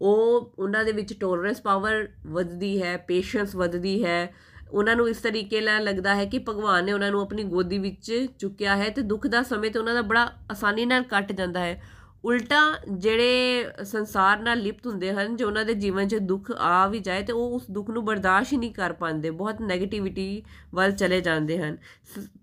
ਉਹ 0.00 0.52
ਉਹਨਾਂ 0.58 0.84
ਦੇ 0.84 0.92
ਵਿੱਚ 0.92 1.12
ਟੋਲਰੈਂਸ 1.20 1.60
ਪਾਵਰ 1.60 2.08
ਵੱਧਦੀ 2.26 2.82
ਹੈ 2.82 2.96
ਪੇਸ਼ੈਂਸ 2.96 3.54
ਵੱਧਦੀ 3.56 4.04
ਹੈ। 4.04 4.34
ਉਹਨਾਂ 4.70 4.96
ਨੂੰ 4.96 5.08
ਇਸ 5.08 5.16
ਤਰੀਕੇ 5.16 5.60
ਨਾਲ 5.60 5.84
ਲੱਗਦਾ 5.84 6.14
ਹੈ 6.14 6.24
ਕਿ 6.24 6.38
ਭਗਵਾਨ 6.38 6.84
ਨੇ 6.84 6.92
ਉਹਨਾਂ 6.92 7.10
ਨੂੰ 7.10 7.20
ਆਪਣੀ 7.20 7.42
ਗੋਦੀ 7.42 7.78
ਵਿੱਚ 7.78 8.28
ਚੁੱਕਿਆ 8.38 8.76
ਹੈ 8.76 8.88
ਤੇ 8.88 9.02
ਦੁੱਖ 9.02 9.26
ਦਾ 9.26 9.42
ਸਮੇਂ 9.42 9.70
ਤੇ 9.70 9.78
ਉਹਨਾਂ 9.78 9.94
ਦਾ 9.94 10.02
ਬੜਾ 10.02 10.32
ਆਸਾਨੀ 10.50 10.86
ਨਾਲ 10.86 11.02
ਕੱਟ 11.02 11.32
ਜਾਂਦਾ 11.32 11.60
ਹੈ। 11.60 11.82
ਉਲਟਾ 12.24 12.60
ਜਿਹੜੇ 12.90 13.64
ਸੰਸਾਰ 13.84 14.38
ਨਾਲ 14.38 14.58
ਲਿਪਤ 14.58 14.86
ਹੁੰਦੇ 14.86 15.12
ਹਨ, 15.12 15.36
ਜੋ 15.36 15.46
ਉਹਨਾਂ 15.46 15.64
ਦੇ 15.64 15.74
ਜੀਵਨ 15.74 16.08
'ਚ 16.08 16.16
ਦੁੱਖ 16.22 16.50
ਆ 16.50 16.86
ਵੀ 16.88 16.98
ਜਾਏ, 16.98 17.22
ਤੇ 17.22 17.32
ਉਹ 17.32 17.54
ਉਸ 17.54 17.70
ਦੁੱਖ 17.70 17.90
ਨੂੰ 17.90 18.04
ਬਰਦਾਸ਼ਤ 18.04 18.52
ਹੀ 18.52 18.58
ਨਹੀਂ 18.58 18.72
ਕਰ 18.74 18.92
ਪਾਉਂਦੇ। 18.92 19.30
ਬਹੁਤ 19.30 19.62
네ਗੇਟਿਵਿਟੀ 19.62 20.42
ਵੱਲ 20.74 20.92
ਚਲੇ 20.92 21.20
ਜਾਂਦੇ 21.20 21.58
ਹਨ। 21.58 21.76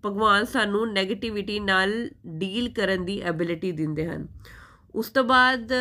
ਭਗਵਾਨ 0.06 0.44
ਸਾਨੂੰ 0.44 0.86
네ਗੇਟਿਵਿਟੀ 0.88 1.58
ਨਾਲ 1.60 1.92
ਡੀਲ 2.38 2.72
ਕਰਨ 2.72 3.04
ਦੀ 3.04 3.20
ਐਬਿਲਿਟੀ 3.20 3.72
ਦਿੰਦੇ 3.72 4.06
ਹਨ। 4.06 4.26
ਉਸ 4.94 5.10
ਤੋਂ 5.10 5.24
ਬਾਅਦ 5.24 5.72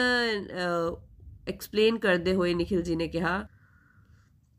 ਐਕਸਪਲੇਨ 1.48 1.98
ਕਰਦੇ 1.98 2.34
ਹੋਏ 2.34 2.54
ਨikhil 2.54 2.82
ji 2.82 2.98
ਨੇ 2.98 3.08
ਕਿਹਾ 3.08 3.48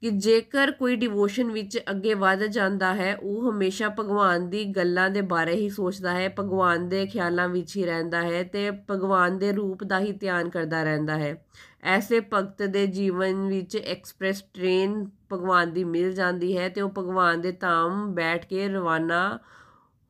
ਕਿ 0.05 0.11
ਜੇਕਰ 0.11 0.71
ਕੋਈ 0.71 0.97
ਡਿਵੋਸ਼ਨ 0.97 1.51
ਵਿੱਚ 1.51 1.79
ਅੱਗੇ 1.91 2.15
ਵਧ 2.15 2.43
ਜਾਂਦਾ 2.45 2.93
ਹੈ, 2.95 3.15
ਉਹ 3.17 3.51
ਹਮੇਸ਼ਾ 3.51 3.89
ਭਗਵਾਨ 3.89 4.49
ਦੀ 4.51 4.65
ਗੱਲਾਂ 4.65 5.09
ਦੇ 5.11 5.21
ਬਾਰੇ 5.21 5.55
ਹੀ 5.55 5.69
ਸੋਚਦਾ 5.69 6.13
ਹੈ, 6.13 6.29
ਭਗਵਾਨ 6.39 6.89
ਦੇ 6.89 7.05
ਖਿਆਲਾਂ 7.07 7.49
ਵਿੱਚ 7.49 7.77
ਹੀ 7.77 7.85
ਰਹਿੰਦਾ 7.85 8.21
ਹੈ 8.23 8.43
ਤੇ 8.43 8.71
ਭਗਵਾਨ 8.91 9.39
ਦੇ 9.39 9.53
ਰੂਪ 9.53 9.85
ਦਾ 9.85 10.01
ਹੀ 10.01 10.13
ਧਿਆਨ 10.13 10.49
ਕਰਦਾ 10.49 10.83
ਰਹਿੰਦਾ 10.83 11.17
ਹੈ। 11.19 11.45
ਐਸੇ 11.83 12.21
ਭਗਤ 12.33 12.63
ਦੇ 12.63 12.87
ਜੀਵਨ 12.87 13.49
ਵਿੱਚ 13.49 13.77
ਐਕਸਪ੍ਰੈਸ 13.77 14.43
ਟ੍ਰੇਨ 14.55 15.05
ਭਗਵਾਨ 15.33 15.73
ਦੀ 15.73 15.85
ਮਿਲ 15.85 16.13
ਜਾਂਦੀ 16.13 16.57
ਹੈ 16.59 16.69
ਤੇ 16.69 16.81
ਉਹ 16.81 16.91
ਭਗਵਾਨ 16.99 17.41
ਦੇ 17.41 17.53
ਧਾਮ 17.53 18.15
ਬੈਠ 18.15 18.45
ਕੇ 18.47 18.69
ਰਵਾਨਾ 18.69 19.39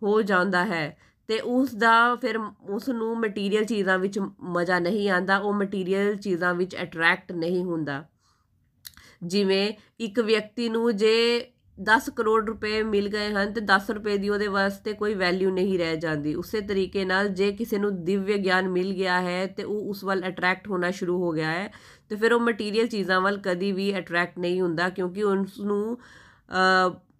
ਹੋ 0.02 0.22
ਜਾਂਦਾ 0.22 0.64
ਹੈ 0.64 0.96
ਤੇ 1.28 1.38
ਉਸ 1.40 1.74
ਦਾ 1.74 2.14
ਫਿਰ 2.14 2.38
ਉਸ 2.68 2.88
ਨੂੰ 2.88 3.16
ਮਟੀਰੀਅਲ 3.20 3.64
ਚੀਜ਼ਾਂ 3.64 3.98
ਵਿੱਚ 3.98 4.18
ਮਜ਼ਾ 4.40 4.78
ਨਹੀਂ 4.78 5.08
ਆਂਦਾ 5.10 5.38
ਉਹ 5.38 5.52
ਮਟੀਰੀਅਲ 5.52 6.16
ਚੀਜ਼ਾਂ 6.16 6.54
ਵਿੱਚ 6.54 6.76
ਅਟਰੈਕਟ 6.82 7.32
ਨਹੀਂ 7.32 7.64
ਹੁੰਦਾ। 7.64 8.04
ਜਿਵੇਂ 9.24 9.72
ਇੱਕ 10.00 10.20
ਵਿਅਕਤੀ 10.20 10.68
ਨੂੰ 10.68 10.94
ਜੇ 10.96 11.14
10 11.78 12.10
ਕਰੋੜ 12.16 12.44
ਰੁਪਏ 12.46 12.82
ਮਿਲ 12.82 13.08
ਗਏ 13.08 13.30
ਹਨ 13.32 13.52
ਤੇ 13.52 13.60
10 13.66 13.90
ਰੁਪਏ 13.90 14.16
ਦੀ 14.18 14.28
ਉਹਦੇ 14.28 14.46
ਵਾਸਤੇ 14.48 14.92
ਕੋਈ 14.92 15.14
ਵੈਲਿਊ 15.14 15.50
ਨਹੀਂ 15.50 15.78
ਰਹਿ 15.78 15.96
ਜਾਂਦੀ। 15.96 16.34
ਉਸੇ 16.34 16.60
ਤਰੀਕੇ 16.60 17.04
ਨਾਲ 17.04 17.28
ਜੇ 17.28 17.50
ਕਿਸੇ 17.52 17.78
ਨੂੰ 17.78 17.92
ਦਿਵਯ 18.04 18.36
ਗਿਆਨ 18.38 18.68
ਮਿਲ 18.68 18.92
ਗਿਆ 18.92 19.20
ਹੈ 19.20 19.46
ਤੇ 19.46 19.64
ਉਹ 19.64 19.88
ਉਸ 19.90 20.04
ਵੱਲ 20.04 20.22
ਅਟਰੈਕਟ 20.28 20.68
ਹੋਣਾ 20.68 20.90
ਸ਼ੁਰੂ 20.90 21.18
ਹੋ 21.22 21.30
ਗਿਆ 21.32 21.50
ਹੈ 21.50 21.70
ਤੇ 22.08 22.16
ਫਿਰ 22.16 22.32
ਉਹ 22.32 22.40
ਮਟੀਰੀਅਲ 22.40 22.86
ਚੀਜ਼ਾਂ 22.86 23.20
ਵੱਲ 23.20 23.38
ਕਦੀ 23.44 23.72
ਵੀ 23.72 23.92
ਅਟਰੈਕਟ 23.98 24.38
ਨਹੀਂ 24.38 24.60
ਹੁੰਦਾ 24.60 24.88
ਕਿਉਂਕਿ 24.88 25.22
ਉਸ 25.22 25.58
ਨੂੰ 25.60 25.98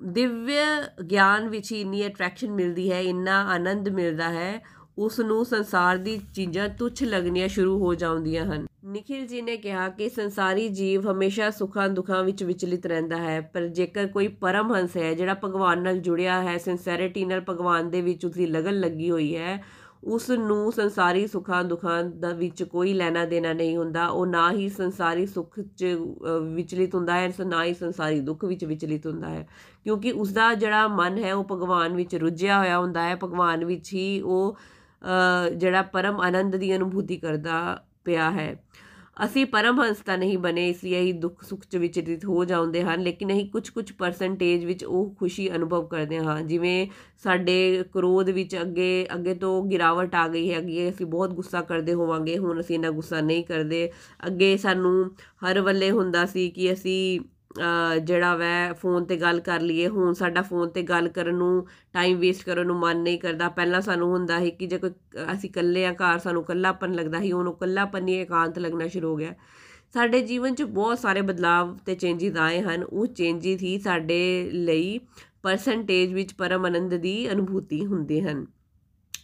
ਦਿਵਯ 0.05 0.63
ਗਿਆਨ 1.11 1.49
ਵਿੱਚ 1.49 1.73
ਹੀ 1.73 1.81
ਇੰਨੀ 1.81 2.07
ਅਟਰੈਕਸ਼ਨ 2.07 2.51
ਮਿਲਦੀ 2.51 2.91
ਹੈ, 2.93 3.01
ਇੰਨਾ 3.01 3.43
ਆਨੰਦ 3.49 3.89
ਮਿਲਦਾ 3.89 4.29
ਹੈ 4.31 4.61
ਉਸ 4.99 5.21
ਨੂੰ 5.21 5.45
ਸੰਸਾਰ 5.45 5.97
ਦੀ 5.97 6.21
ਚੀਜ਼ਾਂ 6.35 6.69
ਤੁੱਛ 6.69 7.03
ਲੱਗਣੀਆਂ 7.03 7.49
ਸ਼ੁਰੂ 7.49 7.79
ਹੋ 7.79 7.95
ਜਾਂਦੀਆਂ 7.95 8.45
ਹਨ। 8.45 8.67
ਨikhil 8.85 9.23
ji 9.25 9.45
ਨੇ 9.45 9.57
ਕਿਹਾ 9.57 9.89
ਕਿ 9.89 10.09
ਸੰਸਾਰੀ 10.09 10.69
ਜੀਵ 10.69 11.11
ਹਮੇਸ਼ਾ 11.11 11.51
ਸੁੱਖਾਂ 11.51 11.89
ਦੁੱਖਾਂ 11.89 12.25
ਵਿੱਚ 12.25 12.43
ਵਿਚਲਿਤ 12.45 12.87
ਰਹਿੰਦਾ 12.87 13.17
ਹੈ, 13.17 13.41
ਪਰ 13.41 13.67
ਜੇਕਰ 13.69 14.07
ਕੋਈ 14.07 14.29
ਪਰਮਹੰਸ 14.29 14.97
ਹੈ 14.97 15.15
ਜਿਹੜਾ 15.15 15.37
ਭਗਵਾਨ 15.45 15.83
ਨਾਲ 15.83 15.99
ਜੁੜਿਆ 15.99 16.43
ਹੈ 16.43 16.59
ਸਿੰਸੈਰਿਟੀ 16.59 17.25
ਨਾਲ 17.25 17.43
ਭਗਵਾਨ 17.49 17.91
ਦੇ 17.91 18.01
ਵਿੱਚ 18.01 18.27
ਉਸਦੀ 18.27 18.47
ਲਗਨ 18.47 18.81
ਲੱਗੀ 18.81 19.11
ਹੋਈ 19.11 19.37
ਹੈ 19.37 19.65
ਉਸ 20.05 20.31
ਨੂੰ 20.31 20.73
ਸੰਸਾਰੀ 20.73 21.27
ਸੁੱਖਾਂ 21.27 21.65
ਦੁੱਖਾਂ 21.65 22.05
ਦਾ 22.05 22.31
ਵਿੱਚ 22.31 22.63
ਕੋਈ 22.63 22.93
ਲੈਣਾ 22.93 23.25
ਦੇਣਾ 23.25 23.53
ਨਹੀਂ 23.53 23.77
ਹੁੰਦਾ। 23.77 24.07
ਉਹ 24.07 24.27
ਨਾ 24.27 24.53
ਹੀ 24.53 24.69
ਸੰਸਾਰੀ 24.69 25.27
ਸੁੱਖ 25.27 25.61
'ਚ 25.61 25.85
ਵਿਚਲਿਤ 26.55 26.95
ਹੁੰਦਾ 26.95 27.15
ਹੈ, 27.15 27.33
ਨਾ 27.47 27.65
ਹੀ 27.65 27.75
ਸੰਸਾਰੀ 27.75 28.21
ਦੁੱਖ 28.21 28.45
ਵਿੱਚ 28.45 28.65
ਵਿਚਲਿਤ 28.65 29.07
ਹੁੰਦਾ 29.07 29.29
ਹੈ। 29.29 29.49
ਕਿਉਂਕਿ 29.85 30.13
ਉਸ 30.13 30.33
ਦਾ 30.33 30.55
ਜਿਹੜਾ 30.55 30.89
ਮਨ 30.89 31.19
ਹੈ, 31.19 31.35
ਉਹ 31.35 31.45
ਭਗਵਾਨ 31.45 31.95
ਵਿੱਚ 31.95 32.17
ਰੁੱਝਿਆ 32.17 32.59
ਹੋਇਆ 32.59 32.79
ਹੁੰਦਾ 32.79 33.03
ਹੈ। 33.03 33.17
ਭਗਵਾਨ 33.17 33.65
ਵਿੱਚ 33.65 33.93
ਹੀ 33.95 34.21
ਉਹ 34.21 34.57
ਜਿਹੜਾ 35.57 35.83
ਪਰਮ 35.83 36.21
ਆਨੰਦ 36.21 36.57
ਦੀ 36.57 36.75
ਅਨੁਭੂਤੀ 36.77 37.17
ਕਰਦਾ 37.17 37.85
ਪਿਆ 38.05 38.31
ਹੈ। 38.31 38.55
ਅਸੀਂ 39.25 39.45
ਪਰਮਹੰਸ 39.47 39.97
ਤਾਂ 39.97 40.17
ਨਹੀਂ 40.19 40.39
ਬਣੇ, 40.39 40.69
ਇਸ 40.69 40.83
ਲਈ 40.85 40.95
ਹੀ 40.97 41.13
ਦੁੱਖ 41.15 41.43
ਸੁੱਖ 41.45 41.65
ਚ 41.71 41.77
ਵਿਚਰਿਤ 41.77 42.25
ਹੋ 42.25 42.45
ਜਾਂਦੇ 42.45 42.83
ਹਨ, 42.83 43.01
ਲੇਕਿਨ 43.01 43.33
ਅਸੀਂ 43.33 43.49
ਕੁਝ 43.51 43.69
ਕੁਝ 43.71 43.91
ਪਰਸੈਂਟੇਜ 43.93 44.65
ਵਿੱਚ 44.65 44.85
ਉਹ 44.85 45.15
ਖੁਸ਼ੀ 45.19 45.49
ਅਨੁਭਵ 45.57 45.87
ਕਰਦੇ 45.89 46.19
ਹਾਂ। 46.19 46.41
ਜਿਵੇਂ 46.43 46.87
ਸਾਡੇ 47.25 47.85
ਕ੍ਰੋਧ 47.93 48.31
ਵਿੱਚ 48.31 48.57
ਅੱਗੇ 48.61 49.07
ਅੱਗੇ 49.15 49.35
ਤੋਂ 49.35 49.63
ਗਿਰਾਵਟ 49.65 50.15
ਆ 50.15 50.27
ਗਈ 50.29 50.51
ਹੈ, 50.53 50.59
ਅੱਗੇ 50.59 50.89
ਅਸੀਂ 50.91 51.07
ਬਹੁਤ 51.07 51.35
ਗੁੱਸਾ 51.35 51.61
ਕਰਦੇ 51.63 51.95
ਹੋਵਾਂਗੇ, 51.95 52.39
ਹੁਣ 52.39 52.61
ਅਸੀਂ 52.61 52.75
ਇਹਨਾਂ 52.77 52.93
ਗੁੱਸਾ 52.93 53.21
ਨਹੀਂ 53.21 53.45
ਕਰਦੇ। 53.45 53.91
ਅੱਗੇ 54.27 54.57
ਸਾਨੂੰ 54.57 55.11
ਹਰ 55.47 55.61
ਵੱਲੇ 55.61 55.91
ਹੁੰਦਾ 55.91 56.25
ਸੀ 56.27 56.51
ਕਿ 56.51 56.73
ਅਸੀਂ 56.73 57.21
ਜਿਹੜਾ 58.05 58.35
ਵੈ 58.37 58.73
ਫੋਨ 58.73 59.05
ਤੇ 59.05 59.17
ਗੱਲ 59.17 59.41
ਕਰ 59.41 59.61
ਲਈਏ, 59.61 59.89
ਹੁਣ 59.89 60.13
ਸਾਡਾ 60.13 60.43
ਫੋਨ 60.43 60.69
ਤੇ 60.71 60.83
ਗੱਲ 60.83 61.09
ਕਰਨ 61.09 61.35
ਨੂੰ 61.35 61.67
ਟਾਈਮ 61.93 62.19
ਵੇਸਟ 62.19 62.45
ਕਰਨ 62.47 62.67
ਨੂੰ 62.67 62.77
ਮਨ 62.79 63.03
ਨਹੀਂ 63.03 63.19
ਕਰਦਾ। 63.19 63.49
ਪਹਿਲਾਂ 63.49 63.81
ਸਾਨੂੰ 63.81 64.11
ਹੁੰਦਾ 64.13 64.39
ਸੀ 64.41 64.51
ਕਿ 64.51 64.67
ਜੇ 64.67 64.79
ਕੋਈ, 64.79 64.91
ਅਸੀਂ 65.33 65.51
ਇਕੱਲੇ 65.51 65.85
ਆ 65.87 65.93
ਘਰ, 65.93 66.19
ਸਾਨੂੰ 66.19 66.43
ਇਕੱਲਾਪਨ 66.43 66.95
ਲੱਗਦਾ 66.95 67.21
ਸੀ, 67.21 67.33
ਹੁਣ 67.33 67.49
ਇਕੱਲਾਪਨ 67.49 68.05
ਨਹੀਂ 68.05 68.21
ਇਕਾਂਤ 68.23 68.59
ਲੱਗਣਾ 68.59 68.89
ਸ਼ੁਰੂ 68.89 69.11
ਹੋ 69.11 69.17
ਗਿਆ। 69.17 69.35
ਸਾਡੇ 69.95 70.21
ਜੀਵਨ 70.23 70.55
'ਚ 70.55 70.63
ਬਹੁਤ 70.63 70.99
ਸਾਰੇ 70.99 71.21
ਬਦਲਾਵ 71.21 71.77
ਤੇ 71.87 71.95
ਚੇਂਜਸ 71.95 72.37
ਆਏ 72.37 72.61
ਹਨ। 72.61 72.85
ਉਹ 72.85 73.07
ਚੇਂਜਸ 73.07 73.63
ਹੀ 73.63 73.79
ਸਾਡੇ 73.79 74.51
ਲਈ 74.53 74.99
ਪਰਸੈਂਟੇਜ 75.43 76.13
ਵਿੱਚ 76.15 76.33
ਪਰਮ 76.35 76.65
ਆਨੰਦ 76.67 76.95
ਦੀ 76.95 77.31
ਅਨੁਭੂਤੀ 77.33 77.85
ਹੁੰਦੇ 77.87 78.21
ਹਨ। 78.23 78.45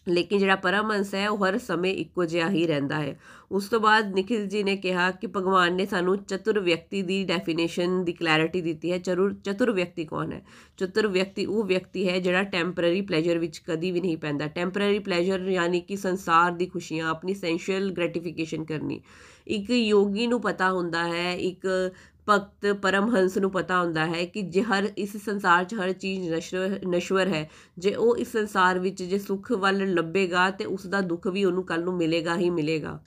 ਲੇਕਿਨ 0.09 0.39
ਜਿਹੜਾ 0.39 0.57
ਪਰਮਹੰਸ 0.57 1.15
ਹੈ, 1.15 1.31
ਉਹ 1.31 1.47
ਹਰ 1.47 1.59
ਸਮੇਂ 1.59 1.95
ਇੱਕੋ 1.95 2.25
ਜਿਹਾ 2.25 2.51
ਹੀ 2.51 2.67
ਰਹਿੰਦਾ 2.67 3.01
ਹੈ। 3.01 3.21
ਉਸ 3.53 3.69
ਤੋਂ 3.69 3.81
ਬਾਅਦ 3.81 4.19
ਨikhil 4.19 4.45
ji 4.47 4.65
ਨੇ 4.65 4.77
ਕਿਹਾ 4.77 5.11
ਕਿ 5.11 5.27
ਭਗਵਾਨ 5.27 5.75
ਨੇ 5.75 5.87
ਸਾਨੂੰ 5.87 6.25
ਚਤੁਰ 6.25 6.61
ਵਿਅਕਤੀ 6.61 7.03
ਦੀ 7.03 7.25
ਡੈਫੀਨੇਸ਼ਨ 7.25 8.05
ਦੀ 8.05 8.13
ਕਲੈਰਿਟੀ 8.13 8.61
ਦਿੱਤੀ 8.61 8.93
ਹੈ। 8.93 8.99
ਚਤੁਰ 8.99 9.35
ਚਤੁਰ 9.45 9.71
ਵਿਅਕਤੀ 9.71 10.05
ਕੌਣ 10.05 10.33
ਹੈ? 10.33 10.43
ਚਤੁਰ 10.77 11.07
ਵਿਅਕਤੀ 11.07 11.47
ਉਹ 11.47 11.65
ਵਿਅਕਤੀ 11.65 12.09
ਹੈ 12.09 12.19
ਜਿਹੜਾ 12.19 12.43
ਟੈਂਪਰੇਰੀ 12.43 13.01
ਪਲੇਜਰ 13.01 13.39
ਵਿੱਚ 13.39 13.59
ਕਦੀ 13.59 13.91
ਵੀ 13.91 14.01
ਨਹੀਂ 14.01 14.17
ਪੈਂਦਾ। 14.17 14.47
ਟੈਂਪਰੇਰੀ 14.47 14.99
ਪਲੇਜਰ 14.99 15.41
ਯਾਨੀ 15.41 15.81
ਕਿ 15.81 15.97
ਸੰਸਾਰ 15.97 16.53
ਦੀ 16.53 16.67
ਖੁਸ਼ੀਆਂ, 16.67 17.11
ਆਪਣੀ 17.11 17.35
ਸੈਂਸ਼ੂਅਲ 17.35 17.91
ਗ੍ਰੈਟੀਫਿਕੇਸ਼ਨ 17.91 18.65
ਕਰਨੀ। 18.65 19.01
ਇੱਕ 19.47 19.71
ਯੋਗੀ 19.71 20.27
ਨੂੰ 20.27 20.41
ਪਤਾ 20.41 20.73
ਹੁੰਦਾ 20.73 21.09
ਹੈ, 21.09 21.35
ਇੱਕ 21.35 21.91
ਭਗਤ 22.31 22.67
ਪਰਮਹੰਸ 22.83 23.39
ਨੂੰ 23.39 23.51
ਪਤਾ 23.51 23.81
ਹੁੰਦਾ 23.83 24.07
ਹੈ 24.07 24.25
ਕਿ 24.25 24.43
ਜੇ 24.45 24.63
ਹਰ 24.63 24.89
ਇਸ 24.99 25.17
ਸੰਸਾਰ 25.19 25.65
'ਚ 25.65 25.75
ਹਰ 25.75 25.93
ਚੀਜ਼ 25.95 26.33
ਨਸ਼ਵਰ 26.87 27.29
ਹੈ, 27.29 27.49
ਜੇ 27.79 27.95
ਉਹ 27.95 28.17
ਇਸ 28.17 28.33
ਸੰਸਾਰ 28.33 28.79
ਵਿੱਚ 28.79 29.03
ਜੇ 29.03 29.19
ਸੁੱਖ 29.19 29.53
ਵੱਲ 29.55 29.87
ਲੱਭੇਗਾ 29.95 30.51
ਤੇ 30.51 30.65
ਉਸ 30.67 30.87
ਦਾ 30.87 31.01
ਦੁੱਖ 31.03 31.27
ਵੀ 31.29 31.45
ਉਹਨੂੰ 31.45 31.65
ਕੱਲ 31.67 31.85
ਨੂੰ 31.85 31.97
ਮਿਲੇਗਾ 31.97 32.37
ਹੀ 32.37 32.51
ਮਿਲੇਗਾ। 32.51 32.99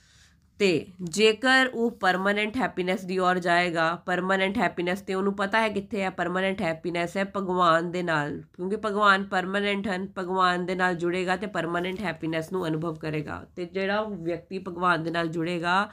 ਤੇ 0.60 0.86
ਜੇਕਰ 1.10 1.70
ਉਹ 1.74 1.90
ਪਰਮਨੈਂਟ 2.00 2.56
ਹੈਪੀਨੈਸ 2.56 3.04
ਦੀ 3.04 3.16
ਔਰ 3.18 3.38
ਜਾਏਗਾ 3.38 3.94
ਪਰਮਨੈਂਟ 4.06 4.58
ਹੈਪੀਨੈਸ 4.58 5.00
ਤੇ 5.00 5.14
ਉਹਨੂੰ 5.14 5.34
ਪਤਾ 5.36 5.60
ਹੈ 5.60 5.68
ਕਿੱਥੇ 5.68 6.02
ਹੈ 6.02 6.10
ਪਰਮਨੈਂਟ 6.10 6.60
ਹੈਪੀਨੈਸ 6.62 7.16
ਹੈ 7.16 7.24
ਭਗਵਾਨ 7.36 7.90
ਦੇ 7.90 8.02
ਨਾਲ, 8.02 8.40
ਕਿਉਂਕਿ 8.52 8.76
ਭਗਵਾਨ 8.76 9.24
ਪਰਮਨੈਂਟ 9.24 9.88
ਹਨ, 9.88 10.06
ਭਗਵਾਨ 10.18 10.66
ਦੇ 10.66 10.74
ਨਾਲ 10.74 10.94
ਜੁੜੇਗਾ 10.94 11.36
ਤੇ 11.36 11.46
ਪਰਮਨੈਂਟ 11.48 12.00
ਹੈਪੀਨੈਸ 12.00 12.52
ਨੂੰ 12.52 12.66
ਅਨੁਭਵ 12.66 12.94
ਕਰੇਗਾ। 12.96 13.44
ਤੇ 13.56 13.64
ਜਿਹੜਾ 13.64 14.02
ਵਿਅਕਤੀ 14.02 14.58
ਭਗਵਾਨ 14.58 15.02
ਦੇ 15.02 15.10
ਨਾਲ 15.10 15.28
ਜੁੜੇਗਾ 15.28 15.88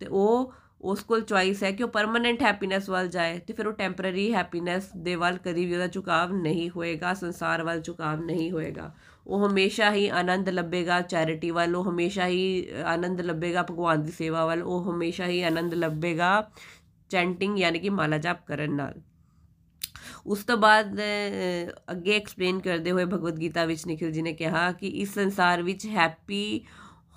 ਤੇ 0.00 0.06
ਉਹ 0.06 0.52
ਉਸ 0.80 1.02
ਕੋਲ 1.02 1.20
ਚੁਆਇਸ 1.20 1.62
ਹੈ 1.62 1.70
ਕਿ 1.72 1.82
ਉਹ 1.82 1.88
ਪਰਮਨੈਂਟ 1.88 2.42
ਹੈਪੀਨੈਸ 2.42 2.88
ਵੱਲ 2.90 3.08
ਜਾਏ 3.08 3.38
ਤੇ 3.38 3.52
ਫਿਰ 3.52 3.66
ਉਹ 3.66 3.72
ਟੈਂਪਰੇਰੀ 3.72 4.32
ਹੈਪੀਨੈਸ 4.32 4.90
ਦੇ 4.96 5.14
ਵੱਲ 5.14 5.38
ਕਦੀ 5.44 5.64
ਵੀ 5.66 5.74
ਉਹਦਾ 5.74 5.86
ਝੁਕਾਵ 5.86 6.32
ਨਹੀਂ 6.32 6.68
ਹੋਏਗਾ, 6.70 7.14
ਸੰਸਾਰ 7.14 7.62
ਵੱਲ 7.62 7.80
ਝੁਕਾਵ 7.80 8.24
ਨਹੀਂ 8.24 8.50
ਹੋਏਗਾ। 8.50 8.92
ਉਹ 9.26 9.48
ਹਮੇਸ਼ਾ 9.48 9.90
ਹੀ 9.92 10.06
ਆਨੰਦ 10.08 10.48
ਲੱਭੇਗਾ 10.48 11.00
ਚੈਰਿਟੀ 11.02 11.50
ਵੱਲ, 11.50 11.76
ਉਹ 11.76 11.90
ਹਮੇਸ਼ਾ 11.90 12.26
ਹੀ 12.26 12.68
ਆਨੰਦ 12.84 13.20
ਲੱਭੇਗਾ 13.20 13.62
ਭਗਵਾਨ 13.62 14.02
ਦੀ 14.02 14.12
ਸੇਵਾ 14.12 14.44
ਵੱਲ, 14.46 14.62
ਉਹ 14.62 14.92
ਹਮੇਸ਼ਾ 14.92 15.26
ਹੀ 15.26 15.42
ਆਨੰਦ 15.42 15.74
ਲੱਭੇਗਾ 15.74 16.50
ਚੈਂਟਿੰਗ 17.10 17.58
ਯਾਨੀ 17.58 17.78
ਕਿ 17.78 17.90
ਮਾਲਾ 17.90 18.18
ਜਾਪ 18.18 18.46
ਕਰਨ 18.46 18.74
ਨਾਲ। 18.74 19.00
ਉਸ 20.26 20.44
ਤੋਂ 20.44 20.56
ਬਾਅਦ 20.56 21.00
ਅੱਗੇ 21.90 22.16
ਐਕਸਪਲੇਨ 22.16 22.58
ਕਰਦੇ 22.60 22.90
ਹੋਏ 22.90 23.04
ਭਗਵਦ 23.04 23.38
ਗੀਤਾ 23.38 23.64
ਵਿੱਚ 23.64 23.86
ਨikhil 23.86 24.14
ji 24.14 24.22
ਨੇ 24.22 24.32
ਕਿਹਾ 24.32 24.70
ਕਿ 24.72 24.86
ਇਸ 24.86 25.14
ਸੰਸਾਰ 25.14 25.62
ਵਿੱਚ 25.62 25.86
ਹੈਪੀ 25.86 26.60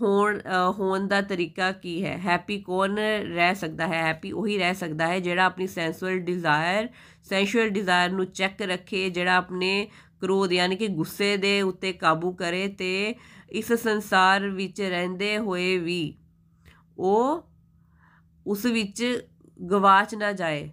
ਹੋਣ 0.01 0.39
ਹੋਣ 0.77 1.07
ਦਾ 1.07 1.21
ਤਰੀਕਾ 1.21 1.71
ਕੀ 1.71 2.03
ਹੈ? 2.05 2.17
ਹੈਪੀ 2.17 2.59
ਕੌਣ 2.61 2.95
ਰਹਿ 3.25 3.55
ਸਕਦਾ 3.55 3.87
ਹੈ? 3.87 4.01
ਹੈਪੀ 4.03 4.31
ਉਹੀ 4.31 4.57
ਰਹਿ 4.57 4.73
ਸਕਦਾ 4.73 5.07
ਹੈ 5.07 5.19
ਜਿਹੜਾ 5.19 5.45
ਆਪਣੀ 5.45 5.67
ਸੈਂਸੂਅਲ 5.67 6.19
ਡਿਜ਼ਾਇਰ 6.19 6.87
ਸੈਂਸ਼ੂਅਲ 7.29 7.69
ਡਿਜ਼ਾਇਰ 7.69 8.11
ਨੂੰ 8.11 8.25
ਚੈੱਕ 8.25 8.61
ਰੱਖੇ, 8.61 9.09
ਜਿਹੜਾ 9.09 9.35
ਆਪਣੇ 9.35 9.87
ਕ੍ਰੋਧ 10.21 10.51
ਯਾਨੀ 10.53 10.75
ਕਿ 10.75 10.87
ਗੁੱਸੇ 10.87 11.35
ਦੇ 11.37 11.61
ਉੱਤੇ 11.61 11.91
ਕਾਬੂ 11.93 12.31
ਕਰੇ 12.33 12.67
ਤੇ 12.67 13.15
ਇਸ 13.51 13.71
ਸੰਸਾਰ 13.73 14.47
ਵਿੱਚ 14.49 14.81
ਰਹਿੰਦੇ 14.81 15.37
ਹੋਏ 15.37 15.77
ਵੀ 15.77 16.01
ਉਹ 16.97 17.47
ਉਸ 18.45 18.65
ਵਿੱਚ 18.65 19.03
ਗਵਾਚ 19.71 20.15
ਨਾ 20.15 20.31
ਜਾਏ। 20.31 20.69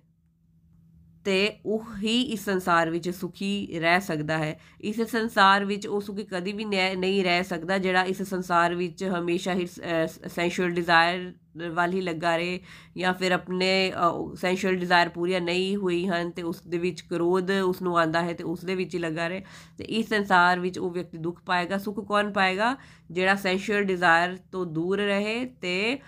ਤੇ 1.27 1.37
ਉਹ 1.67 1.85
ਹੀ 1.99 2.21
ਇਸ 2.23 2.45
ਸੰਸਾਰ 2.45 2.91
ਵਿੱਚ 2.91 3.09
ਸੁਖੀ 3.11 3.79
ਰਹਿ 3.81 4.01
ਸਕਦਾ 4.01 4.37
ਹੈ। 4.39 4.59
ਇਸ 4.81 5.01
ਸੰਸਾਰ 5.03 5.65
ਵਿੱਚ 5.65 5.87
ਉਹ 5.87 6.01
ਸੁਖੀ 6.01 6.25
ਕਦੀ 6.25 6.53
ਵੀ 6.53 6.65
ਨਹੀਂ 6.65 7.23
ਰਹਿ 7.25 7.45
ਸਕਦਾ 7.45 7.79
ਜਿਹੜਾ 7.79 8.05
ਇਸ 8.05 8.23
ਸੰਸਾਰ 8.23 8.75
ਵਿੱਚ 8.75 9.05
ਹਮੇਸ਼ਾ 9.19 9.55
ਹੀ 9.55 9.67
ਸੈਂਸ਼ੂਅਲ 9.67 10.71
ਡਿਜ਼ਾਇਰ 10.71 11.33
ਵੱਲ 11.75 11.93
ਹੀ 11.93 12.01
ਲੱਗਾ 12.01 12.37
ਰਹੇ 12.37 12.61
ਜਾਂ 12.97 13.13
ਫਿਰ 13.15 13.33
ਆਪਣੇ 13.33 13.93
ਸੈਂਸ਼ੂਅਲ 14.37 14.77
ਡਿਜ਼ਾਇਰ 14.77 15.09
ਪੂਰੀਆਂ 15.09 15.41
ਨਹੀਂ 15.41 15.77
ਹੋਈ 15.77 16.07
ਹਨ 16.07 16.31
ਤੇ 16.31 16.43
ਉਸ 16.43 16.61
ਦੇ 16.67 16.79
ਵਿੱਚ 16.79 17.01
ਕਰੋਧ 17.01 17.51
ਉਸ 17.51 17.83
ਨੂੰ 17.83 17.99
ਆਂਦਾ 17.99 18.23
ਹੈ 18.23 18.33
ਤੇ 18.33 18.45
ਉਸ 18.45 18.65
ਦੇ 18.65 18.75
ਵਿੱਚ 18.75 18.95
ਹੀ 18.95 18.99
ਲੱਗਾ 19.01 19.29
ਰਹੇ। 19.29 19.43
ਤੇ 19.79 19.85
ਇਸ 19.85 20.09
ਸੰਸਾਰ 20.09 20.61
ਵਿੱਚ 20.61 20.79
ਉਹ 20.79 20.91
ਵਿਅਕਤੀ 20.91 21.19
ਦੁੱਖ 21.19 21.41
ਪਾਏਗਾ, 21.47 21.79
ਸੁੱਖ 21.79 22.01
ਕੌਣ 22.01 22.33
ਪਾਏਗਾ? 22.33 22.77
ਜਿਹੜਾ 23.11 23.35
ਸੈਂਸ਼ੂਅਲ 23.37 23.85
ਡਿਜ਼ਾਇਰ 23.85 24.37
ਤੋਂ 24.53 24.67
ਦੂਰ 24.67 24.99
ਰਹੇ 24.99 25.45
ਤੇ 25.61 25.99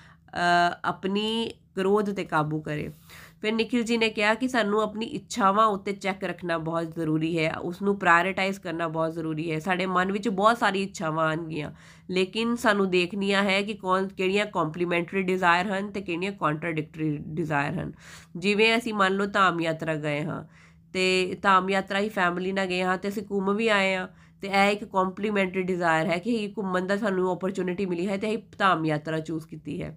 ਆਪਣੀ 0.84 1.50
ਕਰੋਧ 1.76 2.12
ਤੇ 2.12 2.24
ਕਾਬੂ 2.24 2.60
ਕਰੇ। 2.60 2.90
ਫਿਰ 3.42 3.52
ਨikhil 3.52 3.82
ji 3.82 3.98
ਨੇ 3.98 4.08
ਕਿਹਾ 4.08 4.34
ਕਿ 4.34 4.48
ਸਾਨੂੰ 4.48 4.80
ਆਪਣੀ 4.82 5.06
ਇੱਛਾਵਾਂ 5.06 5.66
ਉੱਤੇ 5.66 5.92
ਚੈੱਕ 5.92 6.24
ਰੱਖਣਾ 6.24 6.56
ਬਹੁਤ 6.58 6.94
ਜ਼ਰੂਰੀ 6.94 7.38
ਹੈ 7.38 7.52
ਉਸ 7.58 7.82
ਨੂੰ 7.82 7.98
ਪ੍ਰਾਇੋਰਟਾਈਜ਼ 7.98 8.58
ਕਰਨਾ 8.60 8.88
ਬਹੁਤ 8.88 9.12
ਜ਼ਰੂਰੀ 9.14 9.50
ਹੈ। 9.50 9.58
ਸਾਡੇ 9.58 9.86
ਮਨ 9.86 10.12
ਵਿੱਚ 10.12 10.28
ਬਹੁਤ 10.28 10.58
ਸਾਰੀ 10.58 10.82
ਇੱਛਾਵਾਂ 10.82 11.28
ਆਣਗੀਆਂ 11.28 11.70
ਲੇਕਿਨ 12.10 12.54
ਸਾਨੂੰ 12.56 12.90
ਦੇਖਣੀਆਂ 12.90 13.42
ਹੈ 13.44 13.60
ਕਿ 13.62 13.74
ਕੌਣ 13.74 14.08
ਕਿਹੜੀਆਂ 14.08 14.46
ਕੰਪਲੀਮੈਂਟਰੀ 14.46 15.22
ਡਿਜ਼ਾਇਰ 15.22 15.70
ਹਨ 15.72 15.90
ਤੇ 15.90 16.00
ਕਿਹੜੀਆਂ 16.00 16.32
ਕੰਟਰਡਿਕਟਰੀ 16.32 17.16
ਡਿਜ਼ਾਇਰ 17.18 17.78
ਹਨ। 17.78 17.92
ਜਿਵੇਂ 18.36 18.76
ਅਸੀਂ 18.78 18.94
ਮੰਨ 18.94 19.16
ਲਓ 19.16 19.26
ਧਾਮ 19.26 19.60
ਯਾਤਰਾ 19.60 19.94
ਗਏ 19.94 20.22
ਹਾਂ 20.22 20.42
ਤੇ 20.92 21.36
ਧਾਮ 21.42 21.70
ਯਾਤਰਾ 21.70 21.98
ਹੀ 21.98 22.08
ਫੈਮਿਲੀ 22.08 22.52
ਨਾਲ 22.52 22.66
ਗਏ 22.66 22.82
ਹਾਂ 22.82 22.98
ਤੇ 22.98 23.08
ਅਸੀਂ 23.08 23.22
ਘੁੰਮ 23.30 23.52
ਵੀ 23.56 23.68
ਆਏ 23.68 23.94
ਹਾਂ 23.94 24.06
ਤੇ 24.42 24.48
ਇਹ 24.48 24.70
ਇੱਕ 24.72 24.84
ਕੰਪਲੀਮੈਂਟਰੀ 24.84 25.62
ਡਿਜ਼ਾਇਰ 25.62 26.06
ਹੈ 26.06 26.18
ਕਿ 26.18 26.52
ਘੁੰਮਣ 26.58 26.86
ਦਾ 26.86 26.96
ਸਾਨੂੰ 26.96 27.28
ਓਪਰਚ्युनिटी 27.30 27.88
ਮਿਲੀ 27.88 28.08
ਹੈ 28.08 28.16
ਤੇ 28.16 28.28
ਅਸੀਂ 28.28 28.38
ਧਾਮ 28.58 28.84
ਯਾਤਰਾ 28.86 29.18
ਚੂਜ਼ 29.20 29.46
ਕੀਤੀ 29.46 29.82
ਹੈ। 29.82 29.96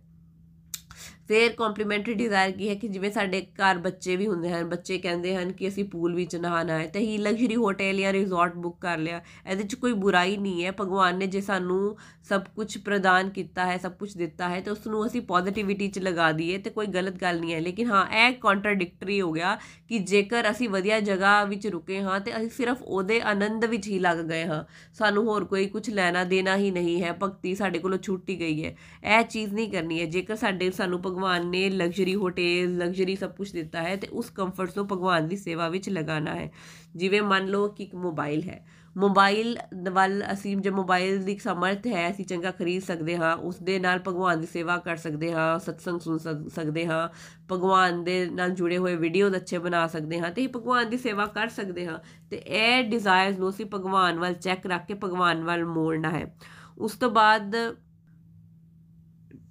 ਫਿਰ 1.32 1.52
ਕੰਪਲੀਮੈਂਟਰੀ 1.52 2.14
ਡਿਜ਼ਾਇਰ 2.14 2.52
ਕੀ 2.52 2.70
ਹੈ 2.70 2.76
ਕਿ 2.76 2.88
ਜਿਵੇਂ 2.88 3.12
ਸਾਡੇ 3.12 3.42
ਘਰ 3.42 3.78
ਬੱਚੇ 3.78 4.16
ਵੀ 4.16 4.28
ਹੁੰਦੇ 4.28 4.50
ਹਨ, 4.50 4.70
ਬੱਚੇ 4.70 4.98
ਕਹਿੰਦੇ 4.98 5.36
ਹਨ 5.36 5.52
ਕਿ 5.52 5.68
ਅਸੀਂ 5.68 5.86
ਪੂਲ 5.86 6.16
ਵਿੱਚ 6.16 6.36
ਨਹਾਣਾ 6.36 6.80
ਹੈ, 6.80 6.88
ਤੇ 6.88 7.00
ਹੀ 7.00 7.18
ਲਗਜ਼ਰੀ 7.18 7.56
ਹੋਟਲ 7.56 7.98
ਜਾਂ 7.98 8.14
ਰਿਜ਼ੋਰਟ 8.14 8.56
ਬੁੱਕ 8.56 8.82
ਕਰ 8.82 8.98
ਲਿਆ, 8.98 9.22
ਇਹਦੇ 9.52 9.64
'ਚ 9.64 9.76
ਕੋਈ 9.76 9.94
ਬੁਰਾਈ 9.94 10.38
ਨਹੀਂ 10.38 10.66
ਹੈ, 10.66 10.72
ਭਗਵਾਨ 10.72 11.18
ਨੇ 11.18 11.28
ਜੇ 11.28 11.42
ਸਾਨੂੰ 11.42 11.98
ਸਭ 12.30 12.42
ਕੁਝ 12.56 12.78
ਪ੍ਰਦਾਨ 12.78 13.30
ਕੀਤਾ 13.30 13.66
ਹੈ, 13.66 13.78
ਸਭ 13.78 13.92
ਕੁਝ 13.92 14.18
ਦਿੱਤਾ 14.18 14.50
ਹੈ, 14.50 14.62
ਤੇ 14.62 14.72
ਉਸ 14.72 14.88
ਨੂੰ 14.88 15.08
ਅਸੀਂ 15.08 15.22
ਪੋਜ਼ਿਟਿਵਿਟੀ 15.22 15.88
'ਚ 15.88 16.00
ਲਗਾ 16.00 16.32
ਦਈਏ, 16.32 16.58
ਤੇ 16.58 16.70
ਕੋਈ 16.70 16.88
ਗਲਤ 16.88 17.22
ਗੱਲ 17.22 17.40
ਨਹੀਂ 17.40 17.54
ਹੈ। 17.54 17.60
ਲੇਕਿਨ 17.60 17.92
ਹਾਂ, 17.92 18.06
ਇਹ 18.06 18.34
ਕੰਟਰਡਿਕਟਰੀ 18.34 19.22
ਹੋ 19.22 19.32
ਗਿਆ 19.32 19.58
ਕਿ 19.88 20.00
ਜੇਕਰ 20.00 20.52
ਅਸੀਂ 20.52 20.70
ਵਧੀਆ 20.70 21.00
ਜਗ੍ਹਾ 21.00 21.44
ਵਿੱਚ 21.44 21.68
ਰੁਕੇ 21.68 22.02
ਹਾਂ, 22.02 22.20
ਤੇ 22.20 22.38
ਅਸੀਂ 22.38 22.50
ਸਿਰਫ 22.50 22.78
ਉਹਦੇ 22.82 23.22
ਆਨੰਦ 23.22 23.66
ਵਿੱਚ 23.66 23.88
ਹੀ 23.88 24.00
ਲੱਗ 24.00 24.18
ਗਏ 24.18 24.46
ਹਾਂ। 24.46 24.64
ਸਾਨੂੰ 24.94 25.26
ਹੋਰ 25.26 25.46
ਕੋਈ 25.46 25.68
ਕੁਝ 25.68 25.90
ਲੈਣਾ 25.90 26.24
ਦੇਣਾ 26.24 26.58
ਹੀ 26.58 26.72
ਨਹੀਂ 26.72 27.04
ਹੈ, 27.04 27.18
ਭਗਤੀ 27.24 27.56
ਸਾਡੇ 27.56 27.80
ਕੋਲੋਂ 27.80 27.98
ਛੁੱਟੀ 27.98 28.40
ਗਈ 28.40 28.66
ਹੈ। 28.66 28.76
ਇਹ 29.04 29.24
ਚੀਜ਼ 29.24 29.54
ਨਹੀਂ 29.54 29.72
ਕਰਨੀ 29.72 30.00
ਹੈ। 30.00 30.06
ਜੇਕਰ 30.06 30.36
ਸਾਡੇ, 30.36 30.72
ਸਾਨੂੰ 30.72 31.02
ਭਗਵਾਨ 31.02 31.21
ਨੇ 31.44 31.70
ਲਗਜ਼ਰੀ 31.70 32.16
ਹੋਟਲ 32.16 32.78
ਲਗਜ਼ਰੀ 32.78 33.16
ਸਭ 33.16 33.32
ਕੁਝ 33.32 33.52
ਦਿੱਤਾ 33.52 33.84
ਹੈ 33.84 33.96
ਤੇ 33.96 34.08
ਉਸ 34.08 34.30
ਕੰਫਰਟਸ 34.30 34.78
ਨੂੰ 34.78 34.88
ਭਗਵਾਨ 34.88 35.28
ਦੀ 35.28 35.36
ਸੇਵਾ 35.36 35.70
ਵਿੱਚ 35.70 35.90
ਲਗਾਉਣਾ 35.90 36.36
ਹੈ। 36.36 36.52
ਜਿਵੇਂ 36.96 37.22
ਮੰਨ 37.22 37.48
ਲਓ 37.48 37.68
ਕਿ 37.68 37.84
ਇੱਕ 37.84 37.96
ਮੋਬਾਈਲ 37.96 38.44
ਹੈ। 38.44 38.66
ਮੋਬਾਈਲ 38.98 39.58
ਵੱਲ 39.92 40.24
ਅਸੀਂ 40.34 40.58
ਜੇ 40.58 40.70
ਮੋਬਾਈਲ 40.70 41.24
ਦੀ 41.24 41.38
ਸਮਰਥ 41.38 41.88
ਹੈ, 41.88 42.12
ਅਸੀਂ 42.12 42.26
ਚੰਗਾ 42.26 42.52
ਖਰੀਦ 42.52 42.84
ਸਕਦੇ 42.84 43.18
ਹਾਂ, 43.18 43.38
ਉਸ 43.38 43.58
ਦੇ 43.58 43.80
ਨਾਲ 43.80 44.00
ਭਗਵਾਨ 44.08 44.42
ਦੀ 44.42 44.48
ਸੇਵਾ 44.48 44.78
ਕਰ 44.78 44.96
ਸਕਦੇ 44.96 45.34
ਹਾਂ, 45.34 45.60
ਸਤਸੰਗ 45.60 46.00
ਸੁਣ 46.00 46.18
ਸਕਦੇ 46.48 46.86
ਹਾਂ, 46.86 47.10
ਭਗਵਾਨ 47.52 48.04
ਦੇ 48.04 48.26
ਨਾਲ 48.26 48.50
ਜੁੜੇ 48.50 48.78
ਹੋਏ 48.78 48.96
ਵੀਡੀਓਜ਼ 48.96 49.36
ਅੱਛੇ 49.36 49.58
ਬਣਾ 49.58 49.88
ਸਕਦੇ 49.88 50.20
ਹਾਂ 50.20 50.32
ਤੇ 50.32 50.48
ਭਗਵਾਨ 50.48 50.90
ਦੀ 50.90 50.98
ਸੇਵਾ 50.98 51.26
ਕਰ 51.26 51.48
ਸਕਦੇ 51.48 51.86
ਹਾਂ। 51.86 52.00
ਤੇ 52.30 52.38
ਇਹ 52.38 52.84
ਡਿਜ਼ਾਇਰਸ 52.84 53.38
ਨੂੰ 53.38 53.50
ਅਸੀਂ 53.50 53.66
ਭਗਵਾਨ 53.66 54.20
ਵੱਲ 54.20 54.34
ਚੈੱਕ 54.34 54.68
ਰੱਖ 54.68 54.88
ਕੇ 54.88 54.94
ਭਗਵਾਨ 54.94 55.44
ਵੱਲ 55.44 55.66
ਮੋੜਨਾ 55.66 56.10
ਹੈ। 56.10 56.36
ਉਸ 56.78 56.92
ਤੋਂ 56.92 57.10
ਬਾਅਦ 57.10 57.56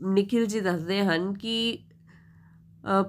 ਨikhil 0.01 0.45
ji 0.47 0.63
ਦੱਸਦੇ 0.65 1.03
ਹਨ 1.05 1.33
ਕਿ 1.35 1.79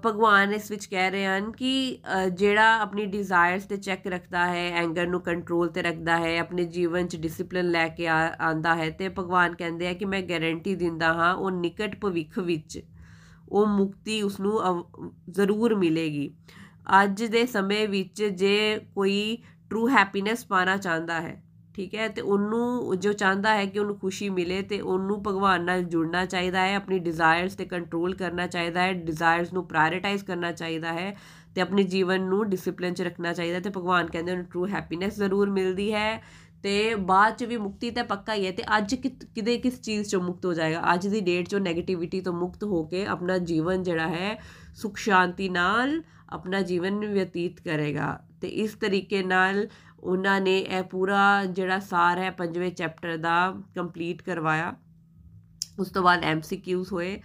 ਭਗਵਾਨ 0.06 0.54
ਇਸ 0.54 0.72
ਵਿੱਚ 0.72 0.86
ਕਹਿ 0.86 1.12
ਰਹੇ 1.12 1.26
ਹਨ 1.26 1.52
ਕਿ 1.52 2.00
ਜਿਹੜਾ 2.34 2.80
ਆਪਣੀ 2.80 3.06
ਡਿਜ਼ਾਇਰਸ 3.06 3.64
ਤੇ 3.64 3.78
ਚੈੱਕ 3.78 4.08
ਰੱਖਦਾ 4.08 4.46
ਹੈ 4.48 4.70
ਐਂਗਰ 4.72 5.08
ਨੂੰ 5.08 5.22
ਕੰਟਰੋਲ 5.22 5.70
ਤੇ 5.70 5.82
ਰੱਖਦਾ 5.82 6.18
ਹੈ, 6.18 6.38
ਆਪਣੇ 6.40 6.66
ਜੀਵਨ 6.66 7.08
'ਚ 7.08 7.16
ਡਿਸਪਲਿਨ 7.16 7.70
ਲੈ 7.72 7.88
ਕੇ 7.88 8.08
ਆਂਦਾ 8.08 8.76
ਹੈ 8.76 8.90
ਤੇ 8.90 9.10
ਭਗਵਾਨ 9.10 9.56
ਕਹਿੰਦੇ 9.56 9.88
ਆ 9.88 9.94
ਕਿ 9.94 10.06
ਮੈਂ 10.06 10.22
ਗਾਰੰਟੀ 10.22 10.76
ਦਿੰਦਾ 10.76 11.14
ਹਾਂ 11.14 11.34
ਉਹ 11.36 11.52
ਨਿਕਟ 11.52 11.96
ਭਵਿੱਖ 12.02 12.40
ਵਿੱਚ 12.40 12.82
ਉਹ 13.50 13.66
ਮੁਕਤੀ 13.68 14.22
ਉਸ 14.22 14.40
ਨੂੰ 14.40 14.60
ਜ਼ਰੂਰ 15.30 15.76
ਮਿਲੇਗੀ। 15.76 16.34
ਅੱਜ 17.04 17.24
ਦੇ 17.24 17.46
ਸਮੇਂ 17.46 17.88
ਵਿੱਚ 17.88 18.24
ਜੇ 18.24 18.80
ਕੋਈ 18.96 19.38
ਟਰੂ 19.70 19.88
ਹੈਪੀਨੈਸ 19.90 20.46
ਪਾਣਾ 20.46 20.78
ਚਾਹੁੰਦਾ 20.78 21.22
ਹੈ 21.22 21.42
ਠੀਕ 21.76 21.94
ਹੈ, 21.96 22.08
ਤੇ 22.08 22.22
ਉਹਨੂੰ 22.22 23.00
ਜੋ 23.00 23.12
ਚਾਹੁੰਦਾ 23.14 23.54
ਹੈ 23.56 23.66
ਕਿ 23.66 23.80
ਉਹਨੂੰ 23.80 23.98
ਖੁਸ਼ੀ 24.00 24.30
ਮਿਲੇ 24.30 24.62
ਤੇ 24.62 24.80
ਉਹਨੂੰ 24.82 25.22
ਭਗਵਾਨ 25.24 25.64
ਨਾਲ 25.66 25.84
ਜੁੜਨਾ 25.84 26.26
ਚਾਹੀਦਾ 26.26 26.62
ਹੈ, 26.62 26.76
ਆਪਣੀ 26.76 27.00
ਡਿਜ਼ਾਇਰਸ 27.00 27.56
ਤੇ 27.56 27.66
ਕੰਟਰੋਲ 27.66 28.16
ਕਰਨਾ 28.16 28.48
ਚਾਹੀਦਾ 28.48 28.82
ਹੈ 28.82 28.94
ਡਿਜ਼ਾਇਰਸ 29.06 29.54
ਨੂੰ 29.54 29.66
ਪ੍ਰਾਇੋਰਟਾਈਜ਼ 29.68 30.24
ਕਰਨਾ 30.26 30.52
ਚਾਹੀਦਾ 30.52 30.94
ਹੈ 30.94 31.16
ਤੇ 31.56 31.62
ਆਪਣੇ 31.62 31.84
ਜੀਵਨ 31.84 32.22
ਨੂੰ 32.22 32.50
ਡਿਸਪਲਿਨ 32.50 32.94
'ਚ 32.94 33.02
ਰੱਖਣਾ 33.02 33.34
ਚਾਹੀਦਾ 33.34 33.60
ਤੇ 33.60 33.70
ਭਗਵਾਨ 33.70 34.08
ਕਹਿੰਦੇ 34.08 34.32
ਉਹਨੂੰ 34.32 34.46
ਟਰੂ 34.46 34.66
ਹੈਪੀਨੈਸ 34.68 35.18
ਜ਼ਰੂਰ 35.18 35.50
ਮਿਲਦੀ 35.50 35.92
ਹੈ 35.94 36.22
ਤੇ 36.64 36.74
ਬਾਅਦ 36.96 37.36
'ਚ 37.36 37.44
ਵੀ 37.44 37.58
ਮੁਕਤੀ 37.58 37.90
ਤਾਂ 37.92 38.04
ਪੱਕਾ 38.04 38.34
ਹੀ 38.34 38.46
ਹੈ 38.46 38.52
ਤੇ 38.52 38.64
ਅੱਜ 38.78 38.96
ਕਿਦੇ 38.96 39.58
ਕਿਸ 39.58 39.80
ਚੀਜ਼ 39.82 40.08
'ਚੋਂ 40.08 40.22
ਮੁਕਤ 40.22 40.46
ਹੋ 40.46 40.54
ਜਾਏਗਾ? 40.54 40.82
ਅੱਜ 40.94 41.08
ਦੀ 41.08 41.20
ਡੇਟ 41.22 41.48
'ਚੋਂ 41.48 41.60
네ਗੇਟਿਵਿਟੀ 41.60 42.22
ਤੋਂ 42.22 42.34
ਮੁਕਤ 42.34 42.64
ਹੋ 42.64 42.84
ਕੇ 42.84 43.06
ਆਪਣਾ 43.06 43.38
ਜੀਵਨ 43.52 43.84
ਜਿਹੜਾ 43.84 44.08
ਹੈ 44.08 44.38
ਸੁਖ 44.82 44.98
ਸ਼ਾਂਤੀ 44.98 45.50
ਨਾਲ 45.50 46.02
ਆਪਣਾ 46.30 46.62
ਜੀਵਨ 46.62 47.00
ਬਤੀਤ 47.16 47.60
ਕਰੇਗਾ 47.62 48.18
ਤੇ 48.42 48.48
ਇਸ 48.64 48.74
ਤਰੀਕੇ 48.82 49.24
ਨਾਲ 49.24 49.68
ਉਹਨਾਂ 50.04 50.42
ਨੇ 50.42 50.60
ਇਹ 50.60 50.84
ਪੂਰਾ 50.84 51.46
ਜਿਹੜਾ 51.46 51.80
ਸਾਰ 51.80 52.18
ਹੈ 52.18 52.32
ਪੰਜਵੇਂ 52.32 52.72
ਚੈਪਟਰ 52.72 53.18
ਦਾ 53.18 53.56
ਕੰਪਲੀਟ 53.76 54.22
ਕਰਵਾਇਆ। 54.22 54.76
ਉਸ 55.80 55.90
ਤੋਂ 55.90 56.04
ਬਾਅਦ 56.04 56.24
ਐਮਸੀਕਿਊਜ਼ 56.24 56.94
ਹੋਏ। 56.94 57.22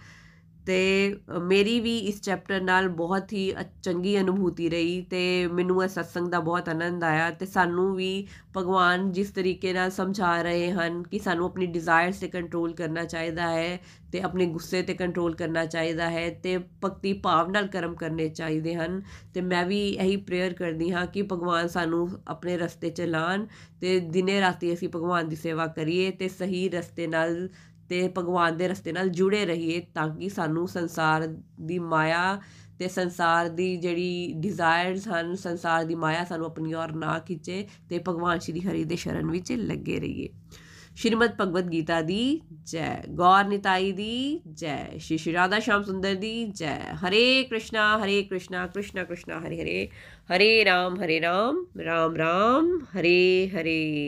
ਤੇ 0.67 1.15
ਮੇਰੀ 1.41 1.79
ਵੀ 1.79 1.97
ਇਸ 1.99 2.21
ਚੈਪਟਰ 2.21 2.61
ਨਾਲ 2.61 2.87
ਬਹੁਤ 2.91 3.31
ਹੀ 3.33 3.53
ਚੰਗੀ 3.83 4.17
ਅਨੁਭੂਤੀ 4.19 4.69
ਰਹੀ 4.69 5.01
ਤੇ 5.01 5.21
ਮੈਨੂੰ 5.47 5.83
ਇਹ 5.83 5.89
ਸਤਸੰਗ 5.89 6.27
ਦਾ 6.27 6.39
ਬਹੁਤ 6.39 6.69
ਆਨੰਦ 6.69 7.03
ਆਇਆ 7.03 7.29
ਤੇ 7.31 7.45
ਸਾਨੂੰ 7.45 7.93
ਵੀ 7.95 8.27
ਭਗਵਾਨ 8.57 9.11
ਜਿਸ 9.11 9.31
ਤਰੀਕੇ 9.31 9.73
ਨਾਲ 9.73 9.91
ਸਮਝਾ 9.91 10.41
ਰਹੇ 10.41 10.71
ਹਨ 10.71 11.01
ਕਿ 11.03 11.19
ਸਾਨੂੰ 11.19 11.45
ਆਪਣੀ 11.45 11.65
ਡਿਜ਼ਾਇਰਸ 11.65 12.19
ਤੇ 12.19 12.27
ਕੰਟਰੋਲ 12.27 12.73
ਕਰਨਾ 12.73 13.03
ਚਾਹੀਦਾ 13.03 13.47
ਹੈ 13.47 13.79
ਤੇ 14.11 14.21
ਆਪਣੇ 14.21 14.45
ਗੁੱਸੇ 14.45 14.81
ਤੇ 14.81 14.93
ਕੰਟਰੋਲ 14.93 15.35
ਕਰਨਾ 15.35 15.65
ਚਾਹੀਦਾ 15.65 16.09
ਹੈ 16.09 16.29
ਤੇ 16.43 16.57
ਭਗਤੀ 16.83 17.13
ਭਾਵ 17.13 17.51
ਨਾਲ 17.51 17.67
ਕਰਮ 17.67 17.95
ਕਰਨੇ 17.95 18.27
ਚਾਹੀਦੇ 18.29 18.75
ਹਨ 18.75 19.01
ਤੇ 19.33 19.41
ਮੈਂ 19.41 19.65
ਵੀ 19.65 19.79
ਇਹੀ 19.89 20.15
ਪ੍ਰੇਅਰ 20.17 20.53
ਕਰਦੀ 20.53 20.91
ਹਾਂ 20.91 21.05
ਕਿ 21.07 21.21
ਭਗਵਾਨ 21.21 21.67
ਸਾਨੂੰ 21.67 22.07
ਆਪਣੇ 22.27 22.57
ਰਸਤੇ 22.57 22.89
ਚ 22.89 23.01
ਲਾਣ 23.07 23.45
ਤੇ 23.81 23.99
ਦਿਨੇ 23.99 24.39
ਰਾਤੀ 24.41 24.73
ਅਸੀਂ 24.73 24.89
ਭਗਵਾਨ 24.89 25.29
ਦੀ 25.29 25.35
ਸੇਵਾ 25.35 25.67
ਕਰੀਏ 25.67 26.11
ਤੇ 26.11 26.27
ਸਹੀ 26.29 26.67
ਰਸਤੇ 26.69 27.07
ਨਾਲ 27.07 27.47
ਤੇ 27.89 28.09
ਭਗਵਾਨ 28.17 28.57
ਦੇ 28.57 28.67
ਰਸਤੇ 28.67 28.91
ਨਾਲ 28.91 29.09
ਜੁੜੇ 29.09 29.45
ਰਹੀਏ 29.45 29.85
ਤਾਂ 29.95 30.15
ਕਿ 30.15 30.29
ਸਾਨੂੰ 30.29 30.67
ਸੰਸਾਰ 30.67 31.27
ਦੀ 31.61 31.79
ਮਾਇਆ 31.79 32.41
ਤੇ 32.79 32.87
ਸੰਸਾਰ 32.87 33.49
ਦੀ 33.49 33.77
ਜਿਹੜੀ 33.77 34.33
ਡਿਜ਼ਾਇਰਸ 34.35 35.07
ਹਨ, 35.07 35.35
ਸੰਸਾਰ 35.35 35.83
ਦੀ 35.83 35.95
ਮਾਇਆ 35.95 36.25
ਸਾਨੂੰ 36.25 36.45
ਆਪਣੀ 36.45 36.73
ਔਰ 36.73 36.91
ਨਾ 36.91 37.19
ਖਿੱਚੇ 37.19 37.67
ਤੇ 37.89 37.99
ਭਗਵਾਨ 38.07 38.39
ਸ਼੍ਰੀ 38.39 38.59
ਹਰੀ 38.59 38.83
ਦੇ 38.83 38.95
ਸ਼ਰਨ 38.95 39.31
ਵਿੱਚ 39.31 39.51
ਲੱਗੇ 39.51 39.99
ਰਹੀਏ। 39.99 40.29
ਸ਼੍ਰੀਮਦ 40.95 41.31
ਭਗਵਦ 41.41 41.71
ਗੀਤਾ 41.71 42.01
ਦੀ 42.01 42.41
ਜੈ। 42.63 43.03
ਗੌਰ 43.09 43.45
ਨਿਤਾਈ 43.45 43.91
ਦੀ 43.91 44.41
ਜੈ। 44.53 44.89
ਸ਼੍ਰੀ 44.97 45.17
ਸ਼੍ਰੀ 45.17 45.33
ਰਾਧਾ 45.33 45.59
ਸ਼ਾਮ 45.59 45.83
ਸੁੰਦਰ 45.83 46.15
ਦੀ 46.15 46.45
ਜੈ। 46.45 46.77
ਹਰੇ 46.77 47.43
ਕ੍ਰਿਸ਼ਨਾ 47.43 48.03
ਹਰੇ 48.03 48.23
ਕ੍ਰਿਸ਼ਨਾ 48.23 48.67
ਕ੍ਰਿਸ਼ਨਾ 48.67 49.03
ਕ੍ਰਿਸ਼ਨਾ, 49.03 49.39
ਹਰੇ 49.39 49.61
ਹਰੇ। 49.61 49.89
ਹਰੇ 50.35 50.65
ਰਾਮ 50.65 51.03
ਹਰੇ 51.03 51.21
ਰਾਮ। 51.21 51.65
ਰਾਮ 51.83 52.15
ਰਾਮ। 52.15 52.77
ਹਰੇ 52.77 53.49
ਹਰੇ। 53.49 54.07